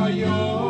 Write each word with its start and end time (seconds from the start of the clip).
My 0.00 0.69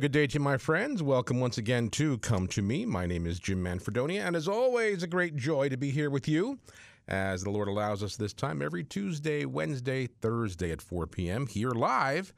Good 0.00 0.12
day 0.12 0.26
to 0.26 0.38
my 0.38 0.56
friends. 0.56 1.02
Welcome 1.02 1.40
once 1.40 1.58
again 1.58 1.90
to 1.90 2.16
Come 2.18 2.46
to 2.48 2.62
Me. 2.62 2.86
My 2.86 3.04
name 3.04 3.26
is 3.26 3.38
Jim 3.38 3.62
Manfredonia, 3.62 4.26
and 4.26 4.34
as 4.34 4.48
always, 4.48 5.02
a 5.02 5.06
great 5.06 5.36
joy 5.36 5.68
to 5.68 5.76
be 5.76 5.90
here 5.90 6.08
with 6.08 6.26
you 6.26 6.58
as 7.06 7.44
the 7.44 7.50
Lord 7.50 7.68
allows 7.68 8.02
us 8.02 8.16
this 8.16 8.32
time 8.32 8.62
every 8.62 8.82
Tuesday, 8.82 9.44
Wednesday, 9.44 10.06
Thursday 10.06 10.70
at 10.70 10.80
4 10.80 11.06
p.m. 11.06 11.46
here 11.46 11.72
live 11.72 12.32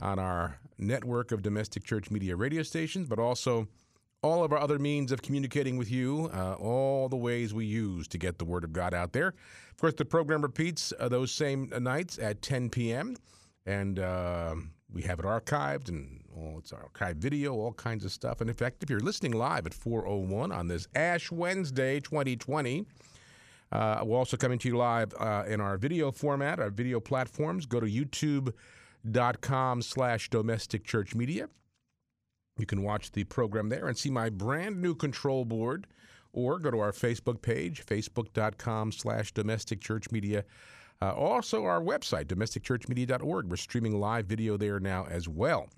on 0.00 0.20
our 0.20 0.60
network 0.78 1.32
of 1.32 1.42
domestic 1.42 1.82
church 1.82 2.12
media 2.12 2.36
radio 2.36 2.62
stations, 2.62 3.08
but 3.08 3.18
also 3.18 3.66
all 4.22 4.44
of 4.44 4.52
our 4.52 4.60
other 4.60 4.78
means 4.78 5.10
of 5.10 5.20
communicating 5.20 5.76
with 5.76 5.90
you, 5.90 6.30
uh, 6.32 6.54
all 6.60 7.08
the 7.08 7.16
ways 7.16 7.52
we 7.52 7.64
use 7.64 8.06
to 8.06 8.18
get 8.18 8.38
the 8.38 8.44
Word 8.44 8.62
of 8.62 8.72
God 8.72 8.94
out 8.94 9.12
there. 9.12 9.34
Of 9.72 9.76
course, 9.80 9.94
the 9.94 10.04
program 10.04 10.42
repeats 10.42 10.92
uh, 11.00 11.08
those 11.08 11.32
same 11.32 11.72
nights 11.80 12.20
at 12.20 12.40
10 12.40 12.70
p.m., 12.70 13.16
and 13.66 13.98
uh, 13.98 14.54
we 14.92 15.02
have 15.02 15.18
it 15.18 15.24
archived 15.24 15.88
and 15.88 16.19
all 16.36 16.58
it's 16.58 16.72
archived 16.72 17.16
video, 17.16 17.54
all 17.54 17.72
kinds 17.72 18.04
of 18.04 18.12
stuff. 18.12 18.40
And 18.40 18.48
in 18.48 18.56
fact, 18.56 18.82
if 18.82 18.90
you're 18.90 19.00
listening 19.00 19.32
live 19.32 19.66
at 19.66 19.72
4:01 19.72 20.52
on 20.52 20.68
this 20.68 20.86
Ash 20.94 21.30
Wednesday 21.30 22.00
2020, 22.00 22.86
uh, 23.72 24.02
we're 24.04 24.18
also 24.18 24.36
coming 24.36 24.58
to 24.58 24.68
you 24.68 24.76
live 24.76 25.14
uh, 25.18 25.44
in 25.46 25.60
our 25.60 25.76
video 25.76 26.10
format, 26.10 26.58
our 26.58 26.70
video 26.70 27.00
platforms. 27.00 27.66
Go 27.66 27.80
to 27.80 27.86
youtube.com 27.86 29.82
slash 29.82 30.28
domestic 30.30 30.84
church 30.84 31.14
media. 31.14 31.48
You 32.58 32.66
can 32.66 32.82
watch 32.82 33.12
the 33.12 33.24
program 33.24 33.68
there 33.68 33.86
and 33.86 33.96
see 33.96 34.10
my 34.10 34.28
brand 34.28 34.82
new 34.82 34.94
control 34.94 35.44
board, 35.44 35.86
or 36.32 36.58
go 36.58 36.70
to 36.70 36.78
our 36.80 36.92
Facebook 36.92 37.42
page, 37.42 37.86
facebook.com 37.86 38.92
slash 38.92 39.32
domestic 39.32 39.80
church 39.80 40.10
media. 40.10 40.44
Uh, 41.02 41.12
also, 41.12 41.64
our 41.64 41.80
website, 41.80 42.26
domesticchurchmedia.org. 42.26 43.48
We're 43.48 43.56
streaming 43.56 43.98
live 43.98 44.26
video 44.26 44.58
there 44.58 44.78
now 44.78 45.06
as 45.08 45.28
well. 45.28 45.70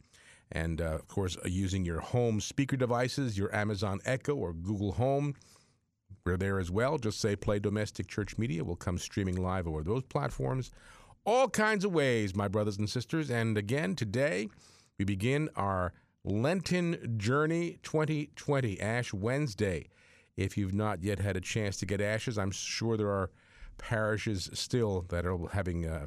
And 0.53 0.83
uh, 0.83 0.95
of 0.95 1.08
course, 1.08 1.36
uh, 1.39 1.48
using 1.48 1.84
your 1.84 2.00
home 2.00 2.41
speaker 2.41 2.77
devices, 2.77 3.39
your 3.39 3.55
Amazon 3.55 4.00
Echo 4.05 4.34
or 4.34 4.53
Google 4.53 4.92
Home, 4.92 5.34
we're 6.25 6.36
there 6.36 6.61
as 6.61 6.70
well. 6.70 6.98
Just 6.98 7.20
say 7.20 7.34
play 7.34 7.59
domestic 7.59 8.06
church 8.06 8.39
media. 8.39 8.62
We'll 8.62 8.77
come 8.77 8.98
streaming 8.98 9.36
live 9.36 9.67
over 9.67 9.83
those 9.83 10.05
platforms. 10.05 10.70
All 11.25 11.48
kinds 11.48 11.84
of 11.84 11.92
ways, 11.92 12.36
my 12.36 12.48
brothers 12.48 12.78
and 12.78 12.89
sisters. 12.89 13.31
And 13.31 13.56
again, 13.56 13.97
today 13.97 14.48
we 14.98 15.05
begin 15.05 15.48
our 15.56 15.94
Lenten 16.22 17.16
Journey 17.19 17.78
2020, 17.83 18.81
Ash 18.81 19.12
Wednesday. 19.12 19.89
If 20.37 20.56
you've 20.56 20.75
not 20.75 21.03
yet 21.03 21.19
had 21.19 21.37
a 21.37 21.41
chance 21.41 21.78
to 21.78 21.87
get 21.87 22.00
ashes, 22.00 22.39
I'm 22.39 22.50
sure 22.50 22.97
there 22.97 23.11
are 23.11 23.31
parishes 23.78 24.50
still 24.53 25.06
that 25.09 25.25
are 25.25 25.39
having 25.53 25.87
uh, 25.87 26.06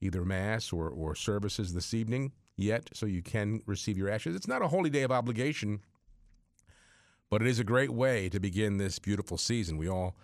either 0.00 0.24
Mass 0.24 0.72
or, 0.72 0.88
or 0.88 1.14
services 1.14 1.74
this 1.74 1.92
evening 1.92 2.32
yet, 2.56 2.90
so 2.92 3.06
you 3.06 3.22
can 3.22 3.62
receive 3.66 3.96
your 3.96 4.10
ashes. 4.10 4.36
It's 4.36 4.48
not 4.48 4.62
a 4.62 4.68
holy 4.68 4.90
day 4.90 5.02
of 5.02 5.10
obligation, 5.10 5.80
but 7.30 7.42
it 7.42 7.48
is 7.48 7.58
a 7.58 7.64
great 7.64 7.90
way 7.90 8.28
to 8.28 8.40
begin 8.40 8.76
this 8.76 8.98
beautiful 8.98 9.38
season. 9.38 9.78
We 9.78 9.88
all 9.88 10.16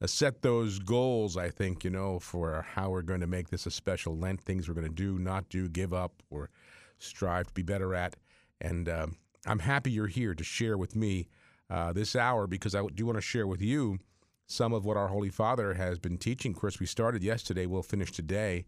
uh, 0.00 0.06
set 0.06 0.42
those 0.42 0.78
goals, 0.78 1.36
I 1.36 1.50
think, 1.50 1.84
you 1.84 1.90
know, 1.90 2.18
for 2.18 2.64
how 2.74 2.90
we're 2.90 3.02
going 3.02 3.20
to 3.20 3.26
make 3.26 3.48
this 3.48 3.66
a 3.66 3.70
special 3.70 4.16
Lent, 4.16 4.40
things 4.40 4.68
we're 4.68 4.74
going 4.74 4.86
to 4.86 4.92
do, 4.92 5.18
not 5.18 5.48
do, 5.48 5.68
give 5.68 5.92
up, 5.92 6.22
or 6.30 6.50
strive 6.98 7.48
to 7.48 7.54
be 7.54 7.62
better 7.62 7.94
at. 7.94 8.16
And 8.60 8.88
um, 8.88 9.16
I'm 9.46 9.58
happy 9.58 9.90
you're 9.90 10.06
here 10.06 10.34
to 10.34 10.44
share 10.44 10.78
with 10.78 10.94
me 10.94 11.28
uh, 11.68 11.92
this 11.92 12.14
hour 12.14 12.46
because 12.46 12.74
I 12.74 12.82
do 12.94 13.06
want 13.06 13.16
to 13.16 13.22
share 13.22 13.46
with 13.46 13.60
you 13.60 13.98
some 14.46 14.72
of 14.72 14.84
what 14.84 14.96
our 14.96 15.08
Holy 15.08 15.30
Father 15.30 15.74
has 15.74 15.98
been 15.98 16.18
teaching. 16.18 16.52
Of 16.52 16.60
course, 16.60 16.78
we 16.78 16.86
started 16.86 17.22
yesterday, 17.22 17.66
we'll 17.66 17.82
finish 17.82 18.12
today, 18.12 18.66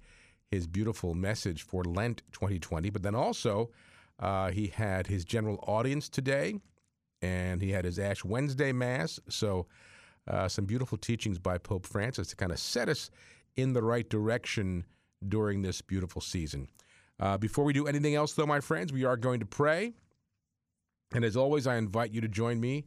his 0.51 0.67
beautiful 0.67 1.15
message 1.15 1.63
for 1.63 1.85
Lent 1.85 2.23
2020. 2.33 2.91
But 2.91 3.03
then 3.03 3.15
also, 3.15 3.71
uh, 4.19 4.51
he 4.51 4.69
had 4.69 5.07
his 5.07 5.25
general 5.25 5.63
audience 5.67 6.09
today, 6.09 6.61
and 7.23 7.61
he 7.61 7.71
had 7.71 7.85
his 7.85 7.99
Ash 7.99 8.25
Wednesday 8.25 8.73
Mass. 8.73 9.19
So, 9.29 9.67
uh, 10.27 10.49
some 10.49 10.65
beautiful 10.65 10.97
teachings 10.97 11.39
by 11.39 11.59
Pope 11.59 11.87
Francis 11.87 12.29
to 12.29 12.37
kind 12.37 12.53
of 12.53 12.59
set 12.59 12.89
us 12.89 13.11
in 13.57 13.73
the 13.73 13.83
right 13.83 14.09
direction 14.09 14.85
during 15.27 15.63
this 15.63 15.83
beautiful 15.83 16.21
season. 16.21 16.69
Uh, 17.21 17.37
before 17.37 17.65
we 17.65 17.73
do 17.73 17.87
anything 17.87 18.15
else, 18.15 18.33
though, 18.33 18.47
my 18.47 18.61
friends, 18.61 18.93
we 18.93 19.05
are 19.05 19.17
going 19.17 19.41
to 19.41 19.47
pray. 19.47 19.93
And 21.15 21.25
as 21.25 21.37
always, 21.37 21.67
I 21.67 21.77
invite 21.77 22.13
you 22.13 22.21
to 22.21 22.29
join 22.29 22.61
me 22.61 22.87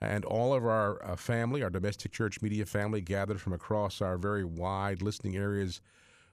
and 0.00 0.24
all 0.24 0.54
of 0.54 0.64
our 0.64 1.04
uh, 1.04 1.16
family, 1.16 1.62
our 1.62 1.70
domestic 1.70 2.12
church 2.12 2.40
media 2.40 2.66
family, 2.66 3.00
gathered 3.00 3.40
from 3.40 3.52
across 3.52 4.00
our 4.00 4.16
very 4.16 4.44
wide 4.44 5.02
listening 5.02 5.36
areas, 5.36 5.80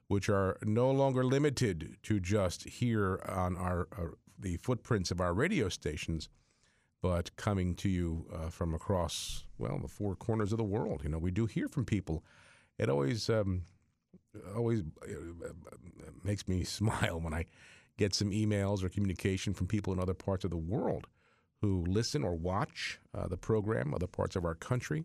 which 0.07 0.29
are 0.29 0.57
no 0.63 0.91
longer 0.91 1.23
limited 1.23 1.97
to 2.03 2.19
just 2.19 2.63
here 2.63 3.21
on 3.27 3.57
our 3.57 3.88
uh, 3.97 4.05
the 4.38 4.57
footprints 4.57 5.11
of 5.11 5.21
our 5.21 5.33
radio 5.33 5.69
stations, 5.69 6.29
but 7.01 7.35
coming 7.38 7.73
to 7.75 7.89
you 7.89 8.25
uh, 8.33 8.49
from 8.49 8.73
across 8.73 9.45
well 9.57 9.79
the 9.79 9.88
four 9.88 10.16
corners 10.16 10.51
of 10.51 10.57
the 10.57 10.63
world. 10.63 11.01
You 11.03 11.09
know, 11.09 11.17
we 11.17 11.31
do 11.31 11.45
hear 11.45 11.67
from 11.67 11.85
people. 11.85 12.23
It 12.77 12.89
always 12.89 13.29
um, 13.29 13.63
always 14.55 14.81
uh, 14.81 15.47
makes 16.23 16.47
me 16.47 16.63
smile 16.79 17.19
when 17.19 17.33
I 17.33 17.45
get 17.97 18.13
some 18.13 18.31
emails 18.31 18.83
or 18.83 18.89
communication 18.89 19.53
from 19.53 19.67
people 19.67 19.93
in 19.93 19.99
other 19.99 20.13
parts 20.13 20.43
of 20.43 20.51
the 20.51 20.57
world 20.57 21.07
who 21.61 21.83
listen 21.87 22.23
or 22.23 22.35
watch 22.35 22.99
uh, 23.17 23.27
the 23.27 23.37
program, 23.37 23.93
other 23.93 24.07
parts 24.07 24.35
of 24.35 24.45
our 24.45 24.55
country. 24.55 25.03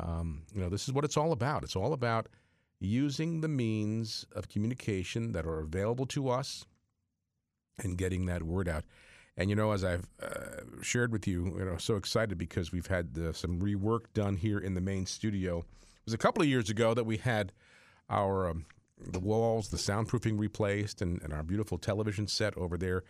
Um, 0.00 0.42
you 0.54 0.60
know, 0.60 0.68
this 0.68 0.88
is 0.88 0.94
what 0.94 1.04
it's 1.04 1.16
all 1.16 1.32
about. 1.32 1.62
It's 1.62 1.76
all 1.76 1.92
about 1.92 2.28
using 2.80 3.40
the 3.40 3.48
means 3.48 4.24
of 4.32 4.48
communication 4.48 5.32
that 5.32 5.46
are 5.46 5.60
available 5.60 6.06
to 6.06 6.28
us 6.28 6.64
and 7.82 7.98
getting 7.98 8.26
that 8.26 8.42
word 8.42 8.68
out. 8.68 8.84
And 9.36 9.50
you 9.50 9.56
know, 9.56 9.72
as 9.72 9.84
I've 9.84 10.06
uh, 10.20 10.82
shared 10.82 11.12
with 11.12 11.26
you, 11.26 11.54
you 11.58 11.64
know, 11.64 11.76
so 11.76 11.94
excited 11.96 12.38
because 12.38 12.72
we've 12.72 12.86
had 12.88 13.16
some 13.36 13.60
rework 13.60 14.12
done 14.12 14.36
here 14.36 14.58
in 14.58 14.74
the 14.74 14.80
main 14.80 15.06
studio. 15.06 15.58
It 15.58 16.04
was 16.04 16.14
a 16.14 16.18
couple 16.18 16.42
of 16.42 16.48
years 16.48 16.70
ago 16.70 16.92
that 16.94 17.04
we 17.04 17.18
had 17.18 17.52
our 18.10 18.48
um, 18.48 18.66
the 19.00 19.20
walls, 19.20 19.68
the 19.68 19.76
soundproofing 19.76 20.38
replaced, 20.38 21.00
and, 21.00 21.22
and 21.22 21.32
our 21.32 21.42
beautiful 21.42 21.78
television 21.78 22.26
set 22.26 22.56
over 22.56 22.76
there. 22.76 23.04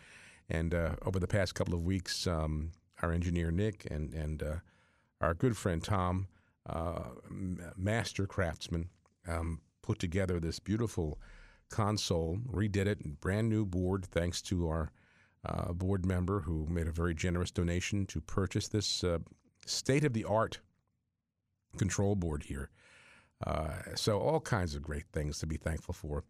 And 0.51 0.75
uh, 0.75 0.97
over 1.05 1.19
the 1.19 1.27
past 1.27 1.55
couple 1.55 1.75
of 1.75 1.85
weeks, 1.85 2.27
um, 2.27 2.73
our 3.03 3.13
engineer 3.13 3.51
Nick 3.51 3.87
and 3.91 4.13
and 4.15 4.43
uh, 4.43 4.57
our 5.21 5.35
good 5.35 5.57
friend 5.57 5.83
Tom, 5.83 6.29
uh, 6.69 7.05
master 7.77 8.27
craftsman, 8.27 8.89
um, 9.29 9.61
put 9.83 9.99
together 9.99 10.41
this 10.41 10.59
beautiful 10.59 11.19
console, 11.71 12.39
redid 12.51 12.87
it, 12.87 13.21
brand 13.21 13.49
new 13.49 13.65
board, 13.65 14.05
thanks 14.07 14.41
to 14.43 14.69
our 14.69 14.91
uh, 15.45 15.73
board 15.73 16.05
member 16.05 16.41
who 16.41 16.67
made 16.69 16.89
a 16.89 16.93
very 16.93 17.15
generous 17.15 17.51
donation 17.51 18.07
to 18.07 18.21
purchase 18.21 18.69
this 18.69 19.05
uh, 19.05 19.19
state 19.67 20.05
of 20.05 20.13
the 20.13 20.25
art 20.25 20.59
control 21.77 22.15
board 22.17 22.43
here. 22.43 22.71
Uh, 23.47 23.71
so, 23.95 24.19
all 24.19 24.41
kinds 24.41 24.75
of 24.75 24.83
great 24.83 25.05
things 25.13 25.39
to 25.39 25.47
be 25.47 25.57
thankful 25.57 25.95
for. 25.95 26.25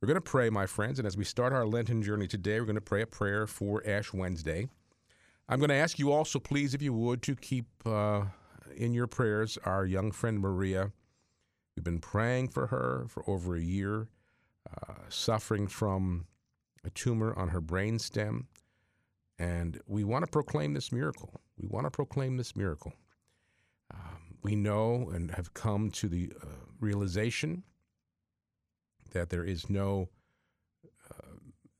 We're 0.00 0.06
going 0.06 0.16
to 0.16 0.20
pray, 0.20 0.50
my 0.50 0.66
friends, 0.66 0.98
and 0.98 1.06
as 1.06 1.16
we 1.16 1.24
start 1.24 1.52
our 1.52 1.66
Lenten 1.66 2.02
journey 2.02 2.26
today, 2.26 2.58
we're 2.58 2.66
going 2.66 2.74
to 2.74 2.80
pray 2.80 3.02
a 3.02 3.06
prayer 3.06 3.46
for 3.46 3.82
Ash 3.86 4.12
Wednesday. 4.12 4.68
I'm 5.48 5.58
going 5.58 5.70
to 5.70 5.74
ask 5.74 5.98
you 5.98 6.12
also, 6.12 6.38
please, 6.38 6.74
if 6.74 6.82
you 6.82 6.92
would, 6.92 7.22
to 7.22 7.34
keep 7.34 7.66
uh, 7.84 8.22
in 8.76 8.94
your 8.94 9.06
prayers 9.06 9.58
our 9.64 9.84
young 9.84 10.12
friend 10.12 10.40
Maria. 10.40 10.92
We've 11.76 11.84
been 11.84 12.00
praying 12.00 12.48
for 12.48 12.66
her 12.68 13.06
for 13.08 13.28
over 13.28 13.56
a 13.56 13.60
year, 13.60 14.08
uh, 14.70 14.94
suffering 15.08 15.66
from 15.66 16.26
a 16.84 16.90
tumor 16.90 17.34
on 17.34 17.48
her 17.48 17.60
brain 17.60 17.98
stem. 17.98 18.48
And 19.38 19.80
we 19.86 20.04
want 20.04 20.24
to 20.24 20.30
proclaim 20.30 20.74
this 20.74 20.92
miracle. 20.92 21.40
We 21.56 21.68
want 21.68 21.86
to 21.86 21.90
proclaim 21.90 22.36
this 22.36 22.54
miracle. 22.54 22.92
Um, 23.92 24.36
we 24.42 24.54
know 24.54 25.10
and 25.14 25.30
have 25.32 25.54
come 25.54 25.90
to 25.92 26.08
the 26.08 26.32
uh, 26.42 26.46
realization 26.78 27.62
that 29.12 29.30
there 29.30 29.44
is 29.44 29.68
no 29.68 30.08
uh, 31.10 31.36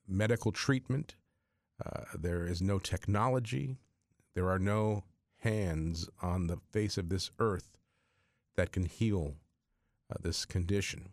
medical 0.09 0.53
treatment, 0.53 1.17
uh, 1.85 2.05
there 2.19 2.47
is 2.47 2.61
no 2.61 2.79
technology, 2.79 3.77
there 4.35 4.49
are 4.49 4.59
no 4.59 5.05
hands 5.39 6.09
on 6.23 6.47
the 6.47 6.59
face 6.73 6.99
of 6.99 7.09
this 7.09 7.31
earth 7.39 7.79
that 8.57 8.73
can 8.73 8.85
heal 8.85 9.37
uh, 10.11 10.15
this 10.21 10.45
condition. 10.45 11.11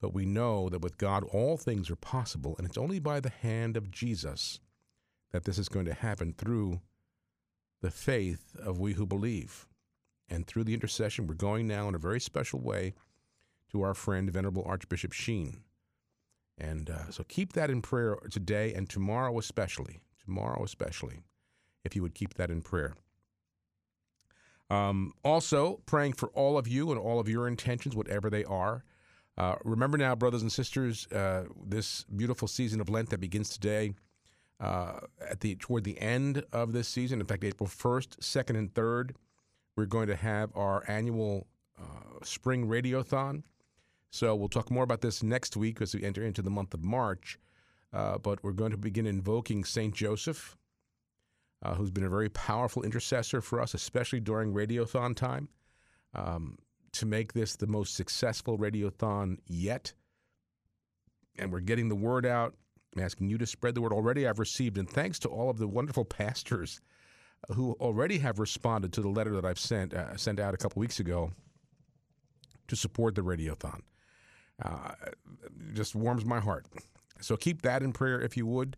But 0.00 0.14
we 0.14 0.26
know 0.26 0.68
that 0.68 0.82
with 0.82 0.98
God, 0.98 1.24
all 1.24 1.56
things 1.56 1.90
are 1.90 1.96
possible, 1.96 2.54
and 2.58 2.66
it's 2.66 2.78
only 2.78 2.98
by 2.98 3.20
the 3.20 3.30
hand 3.30 3.76
of 3.76 3.90
Jesus 3.90 4.60
that 5.30 5.44
this 5.44 5.58
is 5.58 5.68
going 5.68 5.86
to 5.86 5.94
happen 5.94 6.34
through 6.36 6.80
the 7.80 7.90
faith 7.90 8.56
of 8.62 8.78
we 8.78 8.92
who 8.92 9.06
believe. 9.06 9.66
And 10.28 10.46
through 10.46 10.64
the 10.64 10.74
intercession, 10.74 11.26
we're 11.26 11.34
going 11.34 11.66
now 11.66 11.88
in 11.88 11.94
a 11.94 11.98
very 11.98 12.20
special 12.20 12.60
way 12.60 12.94
to 13.70 13.82
our 13.82 13.94
friend, 13.94 14.30
Venerable 14.30 14.64
Archbishop 14.66 15.12
Sheen. 15.12 15.62
And 16.58 16.90
uh, 16.90 17.10
so 17.10 17.24
keep 17.24 17.54
that 17.54 17.70
in 17.70 17.82
prayer 17.82 18.16
today 18.30 18.72
and 18.74 18.88
tomorrow, 18.88 19.38
especially. 19.38 20.00
Tomorrow, 20.24 20.62
especially, 20.62 21.20
if 21.84 21.96
you 21.96 22.02
would 22.02 22.14
keep 22.14 22.34
that 22.34 22.50
in 22.50 22.62
prayer. 22.62 22.94
Um, 24.72 25.12
also, 25.22 25.82
praying 25.84 26.14
for 26.14 26.30
all 26.30 26.56
of 26.56 26.66
you 26.66 26.90
and 26.90 26.98
all 26.98 27.20
of 27.20 27.28
your 27.28 27.46
intentions, 27.46 27.94
whatever 27.94 28.30
they 28.30 28.42
are. 28.44 28.84
Uh, 29.36 29.56
remember 29.64 29.98
now, 29.98 30.14
brothers 30.14 30.40
and 30.40 30.50
sisters, 30.50 31.06
uh, 31.12 31.44
this 31.62 32.04
beautiful 32.04 32.48
season 32.48 32.80
of 32.80 32.88
Lent 32.88 33.10
that 33.10 33.20
begins 33.20 33.50
today. 33.50 33.92
Uh, 34.58 35.00
at 35.28 35.40
the 35.40 35.56
toward 35.56 35.84
the 35.84 36.00
end 36.00 36.42
of 36.52 36.72
this 36.72 36.88
season, 36.88 37.20
in 37.20 37.26
fact, 37.26 37.44
April 37.44 37.66
first, 37.66 38.22
second, 38.22 38.56
and 38.56 38.74
third, 38.74 39.14
we're 39.76 39.84
going 39.84 40.06
to 40.06 40.16
have 40.16 40.50
our 40.54 40.84
annual 40.88 41.48
uh, 41.78 42.24
spring 42.24 42.66
radiothon. 42.66 43.42
So 44.10 44.34
we'll 44.34 44.48
talk 44.48 44.70
more 44.70 44.84
about 44.84 45.02
this 45.02 45.22
next 45.22 45.54
week 45.54 45.82
as 45.82 45.94
we 45.94 46.02
enter 46.02 46.24
into 46.24 46.40
the 46.40 46.50
month 46.50 46.72
of 46.72 46.82
March. 46.82 47.38
Uh, 47.92 48.16
but 48.16 48.42
we're 48.42 48.52
going 48.52 48.70
to 48.70 48.78
begin 48.78 49.06
invoking 49.06 49.64
Saint 49.64 49.94
Joseph, 49.94 50.56
uh, 51.62 51.74
who's 51.74 51.90
been 51.90 52.04
a 52.04 52.10
very 52.10 52.28
powerful 52.28 52.82
intercessor 52.82 53.40
for 53.40 53.60
us, 53.60 53.74
especially 53.74 54.20
during 54.20 54.52
radiothon 54.52 55.14
time, 55.14 55.48
um, 56.14 56.58
to 56.92 57.06
make 57.06 57.32
this 57.32 57.56
the 57.56 57.66
most 57.66 57.94
successful 57.94 58.58
radiothon 58.58 59.38
yet. 59.46 59.92
And 61.38 61.52
we're 61.52 61.60
getting 61.60 61.88
the 61.88 61.94
word 61.94 62.26
out. 62.26 62.54
I'm 62.94 63.02
asking 63.02 63.30
you 63.30 63.38
to 63.38 63.46
spread 63.46 63.74
the 63.74 63.80
word. 63.80 63.92
Already, 63.92 64.26
I've 64.26 64.38
received, 64.38 64.76
and 64.76 64.88
thanks 64.88 65.18
to 65.20 65.28
all 65.28 65.48
of 65.48 65.58
the 65.58 65.68
wonderful 65.68 66.04
pastors 66.04 66.80
who 67.54 67.72
already 67.80 68.18
have 68.18 68.38
responded 68.38 68.92
to 68.92 69.00
the 69.00 69.08
letter 69.08 69.34
that 69.34 69.44
I've 69.44 69.58
sent 69.58 69.94
uh, 69.94 70.16
sent 70.16 70.38
out 70.38 70.54
a 70.54 70.56
couple 70.56 70.80
weeks 70.80 71.00
ago 71.00 71.32
to 72.68 72.76
support 72.76 73.14
the 73.14 73.22
radiothon. 73.22 73.80
Uh, 74.62 74.92
just 75.72 75.94
warms 75.94 76.24
my 76.24 76.38
heart. 76.38 76.66
So 77.20 77.36
keep 77.36 77.62
that 77.62 77.82
in 77.82 77.92
prayer 77.92 78.20
if 78.20 78.36
you 78.36 78.46
would. 78.46 78.76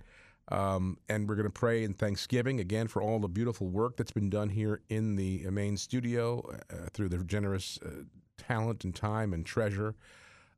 Um, 0.49 0.99
and 1.09 1.29
we're 1.29 1.37
going 1.37 1.45
to 1.47 1.51
pray 1.51 1.85
in 1.85 1.95
thanksgiving 1.95 2.61
again 2.61 2.87
for 2.87 3.01
all 3.01 3.19
the 3.19 3.29
beautiful 3.29 3.69
work 3.69 3.97
that's 3.97 4.13
been 4.13 4.29
done 4.29 4.51
here 4.51 4.83
in 4.91 5.17
the 5.17 5.47
main 5.51 5.77
studio 5.77 6.43
uh, 6.71 6.89
through 6.93 7.09
the 7.09 7.19
generous 7.25 7.79
uh, 7.85 8.03
talent 8.37 8.85
and 8.85 8.95
time 8.95 9.33
and 9.33 9.47
treasure 9.47 9.95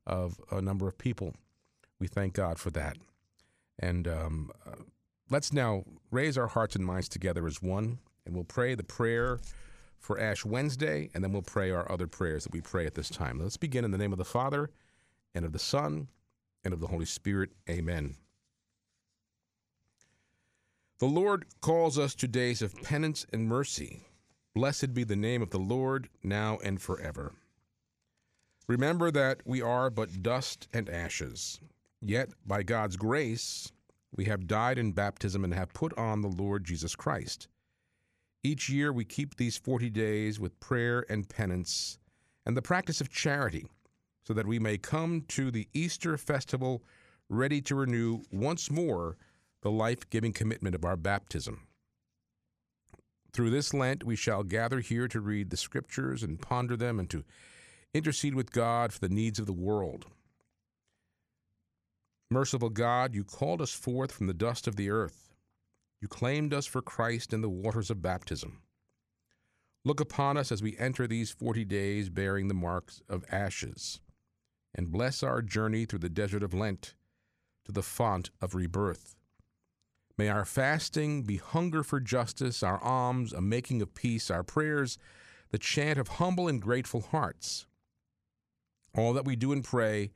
of 0.07 0.41
a 0.51 0.61
number 0.61 0.89
of 0.89 0.99
people. 0.99 1.35
We 2.01 2.09
thank 2.09 2.35
God 2.35 2.59
for 2.59 2.71
that. 2.71 2.97
And 3.79 4.09
um, 4.09 4.51
uh, 4.67 4.83
let's 5.31 5.53
now 5.53 5.85
raise 6.11 6.37
our 6.37 6.49
hearts 6.49 6.75
and 6.75 6.85
minds 6.85 7.09
together 7.09 7.47
as 7.47 7.63
one, 7.63 7.99
and 8.25 8.35
we'll 8.35 8.45
pray 8.45 8.75
the 8.75 8.85
prayer 8.85 9.39
for 9.99 10.19
Ash 10.21 10.45
Wednesday, 10.45 11.11
and 11.15 11.23
then 11.23 11.33
we'll 11.33 11.43
pray 11.43 11.71
our 11.71 11.91
other 11.91 12.07
prayers 12.07 12.45
that 12.45 12.53
we 12.53 12.61
pray 12.61 12.87
at 12.87 12.95
this 12.95 13.09
time. 13.09 13.41
Let's 13.41 13.57
begin 13.57 13.85
in 13.85 13.91
the 13.91 13.99
name 13.99 14.13
of 14.13 14.19
the 14.19 14.25
Father, 14.25 14.71
and 15.35 15.45
of 15.45 15.53
the 15.53 15.59
Son, 15.59 16.09
and 16.65 16.73
of 16.73 16.81
the 16.81 16.87
Holy 16.87 17.05
Spirit. 17.05 17.51
Amen. 17.69 18.17
The 20.99 21.07
Lord 21.07 21.45
calls 21.61 21.99
us 21.99 22.15
to 22.15 22.27
days 22.27 22.63
of 22.63 22.83
penance 22.83 23.27
and 23.31 23.47
mercy. 23.47 24.07
Blessed 24.55 24.95
be 24.95 25.05
the 25.05 25.15
name 25.15 25.43
of 25.43 25.51
the 25.51 25.59
Lord, 25.59 26.09
now 26.23 26.57
and 26.65 26.81
forever. 26.81 27.35
Remember 28.67 29.11
that 29.11 29.43
we 29.45 29.61
are 29.61 29.91
but 29.91 30.23
dust 30.23 30.69
and 30.73 30.89
ashes. 30.89 31.61
Yet, 32.01 32.31
by 32.47 32.63
God's 32.63 32.97
grace, 32.97 33.71
we 34.17 34.25
have 34.25 34.47
died 34.47 34.79
in 34.79 34.93
baptism 34.93 35.45
and 35.45 35.53
have 35.53 35.75
put 35.75 35.97
on 35.99 36.23
the 36.23 36.29
Lord 36.29 36.65
Jesus 36.65 36.97
Christ. 36.97 37.49
Each 38.43 38.71
year 38.71 38.91
we 38.91 39.05
keep 39.05 39.37
these 39.37 39.59
40 39.59 39.91
days 39.91 40.41
with 40.41 40.59
prayer 40.61 41.05
and 41.11 41.29
penance 41.29 41.99
and 42.47 42.57
the 42.57 42.63
practice 42.63 43.03
of 43.03 43.11
charity, 43.11 43.67
so 44.25 44.33
that 44.33 44.47
we 44.47 44.59
may 44.59 44.79
come 44.79 45.25
to 45.29 45.51
the 45.51 45.69
Easter 45.75 46.17
festival 46.17 46.83
ready 47.29 47.61
to 47.61 47.75
renew 47.75 48.23
once 48.33 48.71
more 48.71 49.19
the 49.67 49.71
life 49.73 50.09
giving 50.11 50.33
commitment 50.33 50.77
of 50.77 50.85
our 50.85 50.97
baptism. 50.97 51.67
Through 53.33 53.51
this 53.51 53.75
Lent, 53.75 54.05
we 54.05 54.15
shall 54.15 54.45
gather 54.45 54.79
here 54.79 55.09
to 55.09 55.21
read 55.21 55.51
the 55.51 55.57
Scriptures 55.57 56.23
and 56.23 56.41
ponder 56.41 56.77
them 56.77 57.01
and 57.01 57.11
to 57.11 57.25
intercede 57.93 58.37
with 58.37 58.53
God 58.53 58.93
for 58.93 59.01
the 59.01 59.13
needs 59.13 59.41
of 59.41 59.47
the 59.47 59.53
world. 59.53 60.07
Merciful 62.31 62.69
God, 62.69 63.13
you 63.13 63.25
called 63.25 63.61
us 63.61 63.73
forth 63.73 64.13
from 64.13 64.29
the 64.29 64.33
dust 64.35 64.69
of 64.69 64.77
the 64.77 64.89
earth. 64.89 65.35
You 66.01 66.07
claimed 66.07 66.55
us 66.55 66.67
for 66.67 66.81
Christ 66.81 67.33
in 67.33 67.41
the 67.41 67.49
waters 67.49 67.91
of 67.91 68.01
baptism. 68.01 68.63
Look 69.85 69.99
upon 69.99 70.37
us 70.37 70.53
as 70.53 70.63
we 70.63 70.79
enter 70.79 71.09
these 71.09 71.33
forty 71.33 71.65
days 71.65 72.09
bearing 72.09 72.47
the 72.47 72.55
marks 72.55 73.03
of 73.09 73.25
ashes, 73.33 73.99
and 74.77 74.93
bless 74.93 75.25
our 75.25 75.43
journey 75.43 75.87
through 75.87 75.99
the 75.99 76.09
desert 76.09 76.45
of 76.45 76.55
Lent 76.55 76.95
to 77.65 77.73
the 77.73 77.83
font 77.83 78.31
of 78.41 78.55
rebirth. 78.55 79.16
May 80.19 80.29
our 80.29 80.45
fasting 80.45 81.23
be 81.25 81.37
hunger 81.37 81.83
for 81.83 82.01
justice, 82.01 82.63
our 82.63 82.83
alms 82.83 83.33
a 83.33 83.41
making 83.41 83.83
of 83.83 83.95
peace, 83.95 84.31
our 84.31 84.43
prayers 84.43 84.99
the 85.51 85.59
chant 85.59 85.99
of 85.99 86.09
humble 86.09 86.49
and 86.49 86.61
grateful 86.61 87.01
hearts. 87.01 87.67
All 88.95 89.13
that 89.13 89.25
we 89.25 89.37
do 89.37 89.53
and 89.53 89.63
pray 89.63 90.13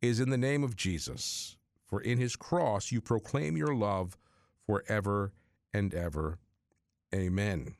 is 0.00 0.20
in 0.20 0.30
the 0.30 0.38
name 0.38 0.64
of 0.64 0.76
Jesus, 0.76 1.56
for 1.86 2.00
in 2.00 2.18
his 2.18 2.36
cross 2.36 2.90
you 2.90 3.00
proclaim 3.00 3.56
your 3.56 3.74
love 3.74 4.16
forever 4.66 5.32
and 5.72 5.94
ever. 5.94 6.38
Amen. 7.14 7.74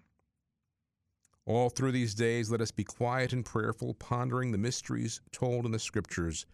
All 1.46 1.68
through 1.68 1.92
these 1.92 2.14
days, 2.14 2.50
let 2.50 2.60
us 2.60 2.70
be 2.70 2.84
quiet 2.84 3.32
and 3.32 3.44
prayerful, 3.44 3.94
pondering 3.94 4.52
the 4.52 4.58
mysteries 4.58 5.20
told 5.32 5.66
in 5.66 5.72
the 5.72 5.78
Scriptures. 5.78 6.46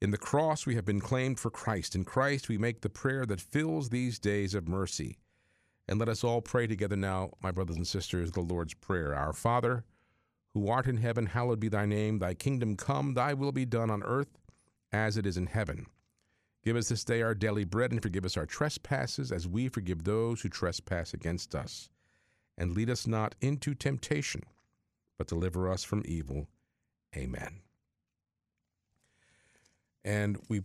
In 0.00 0.10
the 0.10 0.18
cross, 0.18 0.66
we 0.66 0.74
have 0.74 0.84
been 0.84 1.00
claimed 1.00 1.40
for 1.40 1.50
Christ. 1.50 1.94
In 1.94 2.04
Christ, 2.04 2.48
we 2.48 2.58
make 2.58 2.82
the 2.82 2.90
prayer 2.90 3.24
that 3.26 3.40
fills 3.40 3.88
these 3.88 4.18
days 4.18 4.54
of 4.54 4.68
mercy. 4.68 5.16
And 5.88 5.98
let 5.98 6.08
us 6.08 6.22
all 6.22 6.42
pray 6.42 6.66
together 6.66 6.96
now, 6.96 7.30
my 7.42 7.50
brothers 7.50 7.76
and 7.76 7.86
sisters, 7.86 8.32
the 8.32 8.40
Lord's 8.40 8.74
Prayer. 8.74 9.14
Our 9.14 9.32
Father, 9.32 9.84
who 10.52 10.68
art 10.68 10.86
in 10.86 10.98
heaven, 10.98 11.26
hallowed 11.26 11.60
be 11.60 11.68
thy 11.68 11.86
name. 11.86 12.18
Thy 12.18 12.34
kingdom 12.34 12.76
come, 12.76 13.14
thy 13.14 13.32
will 13.32 13.52
be 13.52 13.64
done 13.64 13.90
on 13.90 14.02
earth 14.02 14.38
as 14.92 15.16
it 15.16 15.24
is 15.26 15.36
in 15.36 15.46
heaven. 15.46 15.86
Give 16.62 16.76
us 16.76 16.88
this 16.88 17.04
day 17.04 17.22
our 17.22 17.34
daily 17.34 17.64
bread, 17.64 17.92
and 17.92 18.02
forgive 18.02 18.24
us 18.24 18.36
our 18.36 18.46
trespasses, 18.46 19.30
as 19.30 19.46
we 19.46 19.68
forgive 19.68 20.04
those 20.04 20.40
who 20.40 20.48
trespass 20.48 21.14
against 21.14 21.54
us. 21.54 21.88
And 22.58 22.74
lead 22.74 22.90
us 22.90 23.06
not 23.06 23.34
into 23.40 23.74
temptation, 23.74 24.42
but 25.16 25.28
deliver 25.28 25.70
us 25.70 25.84
from 25.84 26.02
evil. 26.04 26.48
Amen. 27.16 27.60
And 30.06 30.38
we 30.48 30.62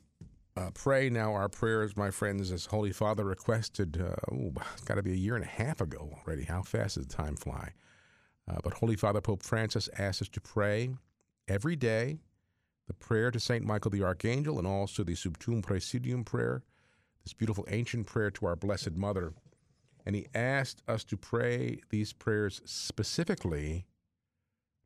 uh, 0.55 0.69
pray 0.75 1.10
now 1.10 1.33
our 1.33 1.50
prayers, 1.50 1.98
my 1.98 2.12
friends, 2.12 2.51
as 2.51 2.67
Holy 2.67 2.91
Father 2.91 3.25
requested. 3.25 4.00
Uh, 4.00 4.15
oh, 4.31 4.53
it's 4.74 4.83
got 4.83 4.95
to 4.95 5.03
be 5.03 5.13
a 5.13 5.15
year 5.15 5.36
and 5.36 5.43
a 5.43 5.48
half 5.48 5.81
ago 5.81 6.15
already. 6.19 6.43
How 6.43 6.62
fast 6.62 6.95
does 6.95 7.07
time 7.07 7.36
fly? 7.36 7.71
Uh, 8.48 8.57
but 8.63 8.75
Holy 8.75 8.95
Father 8.95 9.19
Pope 9.19 9.41
Francis 9.41 9.89
asked 9.98 10.21
us 10.21 10.29
to 10.29 10.41
pray 10.41 10.91
every 11.48 11.75
day 11.75 12.19
the 12.88 12.93
prayer 12.93 13.31
to 13.31 13.39
St. 13.39 13.65
Michael 13.65 13.89
the 13.89 14.03
Archangel 14.03 14.60
and 14.60 14.67
also 14.67 15.03
the 15.03 15.15
Sub 15.15 15.39
Tuum 15.39 15.63
Praesidium 15.63 16.24
prayer, 16.24 16.62
this 17.24 17.33
beautiful 17.33 17.65
ancient 17.69 18.05
prayer 18.05 18.29
to 18.29 18.45
our 18.45 18.55
Blessed 18.55 18.95
Mother. 18.95 19.33
And 20.05 20.15
he 20.15 20.27
asked 20.36 20.83
us 20.88 21.03
to 21.05 21.17
pray 21.17 21.79
these 21.89 22.13
prayers 22.13 22.62
specifically 22.65 23.86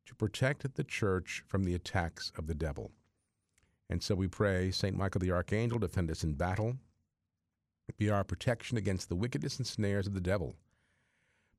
to 0.05 0.15
protect 0.15 0.75
the 0.75 0.83
church 0.83 1.43
from 1.45 1.65
the 1.65 1.75
attacks 1.75 2.31
of 2.37 2.47
the 2.47 2.55
devil. 2.55 2.91
And 3.89 4.01
so 4.01 4.15
we 4.15 4.27
pray, 4.27 4.71
St. 4.71 4.95
Michael 4.95 5.19
the 5.19 5.31
Archangel, 5.31 5.79
defend 5.79 6.09
us 6.09 6.23
in 6.23 6.33
battle, 6.33 6.77
be 7.97 8.09
our 8.09 8.23
protection 8.23 8.77
against 8.77 9.09
the 9.09 9.15
wickedness 9.15 9.57
and 9.57 9.67
snares 9.67 10.07
of 10.07 10.13
the 10.13 10.21
devil. 10.21 10.55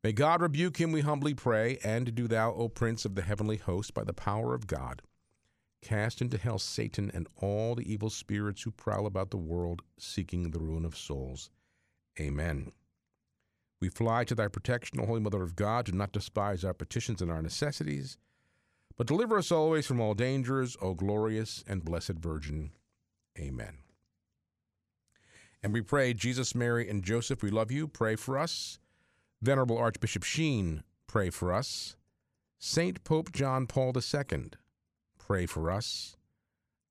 May 0.03 0.13
God 0.13 0.43
rebuke 0.43 0.81
him, 0.81 0.93
we 0.93 1.01
humbly 1.01 1.35
pray, 1.35 1.79
and 1.83 2.15
do 2.15 2.29
thou, 2.29 2.53
O 2.53 2.69
Prince 2.69 3.05
of 3.05 3.15
the 3.15 3.23
heavenly 3.23 3.57
host, 3.57 3.95
by 3.95 4.05
the 4.05 4.13
power 4.13 4.55
of 4.55 4.67
God, 4.67 5.03
cast 5.83 6.21
into 6.21 6.39
hell 6.39 6.59
Satan 6.59 7.11
and 7.15 7.29
all 7.37 7.75
the 7.75 7.91
evil 7.91 8.11
spirits 8.11 8.63
who 8.63 8.71
prowl 8.71 9.07
about 9.07 9.31
the 9.31 9.37
world 9.37 9.83
seeking 9.99 10.51
the 10.51 10.59
ruin 10.59 10.85
of 10.85 10.97
souls. 10.97 11.51
Amen. 12.21 12.73
We 13.81 13.89
fly 13.89 14.25
to 14.25 14.35
thy 14.35 14.49
protection, 14.49 15.01
O 15.01 15.07
Holy 15.07 15.21
Mother 15.21 15.43
of 15.43 15.55
God. 15.55 15.87
Do 15.87 15.93
not 15.93 16.13
despise 16.13 16.65
our 16.65 16.75
petitions 16.75 17.21
and 17.21 17.31
our 17.31 17.43
necessities, 17.43 18.17
but 18.97 19.07
deliver 19.07 19.37
us 19.39 19.53
always 19.53 19.87
from 19.87 20.01
all 20.01 20.15
dangers, 20.15 20.77
O 20.81 20.95
glorious 20.95 21.63
and 21.67 21.85
blessed 21.85 22.15
Virgin. 22.15 22.71
Amen. 23.39 23.79
And 25.63 25.73
we 25.73 25.81
pray, 25.81 26.15
Jesus, 26.15 26.55
Mary, 26.55 26.89
and 26.89 27.03
Joseph, 27.03 27.43
we 27.43 27.51
love 27.51 27.71
you. 27.71 27.89
Pray 27.89 28.17
for 28.17 28.39
us. 28.39 28.79
Venerable 29.43 29.77
Archbishop 29.77 30.23
Sheen, 30.23 30.83
pray 31.07 31.29
for 31.31 31.53
us. 31.53 31.97
Saint 32.59 33.05
Pope 33.05 33.33
John 33.33 33.67
Paul 33.67 33.93
II, 33.95 34.51
pray 35.19 35.45
for 35.45 35.71
us. 35.71 36.17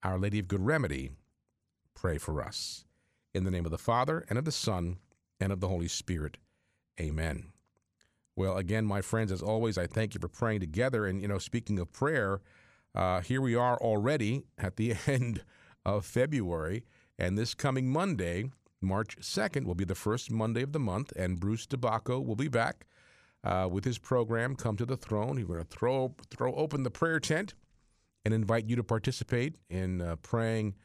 Our 0.03 0.19
Lady 0.19 0.39
of 0.39 0.47
Good 0.47 0.65
Remedy, 0.65 1.11
pray 1.95 2.17
for 2.19 2.41
us. 2.43 2.85
In 3.33 3.43
the 3.43 3.51
name 3.51 3.65
of 3.65 3.71
the 3.71 3.77
Father, 3.77 4.25
and 4.29 4.37
of 4.37 4.45
the 4.45 4.51
Son, 4.51 4.99
and 5.39 5.51
of 5.51 5.59
the 5.59 5.67
Holy 5.67 5.87
Spirit. 5.87 6.37
Amen. 6.99 7.54
Well, 8.35 8.57
again, 8.57 8.85
my 8.85 9.01
friends, 9.01 9.31
as 9.31 9.41
always, 9.41 9.77
I 9.77 9.87
thank 9.87 10.13
you 10.13 10.19
for 10.19 10.27
praying 10.27 10.59
together. 10.59 11.05
And, 11.05 11.21
you 11.21 11.27
know, 11.27 11.37
speaking 11.37 11.79
of 11.79 11.93
prayer, 11.93 12.41
uh, 12.93 13.21
here 13.21 13.41
we 13.41 13.55
are 13.55 13.77
already 13.77 14.43
at 14.57 14.75
the 14.75 14.95
end 15.07 15.43
of 15.85 16.05
February. 16.05 16.83
And 17.17 17.37
this 17.37 17.53
coming 17.53 17.89
Monday, 17.89 18.51
March 18.81 19.17
2nd, 19.21 19.65
will 19.65 19.75
be 19.75 19.85
the 19.85 19.95
first 19.95 20.31
Monday 20.31 20.63
of 20.63 20.73
the 20.73 20.79
month. 20.79 21.13
And 21.15 21.39
Bruce 21.39 21.65
DeBacco 21.65 22.25
will 22.25 22.35
be 22.35 22.49
back 22.49 22.85
uh, 23.45 23.69
with 23.71 23.85
his 23.85 23.97
program, 23.97 24.55
Come 24.55 24.75
to 24.77 24.85
the 24.85 24.97
Throne. 24.97 25.37
He's 25.37 25.45
going 25.45 25.59
to 25.59 25.65
throw, 25.65 26.13
throw 26.29 26.53
open 26.55 26.83
the 26.83 26.91
prayer 26.91 27.21
tent 27.21 27.53
and 28.25 28.33
invite 28.33 28.67
you 28.67 28.75
to 28.75 28.83
participate 28.83 29.55
in 29.69 30.01
uh, 30.01 30.17
praying 30.17 30.75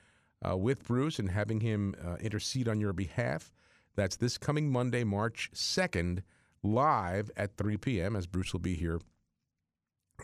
uh, 0.48 0.56
with 0.56 0.86
Bruce 0.86 1.18
and 1.18 1.30
having 1.30 1.60
him 1.60 1.94
uh, 2.06 2.16
intercede 2.16 2.68
on 2.68 2.80
your 2.80 2.92
behalf. 2.92 3.52
That's 3.96 4.16
this 4.16 4.38
coming 4.38 4.70
Monday, 4.70 5.04
March 5.04 5.50
2nd, 5.54 6.22
live 6.62 7.30
at 7.36 7.56
3 7.56 7.76
p.m., 7.76 8.16
as 8.16 8.26
Bruce 8.26 8.52
will 8.52 8.60
be 8.60 8.74
here 8.74 9.00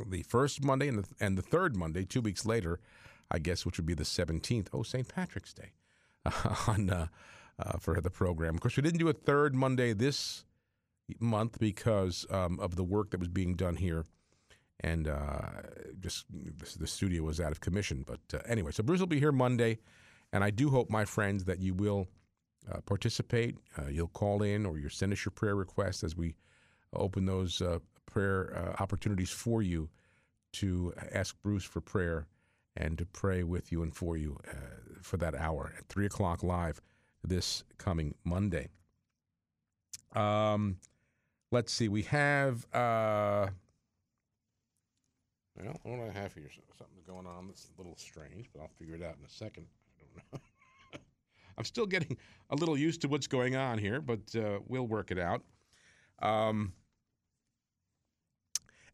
the 0.09 0.23
first 0.23 0.63
Monday 0.63 0.89
and 0.89 0.99
the, 0.99 1.09
and 1.21 1.39
the 1.39 1.43
third 1.43 1.77
Monday, 1.77 2.05
two 2.05 2.21
weeks 2.21 2.45
later, 2.45 2.81
I 3.31 3.39
guess, 3.39 3.65
which 3.65 3.79
would 3.79 3.87
be 3.87 3.95
the 3.95 4.05
17th. 4.05 4.69
Oh, 4.73 4.83
St. 4.83 5.09
Patrick's 5.09 5.55
Day 5.55 5.73
on 6.67 6.91
uh, 6.91 7.07
uh, 7.59 7.79
for 7.79 8.01
the 8.01 8.11
program. 8.11 8.55
Of 8.55 8.61
course, 8.61 8.77
we 8.77 8.83
didn't 8.83 8.99
do 8.99 9.09
a 9.09 9.13
third 9.13 9.55
Monday 9.55 9.93
this 9.93 10.45
month 11.21 11.59
because 11.59 12.27
um, 12.31 12.59
of 12.61 12.77
the 12.77 12.85
work 12.85 13.11
that 13.11 13.21
was 13.21 13.29
being 13.29 13.55
done 13.55 13.77
here. 13.77 14.05
And 14.81 15.09
uh, 15.09 15.41
just 15.99 16.27
the 16.79 16.87
studio 16.87 17.23
was 17.23 17.41
out 17.41 17.51
of 17.51 17.61
commission. 17.61 18.05
But 18.07 18.21
uh, 18.35 18.43
anyway, 18.47 18.73
so 18.73 18.83
Bruce 18.83 19.01
will 19.01 19.07
be 19.07 19.19
here 19.19 19.33
Monday. 19.33 19.79
And 20.33 20.45
I 20.45 20.51
do 20.51 20.71
hope, 20.71 20.91
my 20.91 21.05
friends, 21.05 21.45
that 21.45 21.61
you 21.61 21.73
will 21.73 22.09
uh, 22.73 22.81
participate. 22.87 23.57
Uh, 23.79 23.89
you'll 23.89 24.09
call 24.09 24.43
in 24.43 24.67
or 24.67 24.79
you'll 24.79 24.91
send 24.91 25.13
us 25.13 25.25
your 25.25 25.33
prayer 25.33 25.57
request 25.57 26.03
as 26.03 26.17
we 26.17 26.35
open 26.93 27.27
those 27.27 27.61
uh, 27.61 27.79
prayer 28.07 28.57
uh, 28.57 28.83
opportunities 28.83 29.31
for 29.31 29.63
you 29.63 29.89
to 30.53 30.93
ask 31.13 31.37
Bruce 31.43 31.65
for 31.65 31.81
prayer 31.81 32.27
and 32.77 32.99
to 32.99 33.07
pray 33.07 33.43
with 33.43 33.73
you 33.73 33.83
and 33.83 33.95
for 33.95 34.17
you 34.17 34.39
uh, 34.49 35.01
for 35.03 35.17
that 35.17 35.35
hour 35.35 35.73
at 35.77 35.87
3 35.89 36.07
o'clock 36.07 36.43
live 36.43 36.81
this 37.23 37.65
coming 37.79 38.15
Monday. 38.25 38.69
Um, 40.15 40.79
let's 41.51 41.73
see. 41.73 41.89
We 41.89 42.03
have. 42.03 42.67
Uh, 42.73 43.49
well, 45.57 45.81
what 45.83 45.97
do 45.97 46.03
I 46.03 46.21
have 46.21 46.35
here? 46.35 46.51
Something's 46.79 47.05
going 47.07 47.27
on 47.27 47.49
that's 47.49 47.69
a 47.77 47.81
little 47.81 47.97
strange, 47.97 48.51
but 48.53 48.61
I'll 48.61 48.71
figure 48.79 48.95
it 48.95 49.03
out 49.03 49.17
in 49.19 49.25
a 49.25 49.31
second. 49.31 49.67
I 49.99 50.05
don't 50.05 50.33
know. 50.33 50.41
I'm 51.59 51.65
still 51.65 51.87
getting 51.87 52.17
a 52.51 52.57
little 52.57 52.77
used 52.77 53.01
to 53.03 53.09
what's 53.09 53.27
going 53.27 53.57
on 53.57 53.79
here, 53.79 54.01
but 54.01 54.21
uh, 54.37 54.59
we'll 54.67 54.87
work 54.87 55.11
it 55.11 55.19
out. 55.19 55.43
Um, 56.21 56.73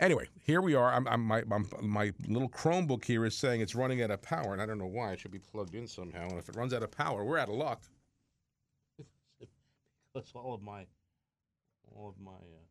anyway, 0.01 0.29
here 0.41 0.61
we 0.61 0.75
are. 0.75 0.93
I'm, 0.93 1.07
I'm, 1.09 1.23
my, 1.23 1.43
I'm, 1.51 1.69
my 1.83 2.13
little 2.29 2.49
Chromebook 2.49 3.05
here 3.05 3.25
is 3.25 3.37
saying 3.37 3.61
it's 3.61 3.75
running 3.75 4.03
out 4.03 4.11
of 4.11 4.23
power, 4.23 4.53
and 4.53 4.63
I 4.63 4.67
don't 4.67 4.79
know 4.79 4.87
why. 4.87 5.13
It 5.13 5.21
should 5.21 5.31
be 5.33 5.39
plugged 5.39 5.75
in 5.75 5.87
somehow. 5.87 6.29
And 6.29 6.39
if 6.39 6.49
it 6.49 6.57
runs 6.57 6.73
out 6.73 6.83
of 6.83 6.91
power, 6.91 7.25
we're 7.25 7.39
out 7.39 7.49
of 7.49 7.55
luck. 7.55 7.83
because 10.15 10.31
all 10.35 10.55
of 10.55 10.63
my, 10.63 10.87
all 11.95 12.09
of 12.09 12.21
my, 12.23 12.33
uh, 12.33 12.67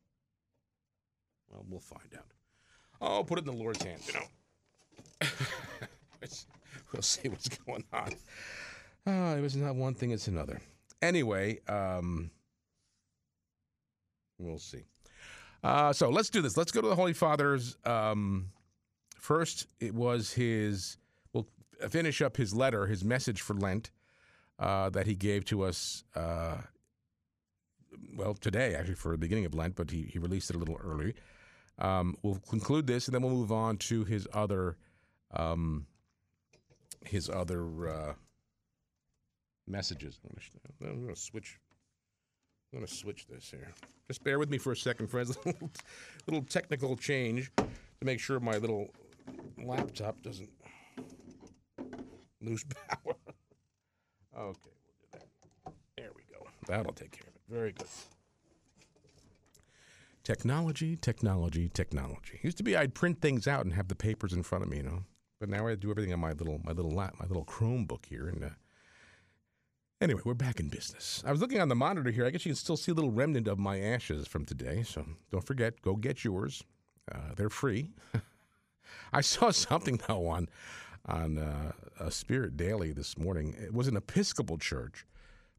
well, 1.49 1.65
we'll 1.69 1.79
find 1.79 2.13
out. 2.17 2.27
Oh, 3.01 3.23
put 3.23 3.39
it 3.39 3.47
in 3.47 3.53
the 3.57 3.63
Lord's 3.63 3.83
hands, 3.83 4.07
you 4.07 4.13
know. 4.13 5.27
We'll 6.91 7.01
see 7.01 7.29
what's 7.29 7.47
going 7.47 7.83
on. 7.93 8.13
Oh, 9.07 9.35
it 9.35 9.41
was 9.41 9.55
not 9.55 9.75
one 9.75 9.93
thing, 9.93 10.11
it's 10.11 10.27
another. 10.27 10.61
Anyway, 11.01 11.59
um, 11.67 12.29
we'll 14.37 14.59
see. 14.59 14.83
Uh, 15.63 15.93
so 15.93 16.09
let's 16.09 16.29
do 16.29 16.41
this. 16.41 16.57
Let's 16.57 16.71
go 16.71 16.81
to 16.81 16.87
the 16.87 16.95
Holy 16.95 17.13
Father's. 17.13 17.77
Um, 17.85 18.49
first, 19.15 19.67
it 19.79 19.93
was 19.93 20.33
his, 20.33 20.97
we'll 21.33 21.47
finish 21.89 22.21
up 22.21 22.37
his 22.37 22.53
letter, 22.53 22.87
his 22.87 23.03
message 23.03 23.41
for 23.41 23.55
Lent 23.55 23.91
uh, 24.59 24.89
that 24.91 25.07
he 25.07 25.15
gave 25.15 25.45
to 25.45 25.63
us, 25.63 26.03
uh, 26.15 26.57
well, 28.15 28.35
today, 28.35 28.75
actually, 28.75 28.95
for 28.95 29.11
the 29.11 29.17
beginning 29.17 29.45
of 29.45 29.55
Lent, 29.55 29.75
but 29.75 29.89
he, 29.91 30.03
he 30.03 30.19
released 30.19 30.49
it 30.49 30.55
a 30.55 30.59
little 30.59 30.79
early. 30.83 31.15
Um, 31.79 32.15
we'll 32.21 32.39
conclude 32.47 32.85
this, 32.85 33.07
and 33.07 33.15
then 33.15 33.23
we'll 33.23 33.33
move 33.33 33.51
on 33.51 33.77
to 33.77 34.03
his 34.03 34.27
other, 34.33 34.77
um, 35.33 35.87
his 37.03 37.29
other 37.29 37.89
uh, 37.89 38.13
messages. 39.71 40.19
I'm 40.83 41.01
gonna, 41.01 41.15
switch. 41.15 41.59
I'm 42.71 42.79
gonna 42.79 42.87
switch 42.87 43.25
this 43.27 43.49
here. 43.49 43.69
Just 44.07 44.23
bear 44.23 44.37
with 44.37 44.49
me 44.49 44.57
for 44.57 44.73
a 44.73 44.77
second, 44.77 45.07
friends. 45.07 45.37
little, 45.45 45.71
little 46.27 46.43
technical 46.43 46.95
change 46.95 47.51
to 47.55 47.65
make 48.03 48.19
sure 48.19 48.39
my 48.39 48.57
little 48.57 48.89
laptop 49.63 50.21
doesn't 50.21 50.49
lose 52.41 52.63
power. 52.89 53.15
okay, 54.37 54.71
we'll 54.83 54.95
do 54.99 55.07
that. 55.13 55.73
There 55.97 56.09
we 56.15 56.23
go. 56.31 56.45
That'll 56.67 56.93
take 56.93 57.11
care 57.11 57.27
of 57.27 57.35
it. 57.35 57.41
Very 57.49 57.71
good. 57.71 57.87
Technology, 60.23 60.95
technology, 60.97 61.67
technology. 61.69 62.39
Used 62.43 62.57
to 62.57 62.63
be 62.63 62.77
I'd 62.77 62.93
print 62.93 63.21
things 63.21 63.47
out 63.47 63.65
and 63.65 63.73
have 63.73 63.87
the 63.87 63.95
papers 63.95 64.33
in 64.33 64.43
front 64.43 64.63
of 64.63 64.69
me, 64.69 64.77
you 64.77 64.83
know. 64.83 65.03
But 65.39 65.49
now 65.49 65.67
I 65.67 65.73
do 65.73 65.89
everything 65.89 66.13
on 66.13 66.19
my 66.19 66.33
little 66.33 66.61
my 66.63 66.71
little 66.71 66.91
lap, 66.91 67.15
my 67.19 67.25
little 67.25 67.45
Chromebook 67.45 68.05
here, 68.05 68.27
and 68.27 68.43
uh, 68.43 68.49
Anyway, 70.01 70.21
we're 70.25 70.33
back 70.33 70.59
in 70.59 70.67
business. 70.67 71.23
I 71.27 71.31
was 71.31 71.41
looking 71.41 71.61
on 71.61 71.69
the 71.69 71.75
monitor 71.75 72.09
here. 72.09 72.25
I 72.25 72.31
guess 72.31 72.43
you 72.43 72.49
can 72.49 72.55
still 72.55 72.75
see 72.75 72.91
a 72.91 72.95
little 72.95 73.11
remnant 73.11 73.47
of 73.47 73.59
my 73.59 73.79
ashes 73.79 74.27
from 74.27 74.45
today. 74.45 74.81
So 74.81 75.05
don't 75.31 75.45
forget, 75.45 75.79
go 75.83 75.95
get 75.95 76.23
yours. 76.23 76.63
Uh, 77.13 77.35
they're 77.37 77.51
free. 77.51 77.91
I 79.13 79.21
saw 79.21 79.51
something 79.51 80.01
though 80.07 80.25
on 80.25 80.49
on 81.05 81.37
uh, 81.37 81.73
uh, 81.99 82.09
Spirit 82.09 82.57
Daily 82.57 82.93
this 82.93 83.15
morning. 83.15 83.55
It 83.61 83.75
was 83.75 83.87
an 83.87 83.95
Episcopal 83.95 84.57
church, 84.57 85.05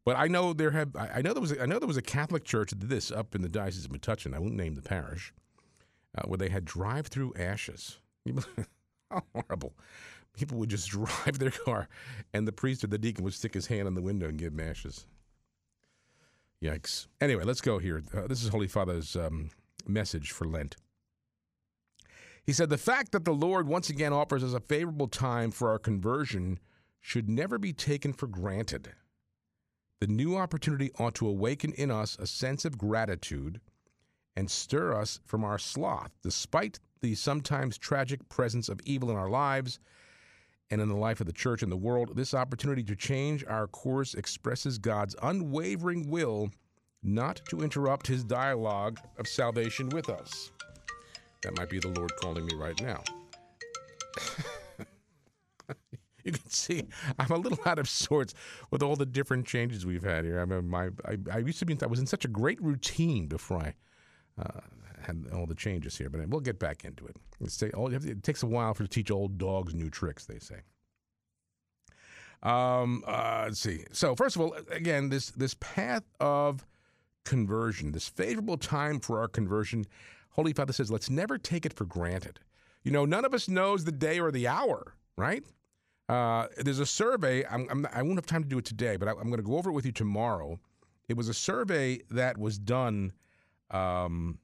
but 0.04 0.16
I 0.16 0.26
know 0.26 0.52
there 0.52 0.72
have. 0.72 0.96
I 0.96 1.22
know 1.22 1.34
there 1.34 1.40
was. 1.40 1.52
A, 1.52 1.62
I 1.62 1.66
know 1.66 1.78
there 1.78 1.87
was 1.87 1.96
a 1.96 2.02
Catholic 2.02 2.42
church 2.42 2.70
that 2.70 2.80
did 2.80 2.88
this 2.88 3.12
up 3.12 3.37
in 3.37 3.42
the 3.42 3.49
diocese 3.49 3.84
of 3.84 3.92
Metuchen. 3.92 4.34
I 4.34 4.40
won't 4.40 4.54
name 4.54 4.75
the 4.75 4.82
parish, 4.82 5.32
uh, 6.18 6.22
where 6.26 6.38
they 6.38 6.49
had 6.49 6.64
drive-through 6.64 7.34
ashes. 7.38 7.99
How 9.08 9.22
horrible! 9.34 9.75
People 10.34 10.58
would 10.58 10.70
just 10.70 10.88
drive 10.90 11.38
their 11.38 11.50
car, 11.50 11.88
and 12.32 12.46
the 12.46 12.52
priest 12.52 12.84
or 12.84 12.88
the 12.88 12.98
deacon 12.98 13.24
would 13.24 13.34
stick 13.34 13.54
his 13.54 13.66
hand 13.66 13.88
in 13.88 13.94
the 13.94 14.02
window 14.02 14.28
and 14.28 14.38
give 14.38 14.56
them 14.56 14.68
ashes. 14.68 15.06
Yikes. 16.62 17.08
Anyway, 17.20 17.44
let's 17.44 17.60
go 17.60 17.78
here. 17.78 18.02
Uh, 18.14 18.26
this 18.28 18.42
is 18.42 18.48
Holy 18.48 18.68
Father's 18.68 19.16
um, 19.16 19.50
message 19.86 20.30
for 20.30 20.46
Lent. 20.46 20.76
He 22.44 22.52
said, 22.52 22.70
The 22.70 22.78
fact 22.78 23.12
that 23.12 23.24
the 23.24 23.32
Lord 23.32 23.66
once 23.66 23.90
again 23.90 24.12
offers 24.12 24.44
us 24.44 24.52
a 24.52 24.60
favorable 24.60 25.08
time 25.08 25.50
for 25.50 25.70
our 25.70 25.78
conversion 25.78 26.60
should 27.00 27.28
never 27.28 27.58
be 27.58 27.72
taken 27.72 28.12
for 28.12 28.28
granted. 28.28 28.92
The 30.00 30.06
new 30.06 30.36
opportunity 30.36 30.90
ought 30.98 31.14
to 31.16 31.28
awaken 31.28 31.72
in 31.72 31.90
us 31.90 32.16
a 32.18 32.26
sense 32.26 32.64
of 32.64 32.78
gratitude 32.78 33.60
and 34.36 34.50
stir 34.50 34.94
us 34.94 35.20
from 35.24 35.44
our 35.44 35.58
sloth, 35.58 36.12
despite 36.22 36.80
the 37.00 37.14
sometimes 37.14 37.76
tragic 37.76 38.28
presence 38.28 38.68
of 38.68 38.80
evil 38.84 39.10
in 39.10 39.16
our 39.16 39.28
lives 39.28 39.78
and 40.72 40.80
in 40.80 40.88
the 40.88 40.96
life 40.96 41.20
of 41.20 41.26
the 41.26 41.32
church 41.32 41.62
and 41.62 41.70
the 41.70 41.76
world. 41.76 42.16
This 42.16 42.32
opportunity 42.32 42.82
to 42.84 42.96
change 42.96 43.44
our 43.46 43.66
course 43.66 44.14
expresses 44.14 44.78
God's 44.78 45.14
unwavering 45.22 46.08
will 46.08 46.50
not 47.02 47.42
to 47.50 47.60
interrupt 47.60 48.06
his 48.06 48.24
dialogue 48.24 48.98
of 49.18 49.28
salvation 49.28 49.90
with 49.90 50.08
us. 50.08 50.50
That 51.42 51.58
might 51.58 51.68
be 51.68 51.78
the 51.78 51.88
Lord 51.88 52.10
calling 52.16 52.46
me 52.46 52.54
right 52.54 52.80
now. 52.80 53.02
you 56.24 56.32
can 56.32 56.48
see 56.48 56.84
I'm 57.18 57.30
a 57.30 57.36
little 57.36 57.58
out 57.66 57.78
of 57.78 57.86
sorts 57.86 58.32
with 58.70 58.82
all 58.82 58.96
the 58.96 59.04
different 59.04 59.46
changes 59.46 59.84
we've 59.84 60.04
had 60.04 60.24
here. 60.24 60.40
I 60.40 60.46
mean, 60.46 60.68
my 60.68 60.88
I, 61.04 61.18
I 61.30 61.38
used 61.38 61.58
to 61.58 61.66
be 61.66 61.76
I 61.82 61.86
was 61.86 62.00
in 62.00 62.06
such 62.06 62.24
a 62.24 62.28
great 62.28 62.62
routine 62.62 63.26
before 63.26 63.58
I 63.58 63.74
uh, 64.40 64.60
had 65.06 65.26
all 65.35 65.47
the 65.47 65.54
changes 65.54 65.97
here, 65.97 66.11
but 66.11 66.26
we'll 66.28 66.40
get 66.40 66.59
back 66.59 66.85
into 66.85 67.06
it. 67.06 67.16
It 67.40 68.23
takes 68.23 68.42
a 68.42 68.47
while 68.47 68.75
for 68.75 68.85
to 68.85 68.88
teach 68.88 69.11
old 69.11 69.38
dogs 69.38 69.75
new 69.75 69.90
tricks, 69.90 70.26
they 70.26 70.38
say. 70.38 70.61
Um, 72.42 73.04
uh, 73.06 73.44
let's 73.44 73.61
see. 73.61 73.85
So 73.92 74.16
first 74.16 74.37
of 74.37 74.42
all, 74.42 74.56
again, 74.71 75.09
this 75.09 75.30
this 75.30 75.54
path 75.54 76.02
of 76.18 76.66
conversion, 77.25 77.92
this 77.92 78.09
favorable 78.09 78.56
time 78.56 78.99
for 78.99 79.21
our 79.21 79.28
conversion, 79.28 79.85
Holy 80.30 80.52
Father 80.52 80.73
says, 80.73 80.90
let's 80.90 81.11
never 81.11 81.38
take 81.38 81.64
it 81.64 81.73
for 81.73 81.85
granted. 81.85 82.40
You 82.82 82.90
know, 82.90 83.04
none 83.04 83.25
of 83.25 83.32
us 83.32 83.49
knows 83.49 83.85
the 83.85 83.92
day 83.92 84.18
or 84.18 84.32
the 84.32 84.49
hour, 84.49 84.94
right? 85.16 85.44
Uh, 86.09 86.49
there's 86.59 86.80
a 86.80 86.87
survey. 86.87 87.44
I'm, 87.47 87.68
I'm, 87.71 87.87
I 87.92 88.02
won't 88.02 88.16
have 88.16 88.26
time 88.26 88.42
to 88.42 88.49
do 88.49 88.59
it 88.59 88.64
today, 88.64 88.97
but 88.97 89.06
I, 89.06 89.12
I'm 89.12 89.28
going 89.28 89.37
to 89.37 89.42
go 89.42 89.56
over 89.56 89.71
it 89.71 89.73
with 89.73 89.87
you 89.87 89.92
tomorrow. 89.92 90.59
It 91.09 91.16
was 91.16 91.28
a 91.28 91.35
survey 91.35 92.00
that 92.11 92.38
was 92.38 92.59
done 92.59 93.12
um, 93.71 94.38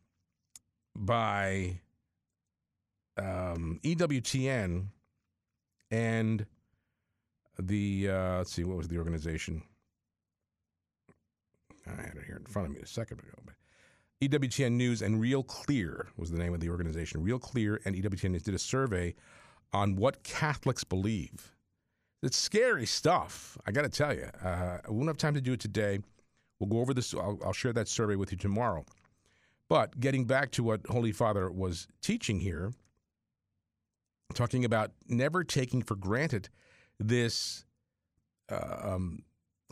by 0.99 1.81
um, 3.17 3.81
EWTN 3.83 4.87
and 5.90 6.47
the 7.59 8.09
uh, 8.09 8.38
let's 8.38 8.52
see 8.52 8.64
what 8.64 8.76
was 8.76 8.88
the 8.88 8.99
organization 8.99 9.62
I 11.87 12.02
had 12.02 12.17
it 12.17 12.25
here 12.26 12.37
in 12.37 12.45
front 12.45 12.69
of 12.69 12.75
me 12.75 12.81
a 12.81 12.87
second 12.87 13.21
ago. 13.21 13.35
But 13.45 13.55
EWTN 14.23 14.73
News 14.73 15.02
and 15.02 15.21
Real 15.21 15.43
Clear 15.43 16.09
was 16.17 16.31
the 16.31 16.38
name 16.38 16.55
of 16.55 16.61
the 16.61 16.71
organization. 16.71 17.23
Real 17.23 17.38
Clear 17.38 17.81
and 17.85 17.95
EWTN 17.97 18.33
News 18.33 18.43
did 18.43 18.55
a 18.55 18.59
survey 18.59 19.14
on 19.73 19.97
what 19.97 20.23
Catholics 20.23 20.85
believe. 20.85 21.55
It's 22.23 22.37
scary 22.37 22.87
stuff. 22.87 23.57
I 23.67 23.73
got 23.73 23.83
to 23.83 23.88
tell 23.88 24.14
you. 24.14 24.28
Uh, 24.43 24.78
I 24.87 24.90
won't 24.90 25.07
have 25.07 25.19
time 25.19 25.35
to 25.35 25.40
do 25.40 25.52
it 25.52 25.61
today. 25.61 26.00
We'll 26.59 26.69
go 26.69 26.81
over 26.81 26.93
this. 26.93 27.14
I'll, 27.14 27.38
I'll 27.45 27.52
share 27.52 27.73
that 27.75 27.87
survey 27.87 28.17
with 28.17 28.33
you 28.33 28.38
tomorrow. 28.38 28.85
But 29.69 30.01
getting 30.01 30.25
back 30.25 30.51
to 30.53 30.63
what 30.63 30.87
Holy 30.87 31.13
Father 31.13 31.51
was 31.51 31.89
teaching 32.01 32.41
here, 32.41 32.73
talking 34.35 34.65
about 34.65 34.93
never 35.07 35.45
taking 35.45 35.83
for 35.83 35.95
granted 35.95 36.49
this 36.99 37.65
uh, 38.51 38.77
um, 38.83 39.23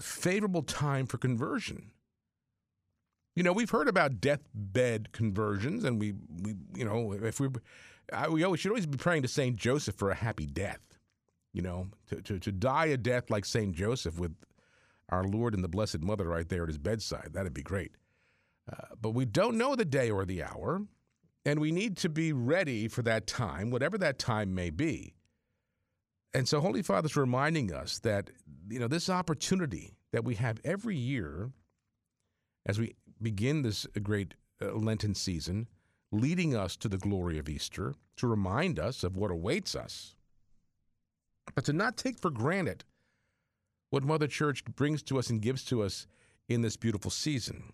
favorable 0.00 0.62
time 0.62 1.06
for 1.06 1.18
conversion. 1.18 1.92
You 3.34 3.42
know, 3.42 3.52
we've 3.52 3.70
heard 3.70 3.88
about 3.88 4.20
deathbed 4.20 5.12
conversions, 5.12 5.84
and 5.84 6.00
we, 6.00 6.14
we 6.42 6.54
you 6.74 6.84
know, 6.84 7.12
if 7.12 7.38
we, 7.38 7.48
I, 8.12 8.28
we 8.28 8.44
always 8.44 8.60
should 8.60 8.70
always 8.70 8.86
be 8.86 8.96
praying 8.96 9.22
to 9.22 9.28
Saint 9.28 9.56
Joseph 9.56 9.94
for 9.94 10.10
a 10.10 10.14
happy 10.14 10.46
death. 10.46 10.80
You 11.52 11.62
know, 11.62 11.88
to, 12.08 12.20
to, 12.20 12.38
to 12.38 12.52
die 12.52 12.86
a 12.86 12.98
death 12.98 13.30
like 13.30 13.46
Saint 13.46 13.74
Joseph 13.74 14.18
with 14.18 14.34
our 15.08 15.24
Lord 15.24 15.54
and 15.54 15.64
the 15.64 15.68
Blessed 15.68 16.00
Mother 16.00 16.28
right 16.28 16.46
there 16.46 16.64
at 16.64 16.68
his 16.68 16.76
bedside. 16.76 17.30
That'd 17.32 17.54
be 17.54 17.62
great. 17.62 17.92
Uh, 18.70 18.94
but 19.00 19.10
we 19.10 19.24
don't 19.24 19.56
know 19.56 19.74
the 19.74 19.84
day 19.84 20.10
or 20.10 20.24
the 20.24 20.42
hour, 20.42 20.82
and 21.44 21.60
we 21.60 21.70
need 21.70 21.96
to 21.98 22.08
be 22.08 22.32
ready 22.32 22.88
for 22.88 23.02
that 23.02 23.26
time, 23.26 23.70
whatever 23.70 23.96
that 23.98 24.18
time 24.18 24.54
may 24.54 24.70
be. 24.70 25.14
And 26.34 26.48
so, 26.48 26.60
Holy 26.60 26.82
Father's 26.82 27.16
reminding 27.16 27.72
us 27.72 27.98
that 28.00 28.30
you 28.68 28.78
know 28.78 28.88
this 28.88 29.08
opportunity 29.08 29.94
that 30.12 30.24
we 30.24 30.34
have 30.34 30.60
every 30.64 30.96
year 30.96 31.50
as 32.66 32.78
we 32.78 32.94
begin 33.22 33.62
this 33.62 33.86
great 34.02 34.34
uh, 34.60 34.72
Lenten 34.72 35.14
season, 35.14 35.68
leading 36.10 36.54
us 36.54 36.76
to 36.76 36.88
the 36.88 36.98
glory 36.98 37.38
of 37.38 37.48
Easter, 37.48 37.94
to 38.16 38.26
remind 38.26 38.78
us 38.78 39.04
of 39.04 39.16
what 39.16 39.30
awaits 39.30 39.74
us, 39.74 40.14
but 41.54 41.64
to 41.64 41.72
not 41.72 41.96
take 41.96 42.18
for 42.18 42.30
granted 42.30 42.84
what 43.90 44.02
Mother 44.02 44.26
Church 44.26 44.64
brings 44.64 45.02
to 45.04 45.18
us 45.18 45.30
and 45.30 45.40
gives 45.40 45.64
to 45.66 45.82
us 45.82 46.06
in 46.48 46.62
this 46.62 46.76
beautiful 46.76 47.10
season. 47.10 47.72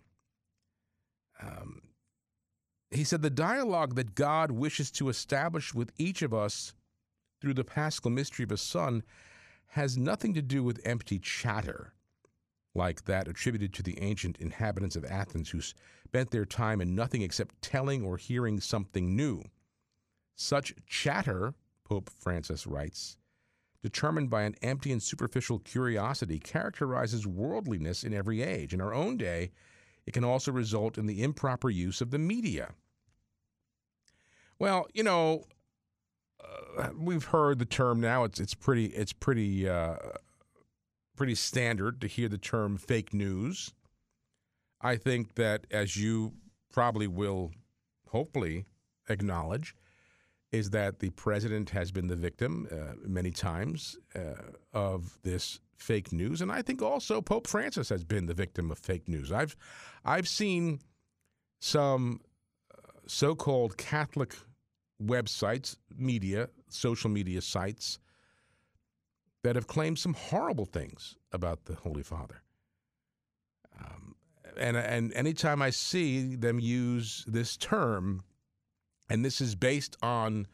Um, 1.41 1.81
he 2.91 3.03
said, 3.03 3.21
The 3.21 3.29
dialogue 3.29 3.95
that 3.95 4.15
God 4.15 4.51
wishes 4.51 4.91
to 4.91 5.09
establish 5.09 5.73
with 5.73 5.91
each 5.97 6.21
of 6.21 6.33
us 6.33 6.73
through 7.41 7.55
the 7.55 7.63
paschal 7.63 8.11
mystery 8.11 8.43
of 8.43 8.49
His 8.51 8.61
Son 8.61 9.03
has 9.67 9.97
nothing 9.97 10.33
to 10.35 10.41
do 10.41 10.63
with 10.63 10.79
empty 10.85 11.19
chatter 11.19 11.93
like 12.75 13.05
that 13.05 13.27
attributed 13.27 13.73
to 13.73 13.83
the 13.83 13.99
ancient 13.99 14.37
inhabitants 14.37 14.95
of 14.95 15.05
Athens 15.05 15.49
who 15.49 15.61
spent 15.61 16.31
their 16.31 16.45
time 16.45 16.81
in 16.81 16.95
nothing 16.95 17.21
except 17.21 17.61
telling 17.61 18.03
or 18.03 18.17
hearing 18.17 18.59
something 18.59 19.15
new. 19.15 19.43
Such 20.35 20.73
chatter, 20.87 21.53
Pope 21.83 22.09
Francis 22.19 22.65
writes, 22.65 23.17
determined 23.83 24.29
by 24.29 24.43
an 24.43 24.55
empty 24.61 24.91
and 24.91 25.03
superficial 25.03 25.59
curiosity, 25.59 26.39
characterizes 26.39 27.27
worldliness 27.27 28.03
in 28.03 28.13
every 28.13 28.41
age. 28.41 28.73
In 28.73 28.81
our 28.81 28.93
own 28.93 29.17
day, 29.17 29.51
it 30.05 30.13
can 30.13 30.23
also 30.23 30.51
result 30.51 30.97
in 30.97 31.05
the 31.05 31.23
improper 31.23 31.69
use 31.69 32.01
of 32.01 32.11
the 32.11 32.19
media. 32.19 32.69
Well, 34.59 34.87
you 34.93 35.03
know, 35.03 35.45
uh, 36.77 36.89
we've 36.97 37.25
heard 37.25 37.59
the 37.59 37.65
term 37.65 37.99
now. 37.99 38.23
It's 38.23 38.39
it's 38.39 38.53
pretty 38.53 38.85
it's 38.87 39.13
pretty 39.13 39.67
uh, 39.67 39.95
pretty 41.15 41.35
standard 41.35 42.01
to 42.01 42.07
hear 42.07 42.29
the 42.29 42.37
term 42.37 42.77
fake 42.77 43.13
news. 43.13 43.73
I 44.81 44.97
think 44.97 45.35
that, 45.35 45.65
as 45.71 45.95
you 45.95 46.33
probably 46.71 47.07
will 47.07 47.51
hopefully 48.09 48.65
acknowledge, 49.07 49.75
is 50.53 50.69
that 50.69 50.99
the 50.99 51.09
president 51.09 51.71
has 51.71 51.91
been 51.91 52.07
the 52.07 52.15
victim 52.15 52.67
uh, 52.71 52.93
many 53.05 53.31
times 53.31 53.97
uh, 54.15 54.35
of 54.71 55.17
this 55.23 55.59
fake 55.75 56.13
news, 56.13 56.41
and 56.41 56.51
I 56.51 56.61
think 56.61 56.81
also 56.81 57.21
Pope 57.21 57.47
Francis 57.47 57.89
has 57.89 58.03
been 58.03 58.27
the 58.27 58.35
victim 58.35 58.71
of 58.71 58.77
fake 58.77 59.09
news. 59.09 59.31
I've 59.31 59.57
I've 60.05 60.27
seen 60.27 60.79
some 61.59 62.21
uh, 62.71 62.77
so-called 63.07 63.77
Catholic 63.77 64.35
websites, 65.03 65.75
media, 65.97 66.49
social 66.69 67.09
media 67.09 67.41
sites 67.41 67.99
that 69.43 69.55
have 69.55 69.67
claimed 69.67 69.97
some 69.97 70.13
horrible 70.13 70.65
things 70.65 71.15
about 71.31 71.65
the 71.65 71.73
Holy 71.73 72.03
Father. 72.03 72.43
Um, 73.79 74.15
and 74.55 74.77
and 74.77 75.11
anytime 75.13 75.63
I 75.63 75.71
see 75.71 76.35
them 76.35 76.59
use 76.59 77.25
this 77.27 77.57
term, 77.57 78.21
and 79.09 79.23
this 79.23 79.41
is 79.41 79.55
based 79.55 79.97
on 80.01 80.47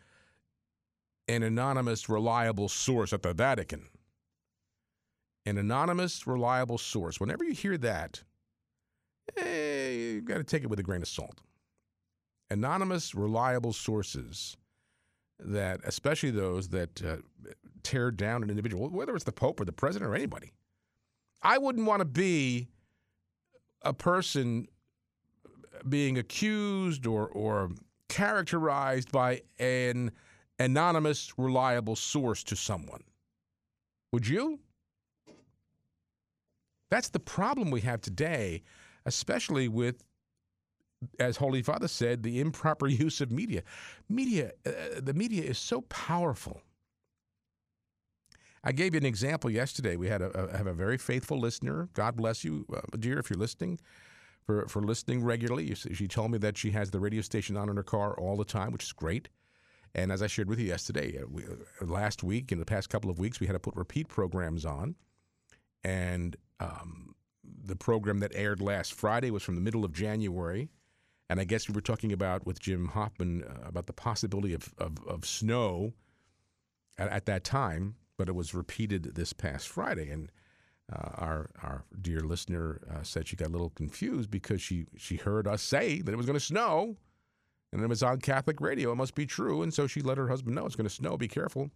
an 1.27 1.43
anonymous, 1.43 2.09
reliable 2.09 2.67
source 2.67 3.13
at 3.13 3.21
the 3.21 3.33
Vatican, 3.33 3.85
an 5.45 5.57
anonymous, 5.57 6.25
reliable 6.25 6.77
source. 6.77 7.19
Whenever 7.19 7.43
you 7.43 7.53
hear 7.53 7.77
that, 7.77 8.23
eh, 9.37 9.89
you've 9.91 10.25
got 10.25 10.37
to 10.37 10.43
take 10.43 10.63
it 10.63 10.69
with 10.69 10.79
a 10.79 10.83
grain 10.83 11.01
of 11.01 11.07
salt. 11.07 11.41
Anonymous, 12.49 13.13
reliable 13.13 13.73
sources 13.73 14.57
that, 15.39 15.79
especially 15.83 16.31
those 16.31 16.69
that 16.69 17.03
uh, 17.03 17.17
tear 17.83 18.11
down 18.11 18.43
an 18.43 18.49
individual, 18.49 18.89
whether 18.89 19.15
it's 19.15 19.23
the 19.23 19.31
Pope 19.31 19.61
or 19.61 19.65
the 19.65 19.71
President 19.71 20.09
or 20.09 20.15
anybody. 20.15 20.51
I 21.41 21.57
wouldn't 21.57 21.85
want 21.85 21.99
to 21.99 22.05
be 22.05 22.67
a 23.83 23.93
person 23.93 24.67
being 25.87 26.17
accused 26.17 27.05
or, 27.07 27.27
or 27.27 27.71
characterized 28.09 29.11
by 29.11 29.41
an 29.59 30.11
anonymous, 30.59 31.31
reliable 31.37 31.95
source 31.95 32.43
to 32.43 32.55
someone. 32.55 33.03
Would 34.11 34.27
you? 34.27 34.59
That's 36.89 37.09
the 37.09 37.19
problem 37.19 37.71
we 37.71 37.81
have 37.81 38.01
today, 38.01 38.63
especially 39.05 39.67
with, 39.67 40.03
as 41.19 41.37
Holy 41.37 41.61
Father 41.61 41.87
said, 41.87 42.23
the 42.23 42.41
improper 42.41 42.87
use 43.05 43.21
of 43.21 43.31
media. 43.31 43.63
Media, 44.09 44.51
uh, 44.65 44.71
the 45.01 45.13
media 45.13 45.43
is 45.43 45.57
so 45.57 45.81
powerful. 45.81 46.61
I 48.63 48.73
gave 48.73 48.93
you 48.93 48.97
an 48.97 49.05
example 49.05 49.49
yesterday. 49.49 49.95
We 49.95 50.09
had 50.09 50.21
a, 50.21 50.31
a 50.31 50.57
have 50.57 50.67
a 50.67 50.73
very 50.73 50.97
faithful 50.97 51.39
listener. 51.39 51.87
God 51.93 52.17
bless 52.17 52.43
you, 52.43 52.65
uh, 52.75 52.81
dear, 52.97 53.19
if 53.19 53.29
you're 53.29 53.39
listening, 53.39 53.79
for 54.49 54.67
for 54.67 54.81
listening 54.81 55.23
regularly. 55.23 55.75
She 55.75 56.07
told 56.07 56.31
me 56.31 56.39
that 56.39 56.57
she 56.57 56.71
has 56.71 56.89
the 56.89 56.99
radio 56.99 57.21
station 57.21 57.55
on 57.55 57.69
in 57.69 57.75
her 57.75 57.83
car 57.83 58.19
all 58.19 58.35
the 58.35 58.43
time, 58.43 58.71
which 58.71 58.83
is 58.83 58.91
great. 58.91 59.29
And 59.93 60.11
as 60.11 60.23
I 60.23 60.27
shared 60.27 60.49
with 60.49 60.59
you 60.59 60.65
yesterday, 60.65 61.19
uh, 61.19 61.27
we, 61.29 61.43
uh, 61.43 61.85
last 61.85 62.23
week, 62.23 62.51
in 62.51 62.57
the 62.57 62.65
past 62.65 62.89
couple 62.89 63.11
of 63.11 63.19
weeks, 63.19 63.39
we 63.39 63.45
had 63.45 63.53
to 63.53 63.59
put 63.59 63.75
repeat 63.75 64.07
programs 64.07 64.65
on. 64.65 64.95
And 65.83 66.35
um, 66.59 67.13
the 67.43 67.75
program 67.75 68.21
that 68.21 68.31
aired 68.33 68.59
last 68.59 68.93
Friday 68.93 69.29
was 69.29 69.43
from 69.43 69.53
the 69.53 69.61
middle 69.61 69.85
of 69.85 69.93
January. 69.93 70.69
And 71.29 71.39
I 71.39 71.43
guess 71.43 71.69
we 71.69 71.75
were 71.75 71.81
talking 71.81 72.11
about 72.11 72.47
with 72.47 72.59
Jim 72.59 72.87
Hoffman 72.87 73.43
uh, 73.43 73.67
about 73.67 73.85
the 73.85 73.93
possibility 73.93 74.55
of, 74.55 74.73
of, 74.79 74.97
of 75.07 75.27
snow 75.27 75.93
at, 76.97 77.07
at, 77.09 77.25
that 77.27 77.43
time, 77.43 77.97
but 78.17 78.27
it 78.27 78.33
was 78.33 78.55
repeated 78.55 79.13
this 79.13 79.31
past 79.31 79.67
Friday. 79.67 80.09
And 80.09 80.31
uh, 80.91 81.09
our 81.15 81.49
our 81.61 81.83
dear 82.01 82.21
listener 82.21 82.81
uh, 82.89 83.03
said 83.03 83.27
she 83.27 83.35
got 83.35 83.49
a 83.49 83.51
little 83.51 83.69
confused 83.69 84.31
because 84.31 84.61
she, 84.61 84.85
she 84.97 85.17
heard 85.17 85.47
us 85.47 85.61
say 85.61 86.01
that 86.01 86.11
it 86.11 86.17
was 86.17 86.25
going 86.25 86.37
to 86.39 86.45
snow 86.45 86.97
and 87.71 87.81
it 87.81 87.87
was 87.87 88.03
on 88.03 88.19
Catholic 88.19 88.59
radio. 88.59 88.91
It 88.91 88.95
must 88.95 89.15
be 89.15 89.25
true. 89.25 89.61
And 89.61 89.73
so 89.73 89.87
she 89.87 90.01
let 90.01 90.17
her 90.17 90.27
husband 90.27 90.55
know 90.55 90.65
it's 90.65 90.75
going 90.75 90.87
to 90.87 90.93
snow. 90.93 91.17
Be 91.17 91.27
careful. 91.27 91.69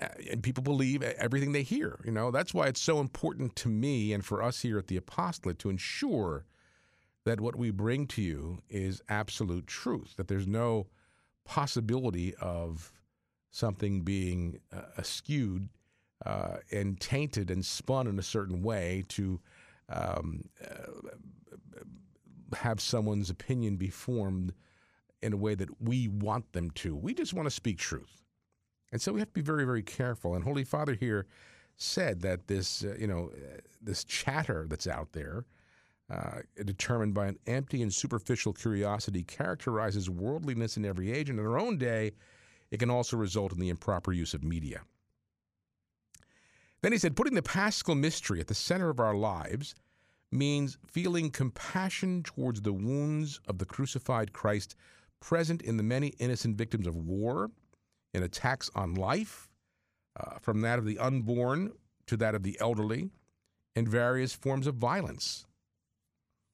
Uh, 0.00 0.08
and 0.30 0.42
people 0.42 0.62
believe 0.62 1.02
everything 1.02 1.52
they 1.52 1.62
hear. 1.62 2.00
You 2.04 2.12
know, 2.12 2.30
that's 2.30 2.54
why 2.54 2.66
it's 2.66 2.80
so 2.80 3.00
important 3.00 3.56
to 3.56 3.68
me 3.68 4.12
and 4.12 4.24
for 4.24 4.42
us 4.42 4.60
here 4.62 4.78
at 4.78 4.88
the 4.88 4.96
Apostolate 4.96 5.58
to 5.60 5.70
ensure 5.70 6.46
that 7.24 7.40
what 7.40 7.56
we 7.56 7.70
bring 7.70 8.06
to 8.06 8.22
you 8.22 8.62
is 8.70 9.02
absolute 9.08 9.66
truth, 9.66 10.14
that 10.16 10.28
there's 10.28 10.46
no 10.46 10.86
possibility 11.44 12.34
of 12.36 12.92
something 13.50 14.02
being 14.02 14.60
uh, 14.72 15.02
skewed 15.02 15.68
uh, 16.24 16.56
and 16.72 17.00
tainted 17.00 17.50
and 17.50 17.64
spun 17.64 18.06
in 18.06 18.18
a 18.18 18.22
certain 18.22 18.62
way 18.62 19.04
to 19.08 19.40
um, 19.88 20.44
uh, 20.64 21.10
have 22.56 22.80
someone's 22.80 23.30
opinion 23.30 23.76
be 23.76 23.90
formed 23.90 24.52
in 25.22 25.32
a 25.32 25.36
way 25.36 25.54
that 25.54 25.80
we 25.80 26.08
want 26.08 26.52
them 26.52 26.70
to. 26.70 26.94
We 26.96 27.14
just 27.14 27.34
want 27.34 27.46
to 27.46 27.50
speak 27.50 27.78
truth. 27.78 28.22
And 28.92 29.02
so 29.02 29.12
we 29.12 29.20
have 29.20 29.28
to 29.28 29.34
be 29.34 29.40
very, 29.42 29.64
very 29.64 29.82
careful. 29.82 30.34
And 30.34 30.44
Holy 30.44 30.64
Father 30.64 30.94
here 30.94 31.26
said 31.76 32.20
that 32.22 32.46
this, 32.46 32.84
uh, 32.84 32.94
you 32.98 33.06
know, 33.06 33.30
uh, 33.34 33.58
this 33.82 34.04
chatter 34.04 34.66
that's 34.68 34.86
out 34.86 35.12
there 35.12 35.44
uh, 36.08 36.40
determined 36.64 37.14
by 37.14 37.26
an 37.26 37.38
empty 37.46 37.82
and 37.82 37.92
superficial 37.92 38.52
curiosity, 38.52 39.22
characterizes 39.22 40.08
worldliness 40.08 40.76
in 40.76 40.84
every 40.84 41.12
age, 41.12 41.28
and 41.28 41.38
in 41.38 41.44
our 41.44 41.58
own 41.58 41.76
day, 41.78 42.12
it 42.70 42.78
can 42.78 42.90
also 42.90 43.16
result 43.16 43.52
in 43.52 43.58
the 43.58 43.68
improper 43.68 44.12
use 44.12 44.32
of 44.32 44.44
media. 44.44 44.82
Then 46.86 46.92
he 46.92 47.00
said, 47.00 47.16
putting 47.16 47.34
the 47.34 47.42
paschal 47.42 47.96
mystery 47.96 48.38
at 48.38 48.46
the 48.46 48.54
center 48.54 48.88
of 48.90 49.00
our 49.00 49.16
lives 49.16 49.74
means 50.30 50.78
feeling 50.86 51.30
compassion 51.30 52.22
towards 52.22 52.62
the 52.62 52.72
wounds 52.72 53.40
of 53.48 53.58
the 53.58 53.64
crucified 53.64 54.32
Christ 54.32 54.76
present 55.18 55.62
in 55.62 55.78
the 55.78 55.82
many 55.82 56.14
innocent 56.20 56.56
victims 56.56 56.86
of 56.86 56.94
war 56.94 57.50
and 58.14 58.22
attacks 58.22 58.70
on 58.76 58.94
life, 58.94 59.48
uh, 60.14 60.38
from 60.38 60.60
that 60.60 60.78
of 60.78 60.84
the 60.84 61.00
unborn 61.00 61.72
to 62.06 62.16
that 62.18 62.36
of 62.36 62.44
the 62.44 62.56
elderly, 62.60 63.10
and 63.74 63.88
various 63.88 64.32
forms 64.32 64.68
of 64.68 64.76
violence. 64.76 65.44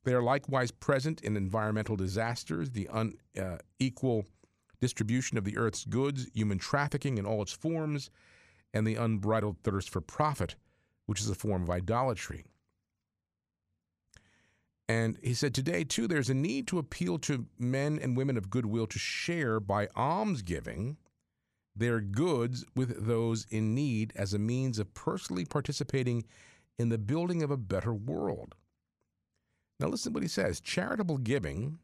They 0.04 0.14
are 0.14 0.22
likewise 0.22 0.70
present 0.70 1.20
in 1.20 1.36
environmental 1.36 1.96
disasters, 1.96 2.70
the 2.70 2.88
unequal 2.90 4.20
uh, 4.20 4.30
distribution 4.80 5.36
of 5.36 5.44
the 5.44 5.58
earth's 5.58 5.84
goods, 5.84 6.30
human 6.32 6.56
trafficking 6.56 7.18
in 7.18 7.26
all 7.26 7.42
its 7.42 7.52
forms, 7.52 8.08
and 8.72 8.86
the 8.86 8.96
unbridled 8.96 9.58
thirst 9.62 9.90
for 9.90 10.00
profit, 10.00 10.56
which 11.06 11.20
is 11.20 11.28
a 11.28 11.34
form 11.34 11.62
of 11.62 11.70
idolatry. 11.70 12.44
And 14.88 15.18
he 15.22 15.34
said, 15.34 15.54
Today, 15.54 15.84
too, 15.84 16.06
there's 16.06 16.30
a 16.30 16.34
need 16.34 16.66
to 16.68 16.78
appeal 16.78 17.18
to 17.20 17.46
men 17.58 17.98
and 18.00 18.16
women 18.16 18.36
of 18.36 18.50
goodwill 18.50 18.86
to 18.88 18.98
share 18.98 19.60
by 19.60 19.88
almsgiving 19.96 20.96
their 21.74 22.00
goods 22.00 22.64
with 22.74 23.06
those 23.06 23.46
in 23.50 23.74
need 23.74 24.12
as 24.16 24.34
a 24.34 24.38
means 24.38 24.78
of 24.78 24.92
personally 24.92 25.44
participating 25.44 26.24
in 26.78 26.90
the 26.90 26.98
building 26.98 27.42
of 27.42 27.50
a 27.50 27.56
better 27.56 27.94
world. 27.94 28.54
Now, 29.80 29.88
listen 29.88 30.12
to 30.12 30.16
what 30.16 30.22
he 30.22 30.28
says 30.28 30.60
charitable 30.60 31.18
giving 31.18 31.78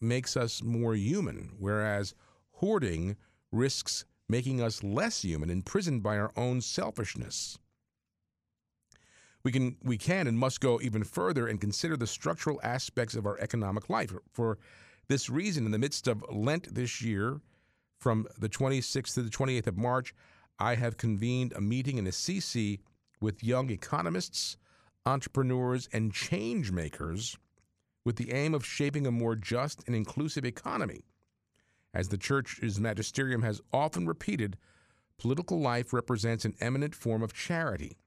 makes 0.00 0.36
us 0.36 0.62
more 0.62 0.94
human, 0.94 1.52
whereas 1.58 2.14
hoarding 2.52 3.16
risks 3.52 4.04
making 4.30 4.60
us 4.60 4.82
less 4.82 5.22
human, 5.22 5.50
imprisoned 5.50 6.02
by 6.02 6.16
our 6.16 6.32
own 6.36 6.60
selfishness. 6.60 7.58
We 9.42 9.52
can, 9.52 9.76
we 9.82 9.98
can 9.98 10.26
and 10.26 10.38
must 10.38 10.60
go 10.60 10.80
even 10.82 11.02
further 11.02 11.46
and 11.46 11.60
consider 11.60 11.96
the 11.96 12.06
structural 12.06 12.60
aspects 12.62 13.14
of 13.14 13.26
our 13.26 13.38
economic 13.40 13.88
life. 13.88 14.12
For 14.32 14.58
this 15.08 15.30
reason, 15.30 15.64
in 15.66 15.72
the 15.72 15.78
midst 15.78 16.06
of 16.06 16.24
Lent 16.30 16.74
this 16.74 17.02
year, 17.02 17.40
from 17.98 18.26
the 18.38 18.48
26th 18.48 19.14
to 19.14 19.22
the 19.22 19.30
28th 19.30 19.66
of 19.66 19.76
March, 19.76 20.14
I 20.58 20.74
have 20.74 20.96
convened 20.96 21.52
a 21.54 21.60
meeting 21.60 21.98
in 21.98 22.06
Assisi 22.06 22.80
with 23.20 23.44
young 23.44 23.70
economists, 23.70 24.56
entrepreneurs, 25.06 25.88
and 25.92 26.12
change 26.12 26.70
makers 26.70 27.36
with 28.04 28.16
the 28.16 28.32
aim 28.32 28.54
of 28.54 28.64
shaping 28.64 29.06
a 29.06 29.10
more 29.10 29.36
just 29.36 29.82
and 29.86 29.96
inclusive 29.96 30.44
economy. 30.44 31.02
As 31.92 32.08
the 32.08 32.18
church's 32.18 32.78
magisterium 32.78 33.42
has 33.42 33.60
often 33.72 34.06
repeated, 34.06 34.56
political 35.18 35.60
life 35.60 35.92
represents 35.92 36.44
an 36.44 36.54
eminent 36.60 36.94
form 36.94 37.22
of 37.22 37.32
charity. 37.32 37.98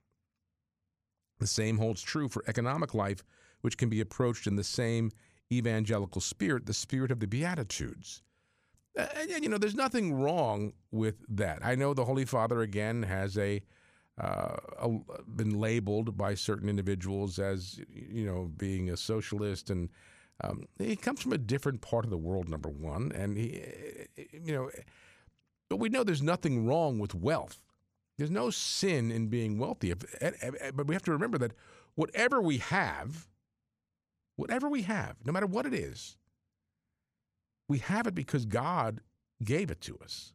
The 1.38 1.46
same 1.46 1.78
holds 1.78 2.02
true 2.02 2.28
for 2.28 2.44
economic 2.46 2.94
life, 2.94 3.22
which 3.60 3.76
can 3.76 3.88
be 3.88 4.00
approached 4.00 4.46
in 4.46 4.56
the 4.56 4.64
same 4.64 5.10
evangelical 5.52 6.20
spirit, 6.20 6.66
the 6.66 6.74
spirit 6.74 7.10
of 7.10 7.20
the 7.20 7.26
Beatitudes. 7.26 8.22
Uh, 8.98 9.06
and, 9.16 9.42
you 9.42 9.48
know, 9.48 9.58
there's 9.58 9.74
nothing 9.74 10.14
wrong 10.14 10.72
with 10.90 11.16
that. 11.28 11.64
I 11.64 11.74
know 11.74 11.94
the 11.94 12.04
Holy 12.04 12.24
Father, 12.24 12.62
again, 12.62 13.02
has 13.02 13.36
a, 13.36 13.60
uh, 14.18 14.56
a, 14.78 14.88
been 15.34 15.58
labeled 15.58 16.16
by 16.16 16.34
certain 16.34 16.68
individuals 16.68 17.38
as, 17.38 17.80
you 17.92 18.24
know, 18.24 18.50
being 18.56 18.88
a 18.88 18.96
socialist 18.96 19.70
and 19.70 19.90
um, 20.42 20.64
he 20.78 20.96
comes 20.96 21.22
from 21.22 21.32
a 21.32 21.38
different 21.38 21.80
part 21.80 22.04
of 22.04 22.10
the 22.10 22.18
world, 22.18 22.48
number 22.48 22.68
one, 22.68 23.12
and 23.14 23.36
he, 23.36 23.62
you 24.32 24.52
know, 24.52 24.70
but 25.70 25.76
we 25.76 25.88
know 25.88 26.02
there's 26.02 26.22
nothing 26.22 26.66
wrong 26.66 26.98
with 26.98 27.14
wealth. 27.14 27.60
There's 28.18 28.30
no 28.30 28.50
sin 28.50 29.10
in 29.10 29.28
being 29.28 29.58
wealthy. 29.58 29.92
Eh, 29.92 29.94
eh, 30.20 30.30
eh, 30.60 30.70
but 30.72 30.86
we 30.86 30.94
have 30.94 31.02
to 31.04 31.12
remember 31.12 31.38
that 31.38 31.52
whatever 31.94 32.40
we 32.40 32.58
have, 32.58 33.28
whatever 34.36 34.68
we 34.68 34.82
have, 34.82 35.16
no 35.24 35.32
matter 35.32 35.46
what 35.46 35.66
it 35.66 35.74
is, 35.74 36.16
we 37.68 37.78
have 37.78 38.06
it 38.06 38.14
because 38.14 38.44
God 38.44 39.00
gave 39.42 39.70
it 39.70 39.80
to 39.82 39.98
us 40.02 40.32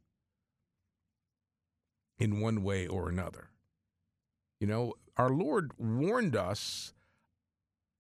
in 2.18 2.42
one 2.42 2.64
way 2.64 2.88
or 2.88 3.08
another. 3.08 3.50
You 4.60 4.68
know, 4.68 4.94
our 5.16 5.30
Lord 5.30 5.72
warned 5.78 6.36
us 6.36 6.94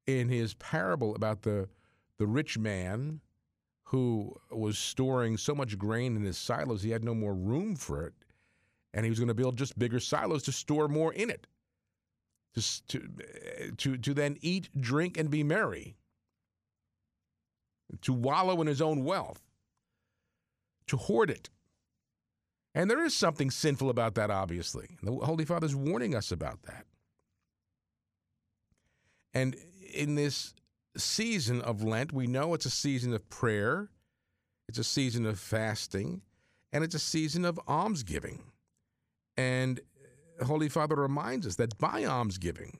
in 0.06 0.30
his 0.30 0.56
parable 0.56 1.16
about 1.16 1.44
the 1.44 1.70
the 2.20 2.28
rich 2.28 2.58
man 2.58 3.22
who 3.86 4.36
was 4.52 4.78
storing 4.78 5.36
so 5.36 5.56
much 5.56 5.78
grain 5.78 6.16
in 6.16 6.24
his 6.24 6.38
silos 6.38 6.84
he 6.84 6.92
had 6.92 7.04
no 7.04 7.16
more 7.16 7.34
room 7.34 7.76
for 7.76 8.06
it 8.06 8.14
and 8.94 9.06
he 9.06 9.10
was 9.10 9.20
going 9.20 9.28
to 9.28 9.34
build 9.34 9.58
just 9.58 9.80
bigger 9.80 10.00
silos 10.00 10.44
to 10.44 10.52
store 10.52 10.88
more 10.88 11.12
in 11.14 11.30
it 11.30 11.48
to, 12.54 12.88
to, 12.88 13.10
to, 13.78 13.98
to 13.98 14.14
then 14.14 14.38
eat 14.42 14.70
drink 14.80 15.18
and 15.18 15.30
be 15.32 15.44
merry 15.44 15.96
to 18.02 18.14
wallow 18.14 18.62
in 18.62 18.68
his 18.68 18.82
own 18.82 19.04
wealth 19.04 19.42
to 20.88 20.98
hoard 20.98 21.30
it. 21.30 21.50
And 22.76 22.90
there 22.90 23.04
is 23.04 23.16
something 23.16 23.50
sinful 23.52 23.90
about 23.90 24.16
that 24.16 24.30
obviously. 24.30 24.98
The 25.02 25.12
holy 25.12 25.46
father's 25.46 25.76
warning 25.76 26.16
us 26.16 26.32
about 26.32 26.64
that. 26.64 26.86
And 29.34 29.56
in 29.94 30.16
this 30.16 30.54
season 31.00 31.62
of 31.62 31.84
Lent, 31.84 32.12
we 32.12 32.28
know 32.28 32.54
it's 32.54 32.66
a 32.66 32.70
season 32.70 33.14
of 33.14 33.30
prayer, 33.30 33.90
it's 34.68 34.78
a 34.78 34.84
season 34.84 35.26
of 35.26 35.40
fasting, 35.40 36.22
and 36.72 36.84
it's 36.84 36.96
a 36.96 37.00
season 37.00 37.46
of 37.46 37.60
almsgiving. 37.68 38.44
And 39.38 39.80
Holy 40.46 40.70
Father 40.70 40.96
reminds 40.96 41.48
us 41.48 41.56
that 41.56 41.78
by 41.78 42.06
almsgiving, 42.06 42.80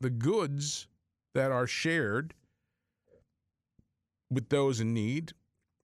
the 0.00 0.10
goods 0.10 0.86
that 1.34 1.50
are 1.50 1.66
shared 1.66 2.34
with 4.30 4.48
those 4.48 4.80
in 4.80 4.94
need, 4.94 5.32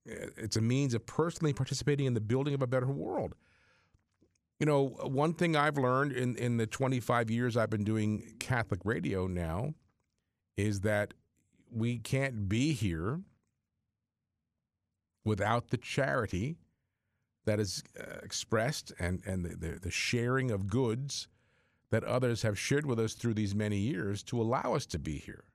it's 0.05 0.55
a 0.55 0.61
means 0.61 0.93
of 0.93 1.05
personally 1.05 1.53
participating 1.53 2.05
in 2.05 2.13
the 2.13 2.21
building 2.21 2.53
of 2.53 2.61
a 2.61 2.67
better 2.67 2.87
world. 2.87 3.35
You 4.59 4.65
know, 4.65 4.87
one 5.03 5.33
thing 5.33 5.55
I've 5.55 5.77
learned 5.77 6.13
in, 6.13 6.37
in 6.37 6.57
the 6.57 6.67
25 6.67 7.29
years 7.29 7.57
I've 7.57 7.69
been 7.69 7.83
doing 7.83 8.35
Catholic 8.39 8.79
radio 8.85 9.27
now 9.27 9.73
is 10.57 10.81
that 10.81 11.13
we 11.71 11.97
can't 11.97 12.47
be 12.47 12.73
here 12.73 13.21
without 15.23 15.69
the 15.69 15.77
charity 15.77 16.57
that 17.45 17.59
is 17.59 17.83
uh, 17.99 18.17
expressed 18.23 18.91
and, 18.99 19.21
and 19.25 19.45
the, 19.45 19.55
the, 19.55 19.79
the 19.79 19.91
sharing 19.91 20.51
of 20.51 20.67
goods 20.67 21.27
that 21.91 22.03
others 22.03 22.41
have 22.41 22.57
shared 22.57 22.85
with 22.85 22.99
us 22.99 23.13
through 23.13 23.33
these 23.33 23.53
many 23.53 23.77
years 23.77 24.23
to 24.23 24.41
allow 24.41 24.73
us 24.73 24.85
to 24.85 24.99
be 24.99 25.17
here. 25.17 25.45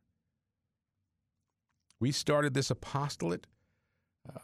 We 1.98 2.12
started 2.12 2.54
this 2.54 2.70
apostolate. 2.70 3.46
Uh, 4.28 4.38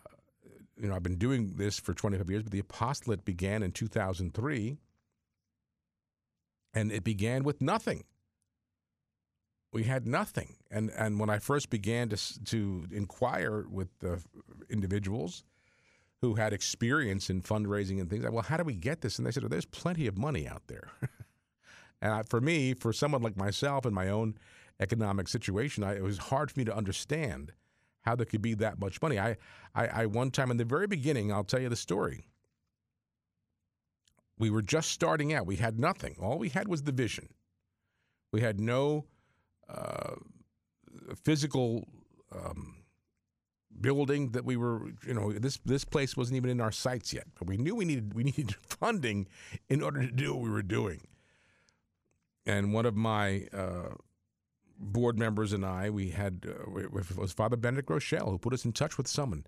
you 0.77 0.89
know, 0.89 0.95
I've 0.95 1.03
been 1.03 1.17
doing 1.17 1.55
this 1.57 1.79
for 1.79 1.95
25 1.95 2.29
years, 2.29 2.43
but 2.43 2.53
the 2.53 2.59
apostolate 2.59 3.25
began 3.25 3.63
in 3.63 3.73
2003, 3.73 4.79
and 6.75 6.93
it 6.93 7.05
began 7.05 7.45
with 7.45 7.63
nothing 7.63 8.05
we 9.73 9.85
had 9.85 10.07
nothing. 10.07 10.57
And 10.71 10.91
and 10.91 11.19
when 11.19 11.31
I 11.31 11.39
first 11.39 11.71
began 11.71 12.09
to 12.11 12.45
to 12.45 12.87
inquire 12.91 13.67
with 13.69 13.89
the 13.99 14.23
individuals 14.71 15.45
who 16.23 16.35
had 16.35 16.53
experience 16.53 17.29
in 17.29 17.43
fundraising 17.43 18.01
and 18.01 18.09
things, 18.09 18.25
I, 18.25 18.31
well, 18.31 18.43
how 18.43 18.57
do 18.57 18.65
we 18.65 18.75
get 18.75 19.03
this? 19.03 19.19
And 19.19 19.27
they 19.27 19.31
said, 19.31 19.43
well, 19.43 19.51
there's 19.51 19.67
plenty 19.67 20.07
of 20.07 20.17
money 20.17 20.49
out 20.49 20.63
there. 20.67 20.89
and 22.01 22.13
I, 22.13 22.23
for 22.23 22.41
me, 22.41 22.75
for 22.75 22.93
someone 22.93 23.23
like 23.23 23.37
myself 23.37 23.85
in 23.85 23.93
my 23.93 24.09
own 24.09 24.39
economic 24.81 25.29
situation, 25.29 25.85
I, 25.85 25.97
it 25.97 26.03
was 26.03 26.19
hard 26.19 26.51
for 26.51 26.59
me 26.59 26.65
to 26.65 26.75
understand 26.75 27.53
how 28.03 28.15
there 28.15 28.25
could 28.25 28.41
be 28.41 28.55
that 28.55 28.79
much 28.79 29.03
money. 29.03 29.19
I, 29.19 29.37
I, 29.75 29.87
I 29.89 30.07
one 30.07 30.31
time 30.31 30.51
in 30.51 30.57
the 30.57 30.65
very 30.65 30.87
beginning, 30.87 31.33
I'll 31.33 31.45
tell 31.45 31.61
you 31.61 31.69
the 31.69 31.77
story. 31.77 32.27
We 34.39 34.49
were 34.49 34.63
just 34.63 34.91
starting 34.91 35.33
out. 35.35 35.47
We 35.47 35.57
had 35.57 35.79
nothing. 35.79 36.17
All 36.21 36.39
we 36.39 36.51
had 36.51 36.69
was 36.69 36.83
the 36.83 36.93
vision. 36.93 37.29
We 38.33 38.43
had 38.43 38.61
no 38.61 39.07
uh, 39.69 40.15
physical 41.23 41.87
um, 42.33 42.77
building 43.81 44.31
that 44.31 44.45
we 44.45 44.57
were, 44.57 44.89
you 45.07 45.15
know, 45.15 45.33
this 45.33 45.59
this 45.65 45.85
place 45.85 46.17
wasn't 46.17 46.37
even 46.37 46.51
in 46.51 46.61
our 46.61 46.73
sights 46.73 47.13
yet, 47.13 47.27
but 47.39 47.47
we 47.47 47.57
knew 47.57 47.75
we 47.75 47.85
needed 47.85 48.15
we 48.15 48.25
needed 48.37 48.55
funding 48.55 49.27
in 49.69 49.83
order 49.83 50.01
to 50.01 50.13
do 50.13 50.35
what 50.35 50.43
we 50.43 50.51
were 50.51 50.63
doing. 50.63 51.01
And 52.45 52.73
one 52.73 52.87
of 52.87 52.95
my 52.95 53.49
uh, 53.53 53.95
board 54.79 55.19
members 55.19 55.53
and 55.53 55.65
I, 55.65 55.91
we 55.91 56.11
had 56.11 56.47
uh, 56.47 56.77
it 56.77 56.93
was 56.93 57.33
Father 57.33 57.57
Benedict 57.57 57.89
Groeschel 57.89 58.31
who 58.31 58.39
put 58.39 58.53
us 58.53 58.65
in 58.65 58.73
touch 58.73 58.97
with 58.97 59.09
someone. 59.09 59.45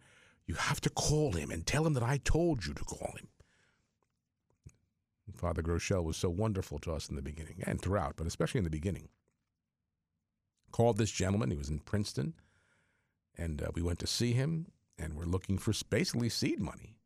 You 0.46 0.54
have 0.54 0.80
to 0.80 0.90
call 0.90 1.32
him 1.32 1.50
and 1.50 1.66
tell 1.66 1.86
him 1.86 1.92
that 1.92 2.02
I 2.02 2.18
told 2.24 2.64
you 2.64 2.72
to 2.72 2.84
call 2.84 3.12
him. 3.18 3.28
Father 5.36 5.62
Groeschel 5.62 6.02
was 6.02 6.16
so 6.16 6.30
wonderful 6.30 6.78
to 6.80 6.92
us 6.92 7.08
in 7.08 7.16
the 7.16 7.22
beginning 7.22 7.62
and 7.64 7.80
throughout, 7.80 8.16
but 8.16 8.26
especially 8.26 8.58
in 8.58 8.64
the 8.64 8.70
beginning. 8.70 9.08
Called 10.70 10.98
this 10.98 11.10
gentleman. 11.10 11.50
He 11.50 11.56
was 11.56 11.70
in 11.70 11.80
Princeton, 11.80 12.34
and 13.36 13.62
uh, 13.62 13.70
we 13.74 13.82
went 13.82 13.98
to 14.00 14.06
see 14.06 14.32
him, 14.32 14.66
and 14.98 15.14
we're 15.14 15.24
looking 15.24 15.58
for 15.58 15.72
basically 15.90 16.28
seed 16.28 16.60
money. 16.60 16.96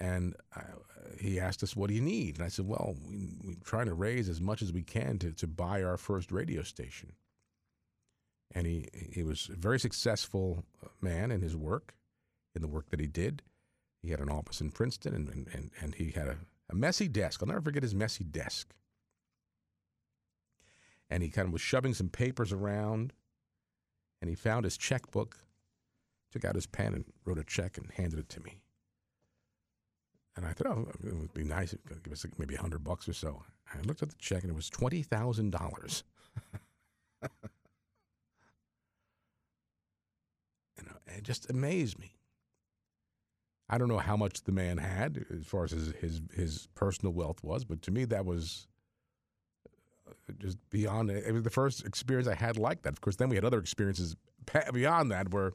And 0.00 0.34
uh, 0.54 0.60
he 1.18 1.40
asked 1.40 1.62
us, 1.62 1.76
"What 1.76 1.88
do 1.88 1.94
you 1.94 2.02
need?" 2.02 2.36
And 2.36 2.44
I 2.44 2.48
said, 2.48 2.66
"Well, 2.66 2.96
we, 3.08 3.28
we're 3.42 3.54
trying 3.64 3.86
to 3.86 3.94
raise 3.94 4.28
as 4.28 4.40
much 4.40 4.60
as 4.62 4.72
we 4.72 4.82
can 4.82 5.18
to 5.20 5.32
to 5.32 5.46
buy 5.46 5.82
our 5.82 5.96
first 5.96 6.30
radio 6.30 6.62
station." 6.62 7.12
And 8.54 8.66
he 8.66 8.88
he 8.92 9.22
was 9.22 9.48
a 9.52 9.56
very 9.56 9.78
successful 9.80 10.64
uh, 10.84 10.88
man 11.00 11.30
in 11.30 11.40
his 11.40 11.56
work, 11.56 11.94
in 12.54 12.62
the 12.62 12.68
work 12.68 12.90
that 12.90 13.00
he 13.00 13.06
did. 13.06 13.42
He 14.02 14.10
had 14.10 14.20
an 14.20 14.30
office 14.30 14.60
in 14.60 14.70
Princeton, 14.70 15.14
and, 15.14 15.48
and, 15.52 15.70
and 15.80 15.94
he 15.94 16.12
had 16.12 16.28
a, 16.28 16.36
a 16.70 16.74
messy 16.74 17.08
desk. 17.08 17.42
I'll 17.42 17.48
never 17.48 17.60
forget 17.60 17.82
his 17.82 17.94
messy 17.94 18.24
desk. 18.24 18.74
And 21.10 21.22
he 21.22 21.30
kind 21.30 21.46
of 21.46 21.52
was 21.52 21.62
shoving 21.62 21.94
some 21.94 22.08
papers 22.08 22.52
around, 22.52 23.12
and 24.20 24.28
he 24.28 24.34
found 24.34 24.64
his 24.64 24.76
checkbook, 24.76 25.38
took 26.30 26.44
out 26.44 26.54
his 26.54 26.66
pen, 26.66 26.94
and 26.94 27.04
wrote 27.24 27.38
a 27.38 27.44
check 27.44 27.78
and 27.78 27.90
handed 27.92 28.18
it 28.18 28.28
to 28.30 28.40
me. 28.40 28.62
And 30.36 30.46
I 30.46 30.52
thought, 30.52 30.68
oh, 30.68 30.88
it 31.04 31.14
would 31.14 31.34
be 31.34 31.44
nice. 31.44 31.72
It 31.72 31.80
could 31.86 32.02
give 32.02 32.12
us 32.12 32.24
maybe 32.36 32.54
a 32.54 32.60
hundred 32.60 32.84
bucks 32.84 33.08
or 33.08 33.12
so. 33.12 33.42
I 33.74 33.80
looked 33.80 34.02
at 34.02 34.10
the 34.10 34.16
check, 34.18 34.42
and 34.42 34.50
it 34.50 34.56
was 34.56 34.70
twenty 34.70 35.02
thousand 35.02 35.50
dollars. 35.50 36.04
You 40.78 40.84
know, 40.84 40.96
it 41.16 41.24
just 41.24 41.50
amazed 41.50 41.98
me. 41.98 42.12
I 43.68 43.78
don't 43.78 43.88
know 43.88 43.98
how 43.98 44.16
much 44.16 44.44
the 44.44 44.52
man 44.52 44.78
had 44.78 45.26
as 45.36 45.46
far 45.46 45.64
as 45.64 45.72
his 45.72 45.92
his, 46.00 46.22
his 46.34 46.68
personal 46.74 47.12
wealth 47.12 47.42
was, 47.42 47.64
but 47.64 47.82
to 47.82 47.90
me 47.90 48.04
that 48.06 48.24
was 48.24 48.66
uh, 48.76 48.77
just 50.38 50.58
beyond. 50.70 51.10
It 51.10 51.32
was 51.32 51.42
the 51.42 51.50
first 51.50 51.84
experience 51.84 52.28
I 52.28 52.34
had 52.34 52.58
like 52.58 52.82
that. 52.82 52.92
Of 52.92 53.00
course, 53.00 53.16
then 53.16 53.28
we 53.28 53.36
had 53.36 53.44
other 53.44 53.58
experiences 53.58 54.16
beyond 54.72 55.10
that 55.10 55.32
where 55.32 55.52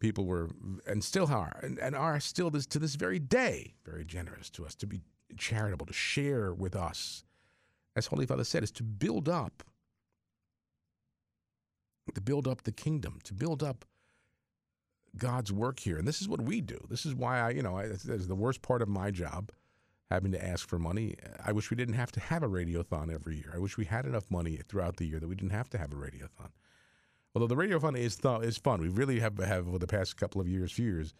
people 0.00 0.26
were 0.26 0.50
and 0.86 1.02
still 1.02 1.26
are 1.32 1.60
and, 1.62 1.78
and 1.78 1.94
are 1.94 2.20
still 2.20 2.50
this 2.50 2.66
to 2.66 2.78
this 2.78 2.94
very 2.94 3.18
day 3.18 3.74
very 3.86 4.04
generous 4.04 4.50
to 4.50 4.66
us 4.66 4.74
to 4.74 4.86
be 4.86 5.00
charitable 5.36 5.86
to 5.86 5.94
share 5.94 6.52
with 6.52 6.76
us 6.76 7.24
as 7.96 8.06
holy 8.06 8.26
father 8.26 8.44
said 8.44 8.62
is 8.62 8.70
to 8.70 8.82
build 8.82 9.28
up 9.28 9.62
to 12.14 12.20
build 12.20 12.46
up 12.46 12.62
the 12.64 12.72
kingdom 12.72 13.18
to 13.22 13.32
build 13.32 13.62
up 13.62 13.86
God's 15.16 15.52
work 15.52 15.80
here. 15.80 15.96
And 15.98 16.06
this 16.06 16.20
is 16.20 16.28
what 16.28 16.40
we 16.40 16.60
do. 16.60 16.78
This 16.88 17.06
is 17.06 17.14
why 17.14 17.40
I, 17.40 17.50
you 17.50 17.62
know, 17.62 17.78
I, 17.78 17.88
that's 17.88 18.26
the 18.26 18.34
worst 18.34 18.62
part 18.62 18.82
of 18.82 18.88
my 18.88 19.10
job, 19.10 19.50
having 20.14 20.32
to 20.32 20.44
ask 20.44 20.68
for 20.68 20.78
money. 20.78 21.16
I 21.44 21.52
wish 21.52 21.70
we 21.70 21.76
didn't 21.76 21.94
have 21.94 22.12
to 22.12 22.20
have 22.20 22.42
a 22.42 22.48
radiothon 22.48 23.12
every 23.12 23.36
year. 23.36 23.52
I 23.54 23.58
wish 23.58 23.76
we 23.76 23.84
had 23.84 24.06
enough 24.06 24.30
money 24.30 24.60
throughout 24.68 24.96
the 24.96 25.06
year 25.06 25.20
that 25.20 25.28
we 25.28 25.34
didn't 25.34 25.50
have 25.50 25.68
to 25.70 25.78
have 25.78 25.92
a 25.92 25.96
radiothon. 25.96 26.50
Although 27.34 27.48
the 27.48 27.56
radiothon 27.56 27.98
is 27.98 28.16
th- 28.16 28.42
is 28.42 28.56
fun. 28.56 28.80
We 28.80 28.88
really 28.88 29.20
have 29.20 29.38
have 29.38 29.66
over 29.68 29.78
the 29.78 29.86
past 29.86 30.16
couple 30.16 30.40
of 30.40 30.48
years, 30.48 30.72
few 30.72 30.86
years, 30.86 31.14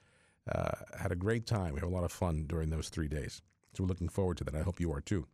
uh, 0.50 0.72
had 0.98 1.12
a 1.12 1.16
great 1.16 1.46
time. 1.46 1.74
We 1.74 1.80
have 1.80 1.88
a 1.88 1.94
lot 1.94 2.04
of 2.04 2.12
fun 2.12 2.44
during 2.46 2.70
those 2.70 2.88
three 2.88 3.08
days. 3.08 3.42
So 3.74 3.82
we're 3.82 3.88
looking 3.88 4.08
forward 4.08 4.36
to 4.38 4.44
that. 4.44 4.54
I 4.54 4.62
hope 4.62 4.80
you 4.80 4.92
are 4.92 5.00
too. 5.00 5.26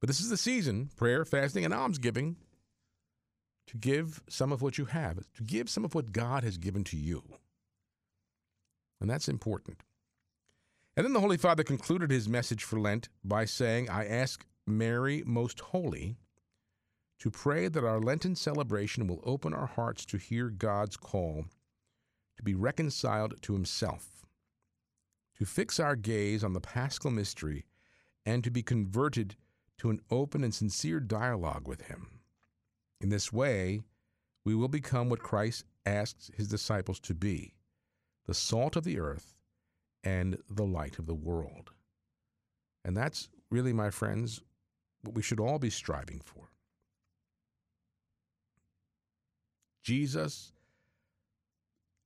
But 0.00 0.08
this 0.08 0.20
is 0.20 0.28
the 0.28 0.36
season: 0.36 0.90
prayer, 0.96 1.24
fasting, 1.24 1.64
and 1.64 1.72
almsgiving 1.72 2.36
to 3.68 3.76
give 3.76 4.22
some 4.28 4.52
of 4.52 4.60
what 4.60 4.76
you 4.76 4.86
have, 4.86 5.18
to 5.34 5.42
give 5.42 5.70
some 5.70 5.84
of 5.84 5.94
what 5.94 6.12
God 6.12 6.44
has 6.44 6.58
given 6.58 6.84
to 6.84 6.96
you. 6.96 7.22
And 9.00 9.08
that's 9.08 9.28
important. 9.28 9.82
And 10.96 11.04
then 11.04 11.12
the 11.12 11.20
Holy 11.20 11.36
Father 11.36 11.64
concluded 11.64 12.10
his 12.10 12.28
message 12.28 12.62
for 12.62 12.78
Lent 12.78 13.08
by 13.24 13.44
saying, 13.44 13.90
I 13.90 14.06
ask 14.06 14.46
Mary, 14.66 15.22
most 15.26 15.60
holy, 15.60 16.16
to 17.18 17.30
pray 17.30 17.68
that 17.68 17.84
our 17.84 18.00
Lenten 18.00 18.36
celebration 18.36 19.06
will 19.06 19.20
open 19.24 19.52
our 19.52 19.66
hearts 19.66 20.04
to 20.06 20.18
hear 20.18 20.50
God's 20.50 20.96
call 20.96 21.46
to 22.36 22.42
be 22.42 22.54
reconciled 22.54 23.40
to 23.42 23.52
Himself, 23.52 24.26
to 25.38 25.44
fix 25.44 25.78
our 25.78 25.96
gaze 25.96 26.42
on 26.42 26.52
the 26.52 26.60
paschal 26.60 27.10
mystery, 27.10 27.64
and 28.26 28.42
to 28.42 28.50
be 28.50 28.62
converted 28.62 29.36
to 29.78 29.90
an 29.90 30.00
open 30.10 30.42
and 30.42 30.54
sincere 30.54 31.00
dialogue 31.00 31.68
with 31.68 31.82
Him. 31.82 32.20
In 33.00 33.08
this 33.08 33.32
way, 33.32 33.80
we 34.44 34.54
will 34.54 34.68
become 34.68 35.08
what 35.08 35.20
Christ 35.20 35.64
asks 35.86 36.30
his 36.34 36.48
disciples 36.48 36.98
to 37.00 37.14
be 37.14 37.54
the 38.26 38.34
salt 38.34 38.76
of 38.76 38.84
the 38.84 38.98
earth 38.98 39.33
and 40.04 40.38
the 40.48 40.64
light 40.64 40.98
of 40.98 41.06
the 41.06 41.14
world. 41.14 41.70
And 42.84 42.96
that's 42.96 43.28
really, 43.50 43.72
my 43.72 43.90
friends, 43.90 44.40
what 45.02 45.14
we 45.14 45.22
should 45.22 45.40
all 45.40 45.58
be 45.58 45.70
striving 45.70 46.20
for. 46.24 46.50
Jesus 49.82 50.52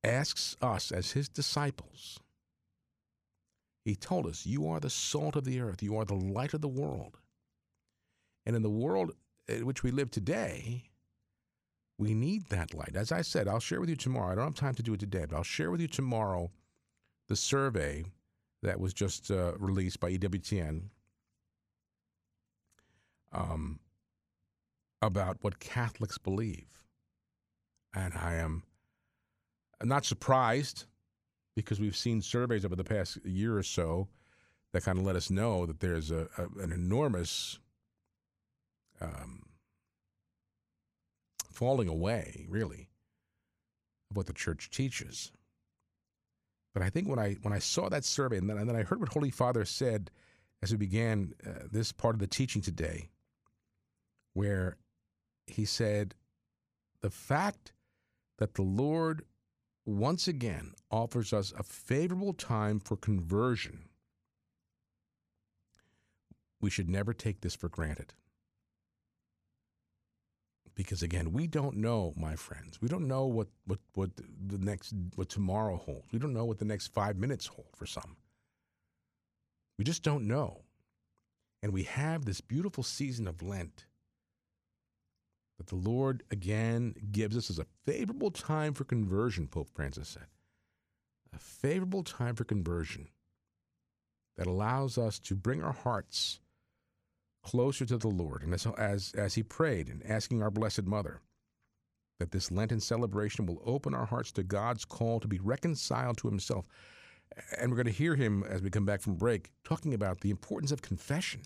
asks 0.03 0.55
us 0.61 0.91
as 0.91 1.11
his 1.11 1.29
disciples, 1.29 2.19
he 3.85 3.95
told 3.95 4.27
us, 4.27 4.45
You 4.45 4.67
are 4.67 4.79
the 4.79 4.89
salt 4.89 5.35
of 5.35 5.45
the 5.45 5.59
earth, 5.59 5.81
you 5.81 5.97
are 5.97 6.05
the 6.05 6.13
light 6.15 6.53
of 6.53 6.61
the 6.61 6.67
world. 6.67 7.17
And 8.45 8.55
in 8.55 8.61
the 8.61 8.69
world 8.69 9.11
in 9.47 9.65
which 9.65 9.83
we 9.83 9.91
live 9.91 10.11
today, 10.11 10.89
we 11.97 12.13
need 12.13 12.47
that 12.49 12.73
light. 12.73 12.95
As 12.95 13.11
I 13.11 13.21
said, 13.21 13.47
I'll 13.47 13.59
share 13.59 13.79
with 13.79 13.89
you 13.89 13.95
tomorrow. 13.95 14.31
I 14.31 14.35
don't 14.35 14.45
have 14.45 14.55
time 14.55 14.75
to 14.75 14.83
do 14.83 14.93
it 14.93 14.99
today, 14.99 15.25
but 15.29 15.35
I'll 15.35 15.43
share 15.43 15.69
with 15.69 15.81
you 15.81 15.87
tomorrow 15.87 16.51
the 17.29 17.35
survey 17.35 18.03
that 18.63 18.79
was 18.79 18.93
just 18.93 19.31
uh, 19.31 19.53
released 19.57 19.99
by 19.99 20.11
EWTN 20.11 20.81
um, 23.31 23.79
about 25.01 25.37
what 25.41 25.59
Catholics 25.59 26.17
believe. 26.17 26.83
And 27.95 28.13
I 28.15 28.35
am 28.35 28.63
not 29.81 30.05
surprised 30.05 30.85
because 31.55 31.79
we've 31.79 31.95
seen 31.95 32.21
surveys 32.21 32.65
over 32.65 32.75
the 32.75 32.83
past 32.83 33.23
year 33.25 33.57
or 33.57 33.63
so 33.63 34.07
that 34.73 34.83
kind 34.83 34.97
of 34.97 35.05
let 35.05 35.15
us 35.15 35.29
know 35.29 35.65
that 35.65 35.79
there's 35.79 36.11
a, 36.11 36.27
a 36.37 36.61
an 36.61 36.71
enormous 36.71 37.59
um, 39.01 39.43
falling 41.51 41.87
away, 41.87 42.45
really, 42.49 42.89
of 44.09 44.17
what 44.17 44.25
the 44.25 44.33
church 44.33 44.69
teaches. 44.69 45.31
But 46.73 46.83
I 46.83 46.89
think 46.89 47.07
when 47.07 47.19
I 47.19 47.33
when 47.41 47.53
I 47.53 47.59
saw 47.59 47.89
that 47.89 48.05
survey 48.05 48.37
and 48.37 48.49
then, 48.49 48.57
and 48.57 48.69
then 48.69 48.75
I 48.75 48.83
heard 48.83 48.99
what 48.99 49.13
Holy 49.13 49.31
Father 49.31 49.65
said 49.65 50.11
as 50.61 50.71
we 50.71 50.77
began 50.77 51.33
uh, 51.45 51.65
this 51.71 51.91
part 51.91 52.15
of 52.15 52.19
the 52.19 52.27
teaching 52.27 52.61
today, 52.61 53.09
where 54.33 54.77
he 55.47 55.65
said, 55.65 56.15
the 57.01 57.09
fact 57.09 57.73
that 58.37 58.55
the 58.55 58.61
Lord 58.61 59.23
once 59.85 60.27
again 60.27 60.73
offers 60.91 61.33
us 61.33 61.53
a 61.57 61.63
favorable 61.63 62.33
time 62.33 62.79
for 62.79 62.95
conversion, 62.95 63.89
we 66.61 66.69
should 66.69 66.89
never 66.89 67.13
take 67.13 67.41
this 67.41 67.55
for 67.55 67.69
granted. 67.69 68.13
Because 70.79 71.03
again, 71.03 71.33
we 71.33 71.45
don't 71.45 71.75
know, 71.75 72.13
my 72.15 72.37
friends. 72.37 72.81
We 72.81 72.87
don't 72.87 73.05
know 73.05 73.25
what, 73.25 73.49
what, 73.65 73.79
what 73.95 74.11
the 74.15 74.57
next 74.59 74.93
what 75.15 75.27
tomorrow 75.27 75.75
holds. 75.75 76.13
We 76.13 76.19
don't 76.19 76.31
know 76.31 76.45
what 76.45 76.57
the 76.57 76.63
next 76.63 76.93
five 76.93 77.17
minutes 77.17 77.47
hold 77.47 77.67
for 77.75 77.85
some. 77.85 78.15
We 79.77 79.83
just 79.83 80.03
don't 80.03 80.25
know. 80.25 80.61
And 81.61 81.73
we 81.73 81.83
have 81.83 82.23
this 82.23 82.39
beautiful 82.39 82.85
season 82.85 83.27
of 83.27 83.43
Lent 83.43 83.87
that 85.57 85.67
the 85.67 85.75
Lord 85.75 86.23
again 86.31 86.95
gives 87.11 87.35
us 87.35 87.49
as 87.49 87.59
a 87.59 87.67
favorable 87.85 88.31
time 88.31 88.73
for 88.73 88.85
conversion, 88.85 89.49
Pope 89.49 89.67
Francis 89.73 90.07
said. 90.07 90.27
A 91.35 91.39
favorable 91.39 92.03
time 92.03 92.35
for 92.35 92.45
conversion 92.45 93.09
that 94.37 94.47
allows 94.47 94.97
us 94.97 95.19
to 95.19 95.35
bring 95.35 95.61
our 95.61 95.73
hearts 95.73 96.39
closer 97.43 97.85
to 97.85 97.97
the 97.97 98.07
Lord. 98.07 98.43
And 98.43 98.53
as, 98.53 98.65
as, 98.77 99.13
as 99.17 99.35
he 99.35 99.43
prayed 99.43 99.89
and 99.89 100.05
asking 100.05 100.41
our 100.41 100.51
Blessed 100.51 100.83
Mother 100.83 101.21
that 102.19 102.31
this 102.31 102.51
Lenten 102.51 102.79
celebration 102.79 103.45
will 103.45 103.61
open 103.65 103.93
our 103.93 104.05
hearts 104.05 104.31
to 104.33 104.43
God's 104.43 104.85
call 104.85 105.19
to 105.19 105.27
be 105.27 105.39
reconciled 105.39 106.17
to 106.17 106.27
himself. 106.27 106.67
And 107.57 107.71
we're 107.71 107.77
going 107.77 107.85
to 107.85 107.91
hear 107.91 108.15
him 108.15 108.43
as 108.43 108.61
we 108.61 108.69
come 108.69 108.85
back 108.85 109.01
from 109.01 109.15
break 109.15 109.51
talking 109.63 109.93
about 109.93 110.21
the 110.21 110.29
importance 110.29 110.71
of 110.71 110.81
confession. 110.81 111.41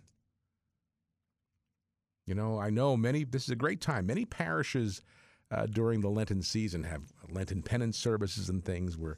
You 2.26 2.36
know, 2.36 2.60
I 2.60 2.70
know 2.70 2.96
many, 2.98 3.24
this 3.24 3.44
is 3.44 3.50
a 3.50 3.56
great 3.56 3.82
time. 3.82 4.08
Many 4.08 4.26
parishes 4.26 5.02
uh, 5.52 5.68
during 5.68 6.02
the 6.02 6.10
Lenten 6.10 6.42
season 6.42 6.84
have 6.84 7.02
Lenten 7.30 7.62
penance 7.62 7.98
services 7.98 8.50
and 8.50 8.64
things 8.64 8.98
where 8.98 9.18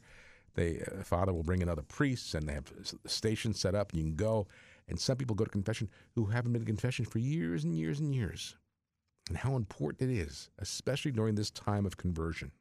they, 0.56 0.82
uh, 0.82 1.04
Father 1.04 1.32
will 1.32 1.44
bring 1.44 1.62
in 1.62 1.70
other 1.70 1.84
priests 1.84 2.34
and 2.34 2.50
they 2.50 2.54
have 2.54 2.72
stations 3.06 3.60
set 3.60 3.76
up 3.76 3.92
and 3.92 4.02
you 4.02 4.08
can 4.08 4.16
go. 4.16 4.48
And 4.88 5.00
some 5.00 5.18
people 5.18 5.36
go 5.36 5.46
to 5.46 5.50
confession 5.50 5.90
who 6.14 6.26
haven't 6.26 6.54
been 6.54 6.62
to 6.62 6.66
confession 6.66 7.06
for 7.06 7.20
years 7.20 7.64
and 7.64 7.76
years 7.76 8.00
and 8.00 8.14
years. 8.14 8.56
And 9.28 9.38
how 9.38 9.56
important 9.56 10.10
it 10.10 10.16
is, 10.16 10.50
especially 10.60 11.12
during 11.12 11.36
this 11.36 11.50
time 11.50 11.86
of 11.86 11.98
conversion, 11.98 12.52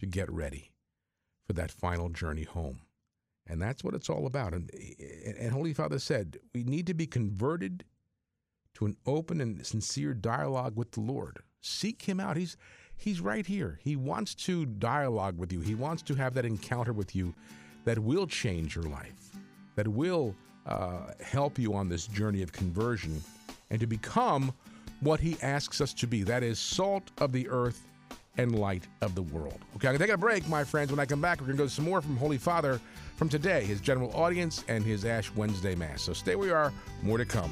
to 0.00 0.06
get 0.06 0.30
ready 0.30 0.72
for 1.46 1.52
that 1.52 1.70
final 1.70 2.08
journey 2.08 2.42
home. 2.42 2.80
And 3.46 3.62
that's 3.62 3.82
what 3.82 3.94
it's 3.94 4.10
all 4.10 4.26
about. 4.26 4.52
And, 4.52 4.70
and 5.38 5.52
Holy 5.52 5.72
Father 5.72 5.98
said, 5.98 6.38
we 6.54 6.64
need 6.64 6.86
to 6.88 6.94
be 6.94 7.06
converted 7.06 7.84
to 8.74 8.86
an 8.86 8.96
open 9.06 9.40
and 9.40 9.64
sincere 9.64 10.14
dialogue 10.14 10.76
with 10.76 10.92
the 10.92 11.00
Lord. 11.00 11.38
Seek 11.60 12.02
him 12.02 12.20
out. 12.20 12.36
He's 12.36 12.56
he's 12.96 13.20
right 13.20 13.46
here. 13.46 13.80
He 13.82 13.96
wants 13.96 14.34
to 14.36 14.66
dialogue 14.66 15.38
with 15.38 15.52
you. 15.52 15.60
He 15.60 15.74
wants 15.74 16.02
to 16.02 16.14
have 16.14 16.34
that 16.34 16.44
encounter 16.44 16.92
with 16.92 17.16
you 17.16 17.34
that 17.84 17.98
will 17.98 18.26
change 18.26 18.76
your 18.76 18.84
life, 18.84 19.32
that 19.74 19.88
will 19.88 20.36
uh, 20.68 21.12
help 21.22 21.58
you 21.58 21.74
on 21.74 21.88
this 21.88 22.06
journey 22.06 22.42
of 22.42 22.52
conversion 22.52 23.22
and 23.70 23.80
to 23.80 23.86
become 23.86 24.52
what 25.00 25.20
he 25.20 25.36
asks 25.42 25.80
us 25.80 25.92
to 25.94 26.06
be. 26.06 26.22
That 26.22 26.42
is 26.42 26.58
salt 26.58 27.10
of 27.18 27.32
the 27.32 27.48
earth 27.48 27.86
and 28.36 28.58
light 28.58 28.84
of 29.00 29.14
the 29.14 29.22
world. 29.22 29.58
Okay, 29.76 29.88
I'm 29.88 29.94
gonna 29.94 29.98
take 29.98 30.14
a 30.14 30.18
break, 30.18 30.48
my 30.48 30.62
friends. 30.62 30.90
When 30.90 31.00
I 31.00 31.06
come 31.06 31.20
back, 31.20 31.40
we're 31.40 31.48
gonna 31.48 31.58
go 31.58 31.64
to 31.64 31.70
some 31.70 31.84
more 31.84 32.00
from 32.00 32.16
Holy 32.16 32.38
Father 32.38 32.80
from 33.16 33.28
today, 33.28 33.64
his 33.64 33.80
general 33.80 34.14
audience, 34.14 34.64
and 34.68 34.84
his 34.84 35.04
Ash 35.04 35.30
Wednesday 35.34 35.74
Mass. 35.74 36.02
So 36.02 36.12
stay 36.12 36.36
where 36.36 36.48
you 36.48 36.54
are, 36.54 36.72
more 37.02 37.18
to 37.18 37.24
come. 37.24 37.50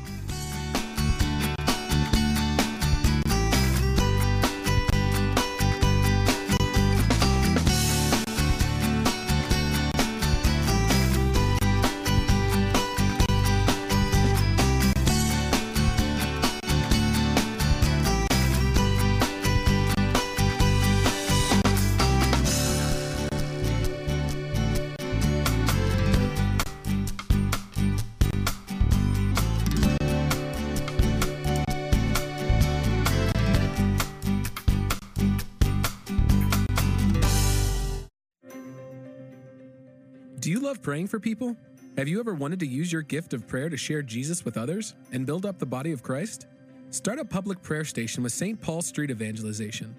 Do 40.46 40.52
you 40.52 40.60
love 40.60 40.80
praying 40.80 41.08
for 41.08 41.18
people? 41.18 41.56
Have 41.96 42.06
you 42.06 42.20
ever 42.20 42.32
wanted 42.32 42.60
to 42.60 42.68
use 42.68 42.92
your 42.92 43.02
gift 43.02 43.34
of 43.34 43.48
prayer 43.48 43.68
to 43.68 43.76
share 43.76 44.00
Jesus 44.00 44.44
with 44.44 44.56
others 44.56 44.94
and 45.10 45.26
build 45.26 45.44
up 45.44 45.58
the 45.58 45.66
body 45.66 45.90
of 45.90 46.04
Christ? 46.04 46.46
Start 46.90 47.18
a 47.18 47.24
public 47.24 47.60
prayer 47.62 47.84
station 47.84 48.22
with 48.22 48.30
St. 48.30 48.60
Paul 48.60 48.80
Street 48.80 49.10
Evangelization. 49.10 49.96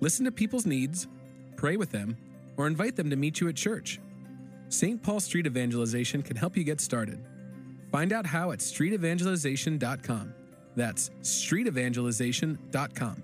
Listen 0.00 0.24
to 0.24 0.32
people's 0.32 0.64
needs, 0.64 1.06
pray 1.56 1.76
with 1.76 1.90
them, 1.90 2.16
or 2.56 2.66
invite 2.66 2.96
them 2.96 3.10
to 3.10 3.16
meet 3.16 3.42
you 3.42 3.48
at 3.48 3.56
church. 3.56 4.00
St. 4.70 5.02
Paul 5.02 5.20
Street 5.20 5.44
Evangelization 5.44 6.22
can 6.22 6.38
help 6.38 6.56
you 6.56 6.64
get 6.64 6.80
started. 6.80 7.22
Find 7.92 8.14
out 8.14 8.24
how 8.24 8.52
at 8.52 8.60
streetevangelization.com. 8.60 10.34
That's 10.76 11.10
streetevangelization.com. 11.20 13.22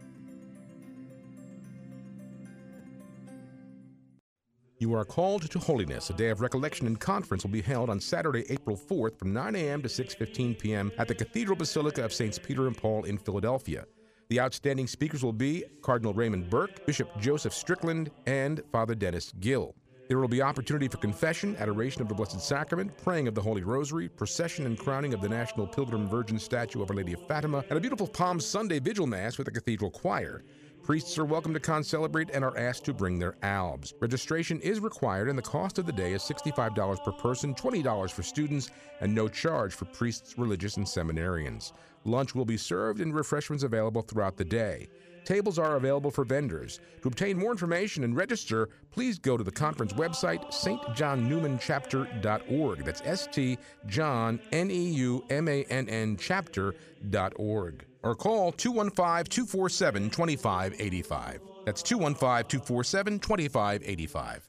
You 4.81 4.95
are 4.95 5.05
called 5.05 5.51
to 5.51 5.59
holiness. 5.59 6.09
A 6.09 6.15
day 6.15 6.31
of 6.31 6.41
recollection 6.41 6.87
and 6.87 6.99
conference 6.99 7.45
will 7.45 7.51
be 7.51 7.61
held 7.61 7.91
on 7.91 8.01
Saturday, 8.01 8.47
April 8.49 8.79
4th 8.79 9.19
from 9.19 9.31
9 9.31 9.55
a.m. 9.55 9.83
to 9.83 9.89
6:15 9.89 10.59
p.m. 10.59 10.91
at 10.97 11.07
the 11.07 11.15
Cathedral 11.15 11.55
Basilica 11.55 12.03
of 12.03 12.15
Saints 12.15 12.39
Peter 12.39 12.67
and 12.67 12.75
Paul 12.75 13.05
in 13.05 13.19
Philadelphia. 13.19 13.85
The 14.31 14.41
outstanding 14.41 14.87
speakers 14.87 15.23
will 15.23 15.35
be 15.35 15.65
Cardinal 15.83 16.15
Raymond 16.15 16.49
Burke, 16.49 16.87
Bishop 16.87 17.11
Joseph 17.21 17.53
Strickland, 17.53 18.11
and 18.25 18.63
Father 18.73 18.95
Dennis 18.95 19.35
Gill. 19.41 19.75
There 20.09 20.19
will 20.19 20.29
be 20.29 20.41
opportunity 20.41 20.89
for 20.89 20.97
confession, 20.97 21.57
adoration 21.59 22.01
of 22.01 22.09
the 22.09 22.15
Blessed 22.15 22.41
Sacrament, 22.41 22.97
praying 23.05 23.29
of 23.29 23.35
the 23.35 23.43
Holy 23.43 23.63
Rosary, 23.63 24.09
procession 24.09 24.65
and 24.65 24.79
crowning 24.79 25.13
of 25.13 25.21
the 25.21 25.29
National 25.29 25.67
Pilgrim 25.67 26.09
Virgin 26.09 26.39
statue 26.39 26.81
of 26.81 26.91
Our 26.91 26.97
Lady 26.97 27.13
of 27.13 27.29
Fatima, 27.29 27.63
and 27.69 27.77
a 27.77 27.81
beautiful 27.83 28.09
Palm 28.09 28.41
Sunday 28.41 28.79
Vigil 28.79 29.07
Mass 29.07 29.37
with 29.37 29.45
the 29.45 29.53
Cathedral 29.53 29.91
Choir. 29.91 30.43
Priests 30.91 31.19
are 31.19 31.25
welcome 31.25 31.55
to 31.55 31.61
concelebrate 31.61 32.31
and 32.31 32.45
are 32.45 32.59
asked 32.59 32.85
to 32.87 32.93
bring 32.93 33.17
their 33.17 33.37
albs. 33.45 33.95
Registration 34.01 34.61
is 34.61 34.81
required, 34.81 35.29
and 35.29 35.39
the 35.39 35.43
cost 35.43 35.79
of 35.79 35.87
the 35.87 35.93
day 35.93 36.15
is 36.15 36.23
$65 36.23 37.05
per 37.05 37.13
person, 37.13 37.55
$20 37.55 38.11
for 38.11 38.25
students, 38.25 38.73
and 39.01 39.15
no 39.15 39.29
charge 39.29 39.73
for 39.73 39.85
priests, 39.85 40.37
religious, 40.37 40.79
and 40.79 40.85
seminarians. 40.85 41.75
Lunch 42.03 42.35
will 42.35 42.45
be 42.45 42.57
served 42.57 43.01
and 43.01 43.15
refreshments 43.15 43.63
available 43.63 44.03
throughout 44.03 44.37
the 44.37 44.45
day. 44.45 44.89
Tables 45.25 45.61
are 45.61 45.77
available 45.77 46.11
for 46.11 46.25
vendors. 46.25 46.81
To 47.03 47.09
obtain 47.09 47.39
more 47.39 47.53
information 47.53 48.03
and 48.03 48.17
register, 48.17 48.69
please 48.91 49.17
go 49.17 49.37
to 49.37 49.45
the 49.45 49.53
conference 49.53 49.93
website, 49.93 50.45
stjohnneumannchapter.org. 50.51 52.85
That's 52.85 53.03
S 53.05 53.29
T 53.31 53.59
John 53.87 54.41
N 54.51 54.73
E 54.73 54.91
U 54.95 55.25
M 55.31 55.47
A 55.47 55.63
N 55.71 55.89
N 55.89 56.17
chapter.org. 56.17 57.87
Or 58.03 58.15
call 58.15 58.53
215 58.53 59.25
247 59.25 60.11
2585. 60.11 61.41
That's 61.67 61.83
215 61.83 62.49
247 62.49 63.19
2585. 63.19 64.49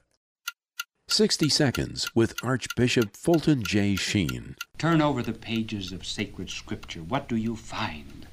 60 1.08 1.48
Seconds 1.50 2.10
with 2.14 2.34
Archbishop 2.42 3.16
Fulton 3.16 3.62
J. 3.62 3.96
Sheen. 3.96 4.56
Turn 4.78 5.02
over 5.02 5.22
the 5.22 5.34
pages 5.34 5.92
of 5.92 6.06
sacred 6.06 6.48
scripture. 6.48 7.00
What 7.00 7.28
do 7.28 7.36
you 7.36 7.54
find? 7.54 8.26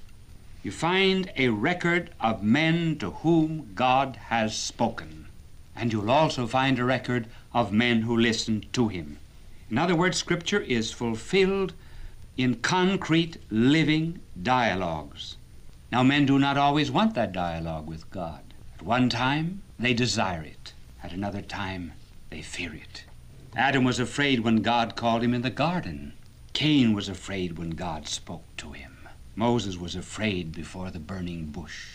You 0.64 0.72
find 0.72 1.32
a 1.36 1.50
record 1.50 2.12
of 2.22 2.42
men 2.42 2.98
to 3.00 3.12
whom 3.12 3.72
God 3.76 4.18
has 4.28 4.56
spoken. 4.56 5.28
And 5.76 5.92
you'll 5.92 6.12
also 6.12 6.48
find 6.48 6.80
a 6.80 6.86
record 6.86 7.28
of 7.54 7.74
men 7.74 8.04
who 8.04 8.16
listened 8.16 8.72
to 8.74 8.88
him. 8.88 9.20
In 9.70 9.78
other 9.78 9.96
words, 9.96 10.18
scripture 10.18 10.60
is 10.62 10.92
fulfilled 10.92 11.74
in 12.40 12.56
concrete, 12.56 13.36
living 13.50 14.18
dialogues. 14.42 15.36
Now, 15.92 16.04
men 16.04 16.26
do 16.26 16.40
not 16.40 16.56
always 16.56 16.90
want 16.90 17.14
that 17.16 17.34
dialogue 17.34 17.86
with 17.86 18.10
God. 18.12 18.40
At 18.76 18.82
one 18.82 19.10
time, 19.10 19.62
they 19.78 19.94
desire 19.94 20.44
it. 20.44 20.72
At 21.04 21.12
another 21.12 21.42
time, 21.42 21.92
they 22.30 22.42
fear 22.42 22.74
it. 22.74 23.04
Adam 23.58 23.84
was 23.84 24.00
afraid 24.00 24.40
when 24.40 24.62
God 24.62 24.96
called 24.96 25.22
him 25.22 25.34
in 25.34 25.42
the 25.42 25.50
garden. 25.50 26.14
Cain 26.54 26.94
was 26.94 27.10
afraid 27.10 27.58
when 27.58 27.72
God 27.72 28.08
spoke 28.08 28.46
to 28.56 28.72
him. 28.72 29.10
Moses 29.36 29.76
was 29.76 29.98
afraid 29.98 30.54
before 30.54 30.92
the 30.92 31.00
burning 31.00 31.48
bush. 31.48 31.88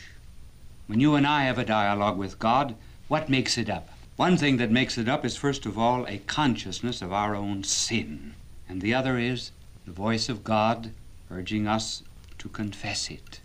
When 0.88 1.00
you 1.00 1.14
and 1.14 1.26
I 1.26 1.44
have 1.44 1.58
a 1.58 1.64
dialogue 1.64 2.18
with 2.18 2.38
God, 2.38 2.74
what 3.08 3.30
makes 3.30 3.56
it 3.56 3.70
up? 3.70 3.88
One 4.16 4.36
thing 4.36 4.58
that 4.58 4.70
makes 4.70 4.98
it 4.98 5.08
up 5.08 5.24
is, 5.24 5.38
first 5.38 5.64
of 5.64 5.78
all, 5.78 6.06
a 6.06 6.18
consciousness 6.18 7.00
of 7.00 7.14
our 7.14 7.34
own 7.34 7.64
sin. 7.64 8.34
And 8.68 8.82
the 8.82 8.92
other 8.92 9.16
is 9.16 9.50
the 9.84 9.92
voice 9.92 10.28
of 10.28 10.44
God 10.44 10.92
urging 11.30 11.66
us 11.66 12.02
to 12.38 12.48
confess 12.48 13.10
it, 13.10 13.40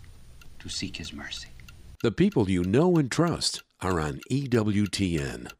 to 0.58 0.68
seek 0.68 0.96
His 0.96 1.12
mercy. 1.12 1.48
The 2.02 2.12
people 2.12 2.48
you 2.48 2.64
know 2.64 2.96
and 2.96 3.10
trust 3.10 3.62
are 3.80 4.00
on 4.00 4.20
EWTN. 4.30 5.50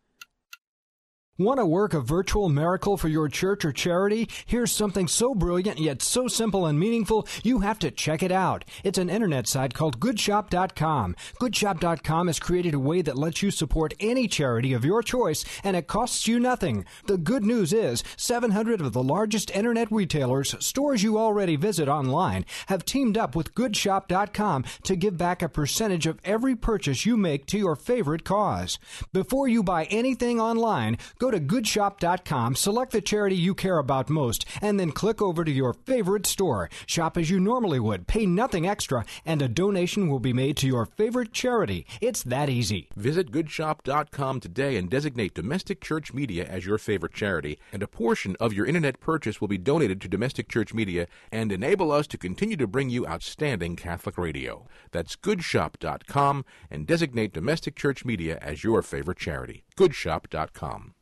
Want 1.40 1.58
to 1.58 1.64
work 1.64 1.94
a 1.94 2.02
virtual 2.02 2.50
miracle 2.50 2.98
for 2.98 3.08
your 3.08 3.26
church 3.26 3.64
or 3.64 3.72
charity? 3.72 4.28
Here's 4.44 4.70
something 4.70 5.08
so 5.08 5.34
brilliant 5.34 5.78
yet 5.78 6.02
so 6.02 6.28
simple 6.28 6.66
and 6.66 6.78
meaningful, 6.78 7.26
you 7.42 7.60
have 7.60 7.78
to 7.78 7.90
check 7.90 8.22
it 8.22 8.30
out. 8.30 8.62
It's 8.84 8.98
an 8.98 9.08
internet 9.08 9.48
site 9.48 9.72
called 9.72 9.98
goodshop.com. 9.98 11.16
Goodshop.com 11.40 12.26
has 12.26 12.38
created 12.38 12.74
a 12.74 12.78
way 12.78 13.00
that 13.00 13.16
lets 13.16 13.42
you 13.42 13.50
support 13.50 13.94
any 14.00 14.28
charity 14.28 14.74
of 14.74 14.84
your 14.84 15.02
choice 15.02 15.42
and 15.64 15.76
it 15.76 15.86
costs 15.86 16.28
you 16.28 16.38
nothing. 16.38 16.84
The 17.06 17.16
good 17.16 17.46
news 17.46 17.72
is 17.72 18.04
700 18.18 18.82
of 18.82 18.92
the 18.92 19.02
largest 19.02 19.50
internet 19.52 19.90
retailers, 19.90 20.54
stores 20.62 21.02
you 21.02 21.18
already 21.18 21.56
visit 21.56 21.88
online, 21.88 22.44
have 22.66 22.84
teamed 22.84 23.16
up 23.16 23.34
with 23.34 23.54
goodshop.com 23.54 24.66
to 24.82 24.94
give 24.94 25.16
back 25.16 25.40
a 25.40 25.48
percentage 25.48 26.06
of 26.06 26.20
every 26.22 26.54
purchase 26.54 27.06
you 27.06 27.16
make 27.16 27.46
to 27.46 27.56
your 27.56 27.76
favorite 27.76 28.24
cause. 28.24 28.78
Before 29.14 29.48
you 29.48 29.62
buy 29.62 29.84
anything 29.84 30.38
online, 30.38 30.98
go 31.18 31.29
to 31.30 31.40
goodshop.com, 31.40 32.56
select 32.56 32.92
the 32.92 33.00
charity 33.00 33.36
you 33.36 33.54
care 33.54 33.78
about 33.78 34.10
most, 34.10 34.44
and 34.60 34.78
then 34.78 34.92
click 34.92 35.20
over 35.22 35.44
to 35.44 35.50
your 35.50 35.72
favorite 35.72 36.26
store. 36.26 36.68
Shop 36.86 37.16
as 37.16 37.30
you 37.30 37.40
normally 37.40 37.80
would, 37.80 38.06
pay 38.06 38.26
nothing 38.26 38.66
extra, 38.66 39.04
and 39.24 39.42
a 39.42 39.48
donation 39.48 40.08
will 40.08 40.20
be 40.20 40.32
made 40.32 40.56
to 40.58 40.66
your 40.66 40.86
favorite 40.86 41.32
charity. 41.32 41.86
It's 42.00 42.22
that 42.24 42.48
easy. 42.48 42.88
Visit 42.96 43.30
goodshop.com 43.30 44.40
today 44.40 44.76
and 44.76 44.90
designate 44.90 45.34
Domestic 45.34 45.80
Church 45.80 46.12
Media 46.12 46.44
as 46.44 46.66
your 46.66 46.78
favorite 46.78 47.14
charity, 47.14 47.58
and 47.72 47.82
a 47.82 47.88
portion 47.88 48.36
of 48.40 48.52
your 48.52 48.66
internet 48.66 49.00
purchase 49.00 49.40
will 49.40 49.48
be 49.48 49.58
donated 49.58 50.00
to 50.00 50.08
Domestic 50.08 50.48
Church 50.48 50.74
Media 50.74 51.06
and 51.32 51.52
enable 51.52 51.92
us 51.92 52.06
to 52.08 52.18
continue 52.18 52.56
to 52.56 52.66
bring 52.66 52.90
you 52.90 53.06
outstanding 53.06 53.76
Catholic 53.76 54.18
radio. 54.18 54.66
That's 54.92 55.16
goodshop.com 55.16 56.44
and 56.70 56.86
designate 56.86 57.32
Domestic 57.32 57.76
Church 57.76 58.04
Media 58.04 58.38
as 58.42 58.64
your 58.64 58.82
favorite 58.82 59.18
charity. 59.18 59.64
goodshop.com. 59.76 60.94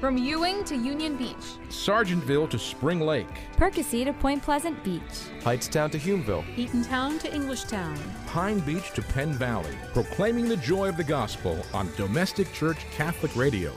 From 0.00 0.18
Ewing 0.18 0.62
to 0.64 0.76
Union 0.76 1.16
Beach, 1.16 1.56
Sergeantsville 1.70 2.50
to 2.50 2.58
Spring 2.58 3.00
Lake, 3.00 3.26
Percy 3.56 4.04
to 4.04 4.12
Point 4.12 4.42
Pleasant 4.42 4.82
Beach, 4.84 5.00
Hightstown 5.40 5.90
to 5.90 5.98
Humeville, 5.98 6.44
Eatontown 6.54 7.18
to 7.20 7.30
Englishtown, 7.30 7.98
Pine 8.26 8.60
Beach 8.60 8.90
to 8.92 9.00
Penn 9.00 9.32
Valley, 9.32 9.74
proclaiming 9.94 10.48
the 10.50 10.58
joy 10.58 10.90
of 10.90 10.98
the 10.98 11.04
gospel 11.04 11.64
on 11.72 11.88
Domestic 11.96 12.52
Church 12.52 12.84
Catholic 12.90 13.34
Radio. 13.36 13.72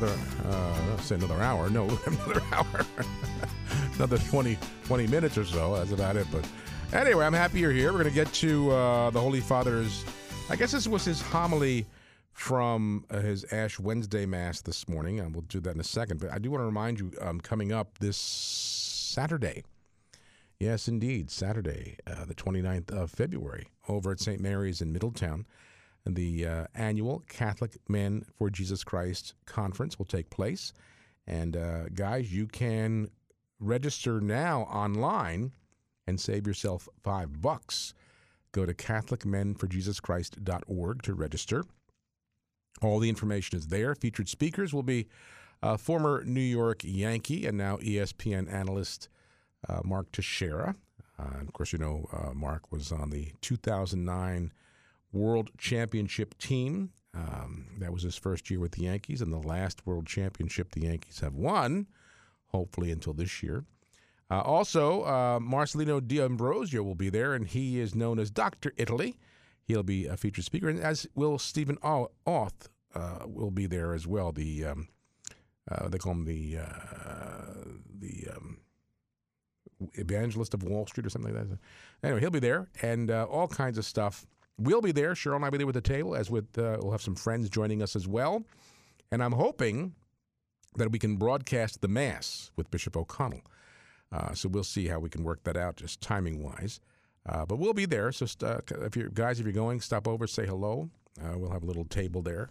Another, 0.00 0.18
uh, 0.48 0.96
say 0.96 1.16
another 1.16 1.42
hour. 1.42 1.68
No, 1.68 1.84
another 2.06 2.42
hour. 2.52 2.86
another 3.96 4.16
20, 4.16 4.56
20 4.86 5.06
minutes 5.08 5.36
or 5.36 5.44
so. 5.44 5.76
That's 5.76 5.92
about 5.92 6.16
it. 6.16 6.26
But 6.32 6.48
anyway, 6.94 7.26
I'm 7.26 7.34
happy 7.34 7.60
you're 7.60 7.70
here. 7.70 7.92
We're 7.92 8.04
going 8.04 8.08
to 8.08 8.14
get 8.14 8.32
to 8.34 8.70
uh, 8.70 9.10
the 9.10 9.20
Holy 9.20 9.40
Father's, 9.40 10.02
I 10.48 10.56
guess 10.56 10.72
this 10.72 10.88
was 10.88 11.04
his 11.04 11.20
homily 11.20 11.86
from 12.32 13.04
uh, 13.10 13.20
his 13.20 13.44
Ash 13.52 13.78
Wednesday 13.78 14.24
Mass 14.24 14.62
this 14.62 14.88
morning. 14.88 15.20
And 15.20 15.34
we'll 15.34 15.42
do 15.42 15.60
that 15.60 15.74
in 15.74 15.80
a 15.80 15.84
second. 15.84 16.18
But 16.18 16.32
I 16.32 16.38
do 16.38 16.50
want 16.50 16.62
to 16.62 16.66
remind 16.66 16.98
you 16.98 17.12
um, 17.20 17.38
coming 17.38 17.70
up 17.70 17.98
this 17.98 18.16
Saturday. 18.16 19.64
Yes, 20.58 20.88
indeed, 20.88 21.30
Saturday, 21.30 21.98
uh, 22.06 22.24
the 22.24 22.34
29th 22.34 22.90
of 22.90 23.10
February, 23.10 23.66
over 23.86 24.12
at 24.12 24.20
St. 24.20 24.40
Mary's 24.40 24.80
in 24.80 24.94
Middletown. 24.94 25.44
The 26.06 26.46
uh, 26.46 26.66
annual 26.74 27.22
Catholic 27.28 27.76
Men 27.88 28.24
for 28.36 28.50
Jesus 28.50 28.84
Christ 28.84 29.34
conference 29.46 29.98
will 29.98 30.06
take 30.06 30.30
place. 30.30 30.72
And 31.26 31.56
uh, 31.56 31.88
guys, 31.94 32.32
you 32.32 32.46
can 32.46 33.10
register 33.60 34.20
now 34.20 34.62
online 34.62 35.52
and 36.06 36.20
save 36.20 36.46
yourself 36.46 36.88
five 37.02 37.40
bucks. 37.40 37.94
Go 38.52 38.66
to 38.66 38.74
CatholicMenForJesusChrist.org 38.74 41.02
to 41.02 41.14
register. 41.14 41.64
All 42.82 42.98
the 42.98 43.08
information 43.08 43.56
is 43.58 43.68
there. 43.68 43.94
Featured 43.94 44.28
speakers 44.28 44.74
will 44.74 44.82
be 44.82 45.06
uh, 45.62 45.76
former 45.76 46.24
New 46.24 46.40
York 46.40 46.80
Yankee 46.82 47.46
and 47.46 47.56
now 47.56 47.76
ESPN 47.76 48.52
analyst 48.52 49.08
uh, 49.68 49.82
Mark 49.84 50.10
Teixeira. 50.10 50.74
Uh, 51.18 51.34
and 51.38 51.46
of 51.46 51.52
course, 51.52 51.72
you 51.72 51.78
know, 51.78 52.08
uh, 52.12 52.32
Mark 52.32 52.72
was 52.72 52.90
on 52.90 53.10
the 53.10 53.32
2009 53.42 54.52
World 55.12 55.50
Championship 55.58 56.36
team. 56.38 56.90
Um, 57.14 57.66
that 57.78 57.92
was 57.92 58.02
his 58.02 58.16
first 58.16 58.50
year 58.50 58.60
with 58.60 58.72
the 58.72 58.84
Yankees, 58.84 59.20
and 59.20 59.32
the 59.32 59.38
last 59.38 59.86
World 59.86 60.06
Championship 60.06 60.70
the 60.72 60.82
Yankees 60.82 61.20
have 61.20 61.34
won, 61.34 61.88
hopefully 62.46 62.92
until 62.92 63.12
this 63.12 63.42
year. 63.42 63.64
Uh, 64.30 64.42
also, 64.42 65.02
uh, 65.02 65.40
Marcellino 65.40 66.00
D'Ambrosio 66.06 66.84
will 66.84 66.94
be 66.94 67.10
there, 67.10 67.34
and 67.34 67.48
he 67.48 67.80
is 67.80 67.96
known 67.96 68.20
as 68.20 68.30
Dr. 68.30 68.72
Italy. 68.76 69.18
He'll 69.64 69.82
be 69.82 70.06
a 70.06 70.16
featured 70.16 70.44
speaker, 70.44 70.68
and 70.68 70.78
as 70.80 71.06
will 71.16 71.38
Stephen 71.38 71.78
Au- 71.82 72.10
Auth 72.26 72.68
uh, 72.94 73.26
will 73.26 73.50
be 73.50 73.66
there 73.66 73.92
as 73.92 74.06
well. 74.06 74.30
The 74.30 74.66
um, 74.66 74.88
uh, 75.70 75.88
they 75.88 75.98
call 75.98 76.12
him 76.12 76.24
the 76.24 76.58
uh, 76.58 77.64
the 77.98 78.28
um, 78.36 78.58
evangelist 79.94 80.54
of 80.54 80.62
Wall 80.62 80.86
Street 80.86 81.06
or 81.06 81.10
something 81.10 81.34
like 81.34 81.48
that. 81.48 81.58
Anyway, 82.02 82.20
he'll 82.20 82.30
be 82.30 82.38
there, 82.38 82.68
and 82.82 83.10
uh, 83.10 83.24
all 83.24 83.48
kinds 83.48 83.78
of 83.78 83.84
stuff. 83.84 84.26
We'll 84.60 84.82
be 84.82 84.92
there. 84.92 85.14
Cheryl 85.14 85.36
and 85.36 85.44
I 85.44 85.48
will 85.48 85.52
be 85.52 85.58
there 85.58 85.66
with 85.66 85.74
the 85.74 85.80
table, 85.80 86.14
as 86.14 86.30
with 86.30 86.58
uh, 86.58 86.76
we'll 86.80 86.92
have 86.92 87.00
some 87.00 87.14
friends 87.14 87.48
joining 87.48 87.82
us 87.82 87.96
as 87.96 88.06
well. 88.06 88.44
And 89.10 89.22
I'm 89.22 89.32
hoping 89.32 89.94
that 90.76 90.92
we 90.92 90.98
can 90.98 91.16
broadcast 91.16 91.80
the 91.80 91.88
mass 91.88 92.50
with 92.56 92.70
Bishop 92.70 92.96
O'Connell. 92.96 93.40
Uh, 94.12 94.34
so 94.34 94.48
we'll 94.48 94.62
see 94.62 94.88
how 94.88 94.98
we 94.98 95.08
can 95.08 95.24
work 95.24 95.42
that 95.44 95.56
out, 95.56 95.76
just 95.76 96.00
timing 96.00 96.42
wise. 96.42 96.80
Uh, 97.26 97.46
but 97.46 97.56
we'll 97.56 97.72
be 97.72 97.86
there. 97.86 98.12
So 98.12 98.26
st- 98.26 98.70
if 98.70 98.96
you 98.96 99.10
guys, 99.12 99.40
if 99.40 99.46
you're 99.46 99.52
going, 99.52 99.80
stop 99.80 100.06
over, 100.06 100.26
say 100.26 100.46
hello. 100.46 100.90
Uh, 101.20 101.38
we'll 101.38 101.50
have 101.50 101.62
a 101.62 101.66
little 101.66 101.84
table 101.84 102.22
there. 102.22 102.50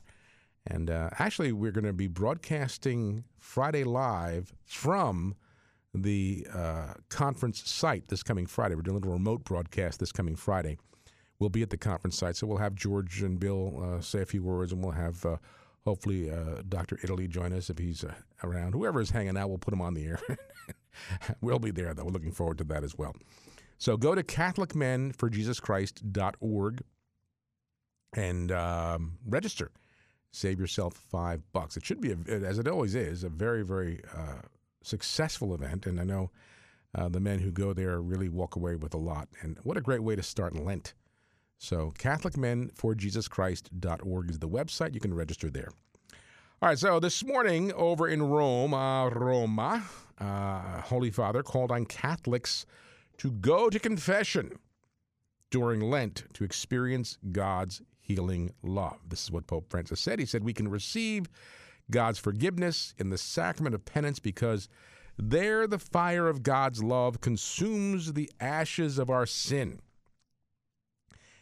And 0.67 0.89
uh, 0.89 1.09
actually, 1.19 1.51
we're 1.51 1.71
going 1.71 1.85
to 1.85 1.93
be 1.93 2.07
broadcasting 2.07 3.23
Friday 3.37 3.83
live 3.83 4.53
from 4.65 5.35
the 5.93 6.47
uh, 6.53 6.93
conference 7.09 7.67
site 7.69 8.07
this 8.09 8.23
coming 8.23 8.45
Friday. 8.45 8.75
We're 8.75 8.81
doing 8.81 8.97
a 8.97 8.99
little 8.99 9.13
remote 9.13 9.43
broadcast 9.43 9.99
this 9.99 10.11
coming 10.11 10.35
Friday. 10.35 10.77
We'll 11.39 11.49
be 11.49 11.61
at 11.61 11.69
the 11.69 11.77
conference 11.77 12.17
site, 12.17 12.35
so 12.35 12.47
we'll 12.47 12.57
have 12.57 12.75
George 12.75 13.21
and 13.21 13.39
Bill 13.39 13.81
uh, 13.81 14.01
say 14.01 14.21
a 14.21 14.25
few 14.25 14.43
words, 14.43 14.73
and 14.73 14.83
we'll 14.83 14.91
have 14.91 15.25
uh, 15.25 15.37
hopefully 15.85 16.29
uh, 16.29 16.63
Dr. 16.67 16.99
Italy 17.01 17.29
join 17.29 17.53
us 17.53 17.69
if 17.69 17.77
he's 17.77 18.03
uh, 18.03 18.13
around. 18.43 18.73
Whoever 18.73 18.99
is 18.99 19.09
hanging 19.09 19.37
out, 19.37 19.47
we'll 19.47 19.57
put 19.57 19.73
him 19.73 19.81
on 19.81 19.93
the 19.93 20.05
air. 20.05 20.19
we'll 21.41 21.59
be 21.59 21.71
there, 21.71 21.93
though. 21.93 22.03
We're 22.03 22.11
looking 22.11 22.33
forward 22.33 22.57
to 22.57 22.65
that 22.65 22.83
as 22.83 22.97
well. 22.97 23.15
So 23.77 23.95
go 23.95 24.13
to 24.13 24.23
CatholicMenForJesusChrist.org 24.23 26.83
and 28.13 28.51
um, 28.51 29.17
register. 29.25 29.71
Save 30.31 30.59
yourself 30.59 30.93
five 30.93 31.41
bucks. 31.53 31.77
It 31.77 31.85
should 31.85 32.01
be, 32.01 32.11
a, 32.11 32.17
as 32.27 32.59
it 32.59 32.67
always 32.67 32.95
is, 32.95 33.23
a 33.23 33.29
very, 33.29 33.63
very 33.63 34.01
uh, 34.13 34.41
successful 34.83 35.55
event. 35.55 35.85
And 35.85 35.97
I 35.99 36.03
know 36.03 36.31
uh, 36.93 37.09
the 37.09 37.19
men 37.19 37.39
who 37.39 37.51
go 37.51 37.73
there 37.73 38.01
really 38.01 38.29
walk 38.29 38.55
away 38.55 38.75
with 38.75 38.93
a 38.93 38.97
lot. 38.97 39.27
And 39.41 39.57
what 39.63 39.77
a 39.77 39.81
great 39.81 40.03
way 40.03 40.15
to 40.15 40.23
start 40.23 40.55
Lent. 40.55 40.93
So, 41.61 41.91
CatholicMenForJesusChrist.org 41.99 44.29
is 44.29 44.39
the 44.39 44.47
website. 44.47 44.93
You 44.93 45.01
can 45.01 45.13
register 45.13 45.49
there. 45.49 45.67
All 46.61 46.69
right, 46.69 46.79
so 46.79 47.01
this 47.01 47.21
morning 47.23 47.73
over 47.73 48.07
in 48.07 48.23
Rome, 48.23 48.73
uh, 48.73 49.09
Roma, 49.09 49.83
uh, 50.17 50.81
Holy 50.81 51.11
Father 51.11 51.43
called 51.43 51.69
on 51.69 51.85
Catholics 51.85 52.65
to 53.17 53.31
go 53.31 53.69
to 53.69 53.77
confession 53.77 54.53
during 55.51 55.81
Lent 55.81 56.23
to 56.33 56.45
experience 56.45 57.17
God's 57.33 57.81
healing 57.99 58.53
love. 58.63 58.97
This 59.09 59.23
is 59.23 59.31
what 59.31 59.45
Pope 59.45 59.69
Francis 59.69 59.99
said. 59.99 60.19
He 60.19 60.25
said, 60.25 60.45
We 60.45 60.53
can 60.53 60.69
receive 60.69 61.27
God's 61.91 62.19
forgiveness 62.19 62.93
in 62.97 63.09
the 63.09 63.17
sacrament 63.17 63.75
of 63.75 63.83
penance 63.83 64.19
because 64.19 64.69
there 65.17 65.67
the 65.67 65.77
fire 65.77 66.29
of 66.29 66.43
God's 66.43 66.81
love 66.81 67.19
consumes 67.19 68.13
the 68.13 68.31
ashes 68.39 68.97
of 68.97 69.09
our 69.09 69.25
sin. 69.25 69.81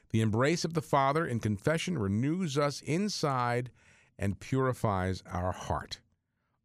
The 0.09 0.21
embrace 0.21 0.63
of 0.63 0.73
the 0.73 0.81
Father 0.81 1.25
in 1.25 1.39
confession 1.39 1.97
renews 1.97 2.57
us 2.57 2.81
inside 2.81 3.69
and 4.17 4.39
purifies 4.39 5.21
our 5.31 5.51
heart. 5.51 5.99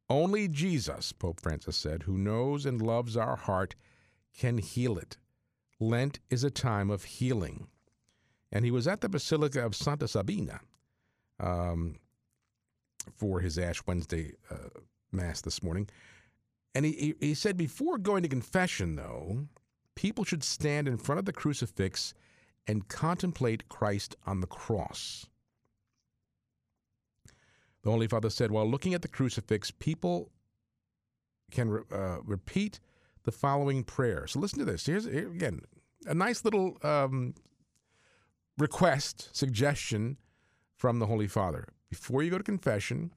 Only 0.08 0.48
Jesus, 0.48 1.12
Pope 1.12 1.40
Francis 1.40 1.76
said, 1.76 2.02
who 2.02 2.18
knows 2.18 2.66
and 2.66 2.80
loves 2.80 3.16
our 3.16 3.36
heart, 3.36 3.74
can 4.36 4.58
heal 4.58 4.98
it. 4.98 5.16
Lent 5.80 6.20
is 6.30 6.44
a 6.44 6.50
time 6.50 6.90
of 6.90 7.04
healing. 7.04 7.66
And 8.50 8.64
he 8.64 8.70
was 8.70 8.86
at 8.86 9.00
the 9.00 9.08
Basilica 9.08 9.64
of 9.64 9.74
Santa 9.74 10.06
Sabina 10.06 10.60
um, 11.40 11.96
for 13.16 13.40
his 13.40 13.58
Ash 13.58 13.82
Wednesday 13.86 14.32
uh, 14.50 14.80
Mass 15.10 15.40
this 15.40 15.62
morning. 15.62 15.88
And 16.74 16.84
he, 16.84 16.92
he, 16.92 17.14
he 17.20 17.34
said 17.34 17.56
before 17.56 17.98
going 17.98 18.22
to 18.22 18.28
confession, 18.28 18.96
though, 18.96 19.46
people 19.94 20.24
should 20.24 20.44
stand 20.44 20.88
in 20.88 20.96
front 20.96 21.18
of 21.18 21.24
the 21.24 21.32
crucifix 21.32 22.14
and 22.66 22.88
contemplate 22.88 23.68
Christ 23.68 24.16
on 24.26 24.40
the 24.40 24.46
cross. 24.46 25.26
The 27.82 27.90
Holy 27.90 28.06
Father 28.06 28.30
said, 28.30 28.50
while 28.50 28.68
looking 28.68 28.94
at 28.94 29.02
the 29.02 29.08
crucifix, 29.08 29.70
people 29.70 30.30
can 31.50 31.70
re- 31.70 31.82
uh, 31.92 32.18
repeat 32.24 32.78
the 33.24 33.32
following 33.32 33.82
prayer. 33.84 34.26
So 34.26 34.38
listen 34.38 34.60
to 34.60 34.64
this. 34.64 34.86
Here's 34.86 35.04
here, 35.04 35.30
again 35.30 35.62
a 36.06 36.14
nice 36.14 36.44
little 36.44 36.78
um, 36.82 37.34
request, 38.58 39.28
suggestion 39.32 40.16
from 40.76 40.98
the 40.98 41.06
Holy 41.06 41.28
Father. 41.28 41.68
Before 41.90 42.22
you 42.22 42.30
go 42.30 42.38
to 42.38 42.44
confession, 42.44 43.12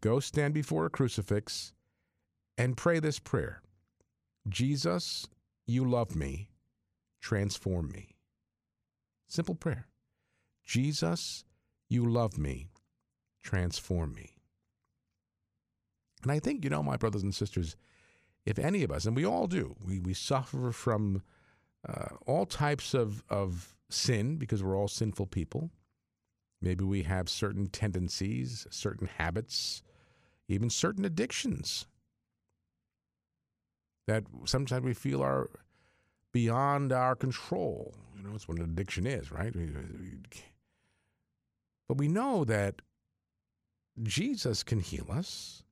go 0.00 0.20
stand 0.20 0.54
before 0.54 0.86
a 0.86 0.90
crucifix 0.90 1.72
and 2.58 2.76
pray 2.76 3.00
this 3.00 3.18
prayer 3.18 3.62
Jesus, 4.48 5.26
you 5.66 5.88
love 5.88 6.16
me, 6.16 6.48
transform 7.20 7.90
me. 7.90 8.11
Simple 9.32 9.54
prayer. 9.54 9.86
Jesus, 10.62 11.46
you 11.88 12.04
love 12.04 12.36
me, 12.36 12.68
transform 13.42 14.12
me. 14.12 14.36
And 16.22 16.30
I 16.30 16.38
think, 16.38 16.64
you 16.64 16.68
know, 16.68 16.82
my 16.82 16.98
brothers 16.98 17.22
and 17.22 17.34
sisters, 17.34 17.74
if 18.44 18.58
any 18.58 18.82
of 18.82 18.90
us, 18.90 19.06
and 19.06 19.16
we 19.16 19.24
all 19.24 19.46
do, 19.46 19.74
we, 19.82 20.00
we 20.00 20.12
suffer 20.12 20.70
from 20.70 21.22
uh, 21.88 22.08
all 22.26 22.44
types 22.44 22.92
of, 22.92 23.24
of 23.30 23.74
sin 23.88 24.36
because 24.36 24.62
we're 24.62 24.76
all 24.76 24.86
sinful 24.86 25.28
people. 25.28 25.70
Maybe 26.60 26.84
we 26.84 27.04
have 27.04 27.30
certain 27.30 27.68
tendencies, 27.68 28.66
certain 28.68 29.08
habits, 29.16 29.82
even 30.46 30.68
certain 30.68 31.06
addictions 31.06 31.86
that 34.06 34.24
sometimes 34.44 34.84
we 34.84 34.92
feel 34.92 35.22
are 35.22 35.48
beyond 36.32 36.92
our 36.92 37.14
control. 37.14 37.94
You 38.16 38.22
know, 38.22 38.34
it's 38.34 38.48
what 38.48 38.58
an 38.58 38.64
addiction 38.64 39.06
is, 39.06 39.30
right? 39.30 39.54
But 41.88 41.98
we 41.98 42.08
know 42.08 42.44
that 42.44 42.82
Jesus 44.02 44.62
can 44.62 44.80
heal 44.80 45.06
us. 45.10 45.62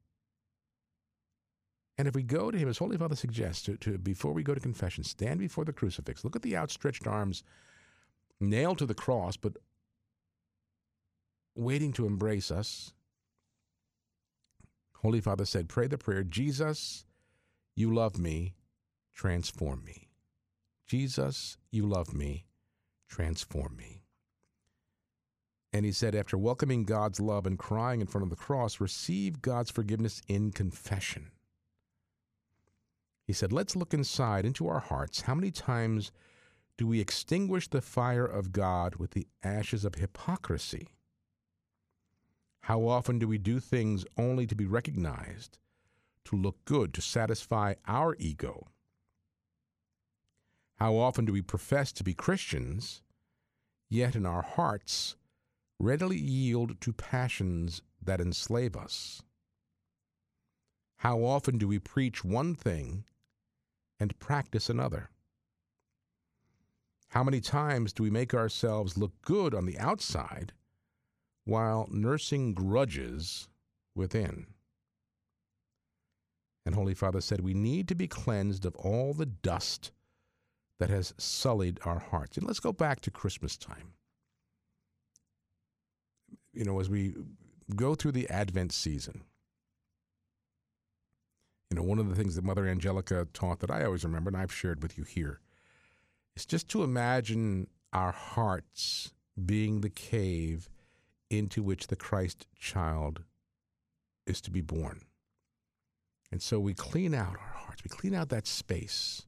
And 1.96 2.08
if 2.08 2.14
we 2.14 2.22
go 2.22 2.50
to 2.50 2.56
him, 2.56 2.68
as 2.68 2.78
Holy 2.78 2.96
Father 2.96 3.16
suggests, 3.16 3.62
to, 3.64 3.76
to 3.78 3.98
before 3.98 4.32
we 4.32 4.42
go 4.42 4.54
to 4.54 4.60
confession, 4.60 5.04
stand 5.04 5.38
before 5.38 5.64
the 5.64 5.72
crucifix, 5.72 6.24
look 6.24 6.36
at 6.36 6.42
the 6.42 6.56
outstretched 6.56 7.06
arms 7.06 7.42
nailed 8.40 8.78
to 8.78 8.86
the 8.86 8.94
cross, 8.94 9.36
but 9.36 9.58
waiting 11.54 11.92
to 11.92 12.06
embrace 12.06 12.50
us. 12.50 12.94
Holy 15.02 15.20
Father 15.20 15.44
said, 15.44 15.68
Pray 15.68 15.86
the 15.86 15.98
prayer, 15.98 16.22
Jesus, 16.22 17.04
you 17.74 17.94
love 17.94 18.18
me, 18.18 18.54
transform 19.14 19.84
me. 19.84 20.09
Jesus, 20.90 21.56
you 21.70 21.86
love 21.86 22.12
me, 22.12 22.46
transform 23.08 23.76
me. 23.76 24.02
And 25.72 25.84
he 25.84 25.92
said, 25.92 26.16
after 26.16 26.36
welcoming 26.36 26.82
God's 26.82 27.20
love 27.20 27.46
and 27.46 27.56
crying 27.56 28.00
in 28.00 28.08
front 28.08 28.24
of 28.24 28.30
the 28.30 28.34
cross, 28.34 28.80
receive 28.80 29.40
God's 29.40 29.70
forgiveness 29.70 30.20
in 30.26 30.50
confession. 30.50 31.30
He 33.24 33.32
said, 33.32 33.52
let's 33.52 33.76
look 33.76 33.94
inside 33.94 34.44
into 34.44 34.66
our 34.66 34.80
hearts. 34.80 35.20
How 35.20 35.36
many 35.36 35.52
times 35.52 36.10
do 36.76 36.88
we 36.88 36.98
extinguish 36.98 37.68
the 37.68 37.80
fire 37.80 38.26
of 38.26 38.50
God 38.50 38.96
with 38.96 39.12
the 39.12 39.28
ashes 39.44 39.84
of 39.84 39.94
hypocrisy? 39.94 40.88
How 42.62 42.88
often 42.88 43.20
do 43.20 43.28
we 43.28 43.38
do 43.38 43.60
things 43.60 44.04
only 44.18 44.44
to 44.44 44.56
be 44.56 44.66
recognized, 44.66 45.56
to 46.24 46.34
look 46.34 46.56
good, 46.64 46.92
to 46.94 47.00
satisfy 47.00 47.74
our 47.86 48.16
ego? 48.18 48.66
How 50.80 50.96
often 50.96 51.26
do 51.26 51.34
we 51.34 51.42
profess 51.42 51.92
to 51.92 52.02
be 52.02 52.14
Christians, 52.14 53.02
yet 53.90 54.16
in 54.16 54.24
our 54.24 54.40
hearts 54.40 55.14
readily 55.78 56.16
yield 56.16 56.80
to 56.80 56.94
passions 56.94 57.82
that 58.02 58.18
enslave 58.18 58.74
us? 58.74 59.22
How 61.00 61.22
often 61.22 61.58
do 61.58 61.68
we 61.68 61.78
preach 61.78 62.24
one 62.24 62.54
thing 62.54 63.04
and 63.98 64.18
practice 64.18 64.70
another? 64.70 65.10
How 67.08 67.22
many 67.24 67.42
times 67.42 67.92
do 67.92 68.02
we 68.02 68.10
make 68.10 68.32
ourselves 68.32 68.96
look 68.96 69.12
good 69.20 69.54
on 69.54 69.66
the 69.66 69.78
outside 69.78 70.54
while 71.44 71.88
nursing 71.90 72.54
grudges 72.54 73.48
within? 73.94 74.46
And 76.64 76.74
Holy 76.74 76.94
Father 76.94 77.20
said, 77.20 77.42
We 77.42 77.52
need 77.52 77.86
to 77.88 77.94
be 77.94 78.08
cleansed 78.08 78.64
of 78.64 78.74
all 78.76 79.12
the 79.12 79.26
dust 79.26 79.90
that 80.80 80.88
has 80.88 81.12
sullied 81.18 81.78
our 81.84 81.98
hearts. 81.98 82.38
And 82.38 82.46
let's 82.46 82.58
go 82.58 82.72
back 82.72 83.00
to 83.02 83.10
Christmas 83.10 83.56
time. 83.56 83.92
You 86.54 86.64
know, 86.64 86.80
as 86.80 86.88
we 86.88 87.14
go 87.76 87.94
through 87.94 88.12
the 88.12 88.28
Advent 88.30 88.72
season, 88.72 89.22
you 91.70 91.76
know, 91.76 91.82
one 91.82 91.98
of 91.98 92.08
the 92.08 92.14
things 92.14 92.34
that 92.34 92.44
Mother 92.44 92.66
Angelica 92.66 93.28
taught 93.34 93.60
that 93.60 93.70
I 93.70 93.84
always 93.84 94.04
remember, 94.04 94.30
and 94.30 94.36
I've 94.36 94.52
shared 94.52 94.82
with 94.82 94.96
you 94.96 95.04
here, 95.04 95.40
is 96.34 96.46
just 96.46 96.66
to 96.70 96.82
imagine 96.82 97.68
our 97.92 98.12
hearts 98.12 99.12
being 99.44 99.82
the 99.82 99.90
cave 99.90 100.70
into 101.28 101.62
which 101.62 101.88
the 101.88 101.96
Christ 101.96 102.46
child 102.58 103.22
is 104.26 104.40
to 104.40 104.50
be 104.50 104.62
born. 104.62 105.02
And 106.32 106.40
so 106.40 106.58
we 106.58 106.72
clean 106.72 107.14
out 107.14 107.36
our 107.36 107.54
hearts, 107.54 107.84
we 107.84 107.90
clean 107.90 108.14
out 108.14 108.30
that 108.30 108.46
space 108.46 109.26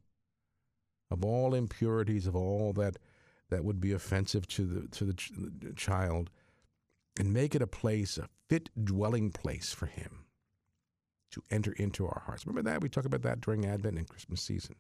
of 1.13 1.25
all 1.25 1.55
impurities, 1.55 2.27
of 2.27 2.35
all 2.35 2.73
that 2.75 2.97
that 3.51 3.65
would 3.65 3.81
be 3.81 3.93
offensive 3.93 4.47
to 4.49 4.65
the 4.65 4.89
to 4.89 5.05
the, 5.05 5.13
ch- 5.13 5.33
child, 5.77 6.31
and 7.19 7.33
make 7.33 7.55
it 7.55 7.63
a 7.63 7.67
place, 7.67 8.17
a 8.19 8.29
fit 8.49 8.71
dwelling 8.83 9.31
place 9.31 9.73
for 9.73 9.87
him 9.87 10.25
to 11.31 11.43
enter 11.51 11.73
into 11.73 12.07
our 12.07 12.23
hearts. 12.27 12.47
Remember 12.47 12.71
that? 12.71 12.83
We 12.83 12.89
talk 12.89 13.05
about 13.05 13.23
that 13.23 13.41
during 13.41 13.67
Advent 13.67 13.99
and 13.99 14.09
Christmas 14.09 14.43
season. 14.43 14.77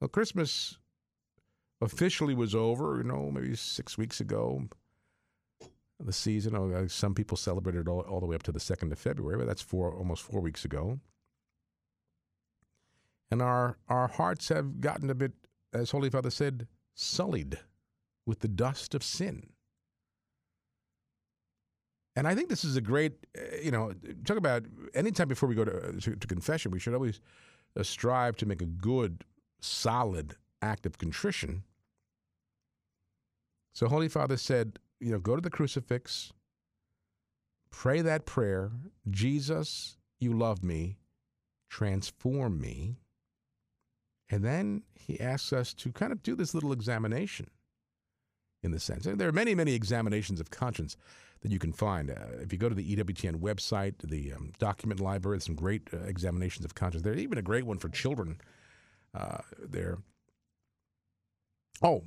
Well, 0.00 0.08
Christmas 0.08 0.78
officially 1.80 2.34
was 2.34 2.54
over, 2.54 2.98
you 2.98 3.04
know, 3.04 3.30
maybe 3.30 3.54
six 3.56 3.98
weeks 3.98 4.20
ago. 4.20 4.68
The 6.00 6.12
season, 6.12 6.56
oh, 6.56 6.72
uh, 6.72 6.88
some 6.88 7.14
people 7.14 7.36
celebrated 7.36 7.88
all, 7.88 8.00
all 8.00 8.20
the 8.20 8.26
way 8.26 8.34
up 8.34 8.42
to 8.44 8.52
the 8.52 8.58
2nd 8.58 8.90
of 8.90 8.98
February, 8.98 9.38
but 9.38 9.46
that's 9.46 9.62
four, 9.62 9.94
almost 9.94 10.22
four 10.22 10.40
weeks 10.40 10.64
ago. 10.64 10.98
And 13.30 13.42
our, 13.42 13.78
our 13.88 14.08
hearts 14.08 14.48
have 14.48 14.80
gotten 14.80 15.10
a 15.10 15.14
bit, 15.14 15.32
as 15.72 15.90
Holy 15.90 16.10
Father 16.10 16.30
said, 16.30 16.66
sullied 16.94 17.58
with 18.26 18.40
the 18.40 18.48
dust 18.48 18.94
of 18.94 19.02
sin. 19.02 19.48
And 22.16 22.28
I 22.28 22.34
think 22.34 22.48
this 22.48 22.64
is 22.64 22.76
a 22.76 22.80
great, 22.80 23.26
uh, 23.36 23.56
you 23.62 23.72
know, 23.72 23.92
talk 24.24 24.36
about 24.36 24.64
anytime 24.94 25.28
before 25.28 25.48
we 25.48 25.54
go 25.54 25.64
to, 25.64 26.00
to, 26.00 26.16
to 26.16 26.26
confession, 26.26 26.70
we 26.70 26.78
should 26.78 26.94
always 26.94 27.20
uh, 27.78 27.82
strive 27.82 28.36
to 28.36 28.46
make 28.46 28.62
a 28.62 28.66
good, 28.66 29.24
solid 29.60 30.36
act 30.62 30.86
of 30.86 30.98
contrition. 30.98 31.64
So 33.74 33.88
Holy 33.88 34.08
Father 34.08 34.36
said, 34.36 34.78
you 35.00 35.10
know, 35.10 35.18
go 35.18 35.34
to 35.34 35.42
the 35.42 35.50
crucifix, 35.50 36.32
pray 37.70 38.00
that 38.02 38.24
prayer 38.24 38.70
Jesus, 39.10 39.96
you 40.20 40.32
love 40.32 40.62
me, 40.62 40.96
transform 41.68 42.60
me. 42.60 42.96
And 44.30 44.44
then 44.44 44.82
he 44.94 45.20
asks 45.20 45.52
us 45.52 45.74
to 45.74 45.92
kind 45.92 46.12
of 46.12 46.22
do 46.22 46.34
this 46.34 46.54
little 46.54 46.72
examination 46.72 47.50
in 48.62 48.70
the 48.70 48.80
sense. 48.80 49.04
There 49.04 49.28
are 49.28 49.32
many, 49.32 49.54
many 49.54 49.74
examinations 49.74 50.40
of 50.40 50.50
conscience 50.50 50.96
that 51.42 51.52
you 51.52 51.58
can 51.58 51.72
find. 51.72 52.10
Uh, 52.10 52.40
if 52.40 52.52
you 52.52 52.58
go 52.58 52.70
to 52.70 52.74
the 52.74 52.96
EWTN 52.96 53.36
website, 53.36 53.94
the 54.02 54.32
um, 54.32 54.52
document 54.58 54.98
library, 54.98 55.36
there's 55.36 55.44
some 55.44 55.54
great 55.54 55.82
uh, 55.92 55.98
examinations 55.98 56.64
of 56.64 56.74
conscience. 56.74 57.04
There's 57.04 57.20
even 57.20 57.36
a 57.36 57.42
great 57.42 57.64
one 57.64 57.78
for 57.78 57.90
children 57.90 58.40
uh, 59.14 59.38
there. 59.62 59.98
Oh, 61.82 62.04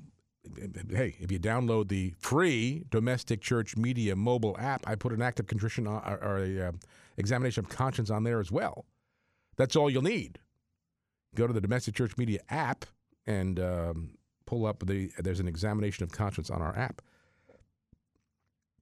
hey, 0.90 1.16
if 1.20 1.32
you 1.32 1.40
download 1.40 1.90
the 1.90 2.16
free 2.18 2.86
Domestic 2.90 3.42
Church 3.42 3.78
Media 3.78 4.16
mobile 4.16 4.56
app, 4.60 4.84
I 4.88 4.96
put 4.96 5.14
an 5.14 5.22
act 5.22 5.40
of 5.40 5.46
contrition 5.46 5.86
on, 5.86 6.02
or, 6.04 6.18
or 6.24 6.38
a 6.40 6.70
uh, 6.70 6.72
examination 7.18 7.64
of 7.64 7.70
conscience 7.70 8.10
on 8.10 8.24
there 8.24 8.40
as 8.40 8.52
well. 8.52 8.86
That's 9.58 9.76
all 9.76 9.90
you'll 9.90 10.02
need. 10.02 10.40
Go 11.38 11.48
to 11.48 11.54
the 11.54 11.62
Domestic 11.62 11.96
Church 11.96 12.18
Media 12.18 12.40
app 12.50 12.86
and 13.26 13.60
um, 13.60 14.10
pull 14.46 14.66
up 14.66 14.86
the. 14.86 15.12
There's 15.20 15.40
an 15.40 15.48
examination 15.48 16.04
of 16.04 16.12
conscience 16.12 16.50
on 16.50 16.62
our 16.62 16.76
app. 16.78 17.02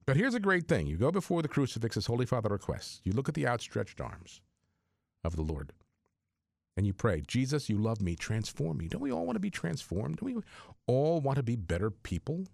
But 0.06 0.16
here's 0.16 0.34
a 0.34 0.40
great 0.40 0.66
thing: 0.66 0.86
you 0.86 0.96
go 0.96 1.12
before 1.12 1.42
the 1.42 1.48
crucifix 1.48 1.96
as 1.96 2.06
Holy 2.06 2.26
Father 2.26 2.48
requests. 2.48 3.00
You 3.04 3.12
look 3.12 3.28
at 3.28 3.34
the 3.34 3.46
outstretched 3.46 4.00
arms 4.00 4.40
of 5.22 5.36
the 5.36 5.42
Lord 5.42 5.72
and 6.76 6.86
you 6.86 6.92
pray, 6.92 7.22
Jesus, 7.26 7.68
you 7.70 7.78
love 7.78 8.02
me, 8.02 8.14
transform 8.14 8.78
me. 8.78 8.88
Don't 8.88 9.00
we 9.00 9.12
all 9.12 9.24
want 9.24 9.36
to 9.36 9.40
be 9.40 9.50
transformed? 9.50 10.18
Don't 10.18 10.34
we 10.34 10.42
all 10.86 11.20
want 11.20 11.36
to 11.36 11.42
be 11.42 11.56
better 11.56 11.90
people? 11.90 12.44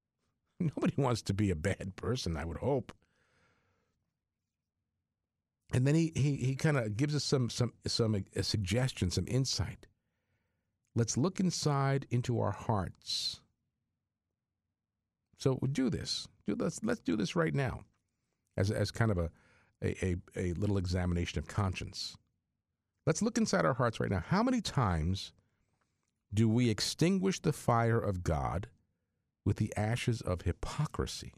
Nobody 0.60 0.94
wants 0.96 1.22
to 1.22 1.34
be 1.34 1.50
a 1.50 1.56
bad 1.56 1.94
person, 1.96 2.36
I 2.36 2.44
would 2.44 2.58
hope. 2.58 2.92
And 5.72 5.86
then 5.86 5.94
he 5.94 6.12
he, 6.14 6.36
he 6.36 6.54
kind 6.56 6.76
of 6.76 6.96
gives 6.96 7.14
us 7.14 7.24
some 7.24 7.48
some 7.50 7.72
some 7.86 8.14
uh, 8.14 8.20
a 8.36 8.42
suggestion, 8.42 9.10
some 9.10 9.26
insight. 9.28 9.86
Let's 10.94 11.16
look 11.16 11.38
inside 11.38 12.06
into 12.10 12.40
our 12.40 12.50
hearts. 12.50 13.40
So 15.36 15.58
do 15.72 15.88
this. 15.88 16.28
Do 16.46 16.56
let's 16.58 16.82
let's 16.82 17.00
do 17.00 17.16
this 17.16 17.36
right 17.36 17.54
now, 17.54 17.84
as 18.56 18.70
as 18.70 18.90
kind 18.90 19.10
of 19.10 19.18
a 19.18 19.30
a, 19.82 20.04
a, 20.04 20.16
a 20.36 20.52
little 20.54 20.76
examination 20.76 21.38
of 21.38 21.46
conscience. 21.46 22.16
Let's 23.06 23.22
look 23.22 23.38
inside 23.38 23.64
our 23.64 23.74
hearts 23.74 23.98
right 23.98 24.10
now. 24.10 24.22
How 24.26 24.42
many 24.42 24.60
times 24.60 25.32
do 26.32 26.48
we 26.48 26.68
extinguish 26.68 27.40
the 27.40 27.52
fire 27.52 27.98
of 27.98 28.22
God 28.22 28.68
with 29.44 29.56
the 29.56 29.72
ashes 29.76 30.20
of 30.20 30.42
hypocrisy? 30.42 31.32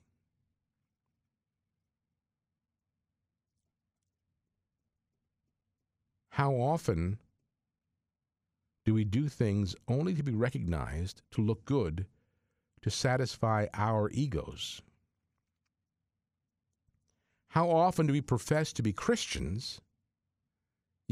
How 6.32 6.52
often 6.54 7.18
do 8.84 8.94
we 8.94 9.04
do 9.04 9.28
things 9.28 9.74
only 9.88 10.14
to 10.14 10.22
be 10.22 10.34
recognized, 10.34 11.22
to 11.32 11.40
look 11.40 11.64
good, 11.64 12.06
to 12.82 12.90
satisfy 12.90 13.66
our 13.74 14.10
egos? 14.10 14.82
How 17.48 17.70
often 17.70 18.06
do 18.06 18.12
we 18.12 18.20
profess 18.20 18.72
to 18.74 18.82
be 18.82 18.92
Christians? 18.92 19.80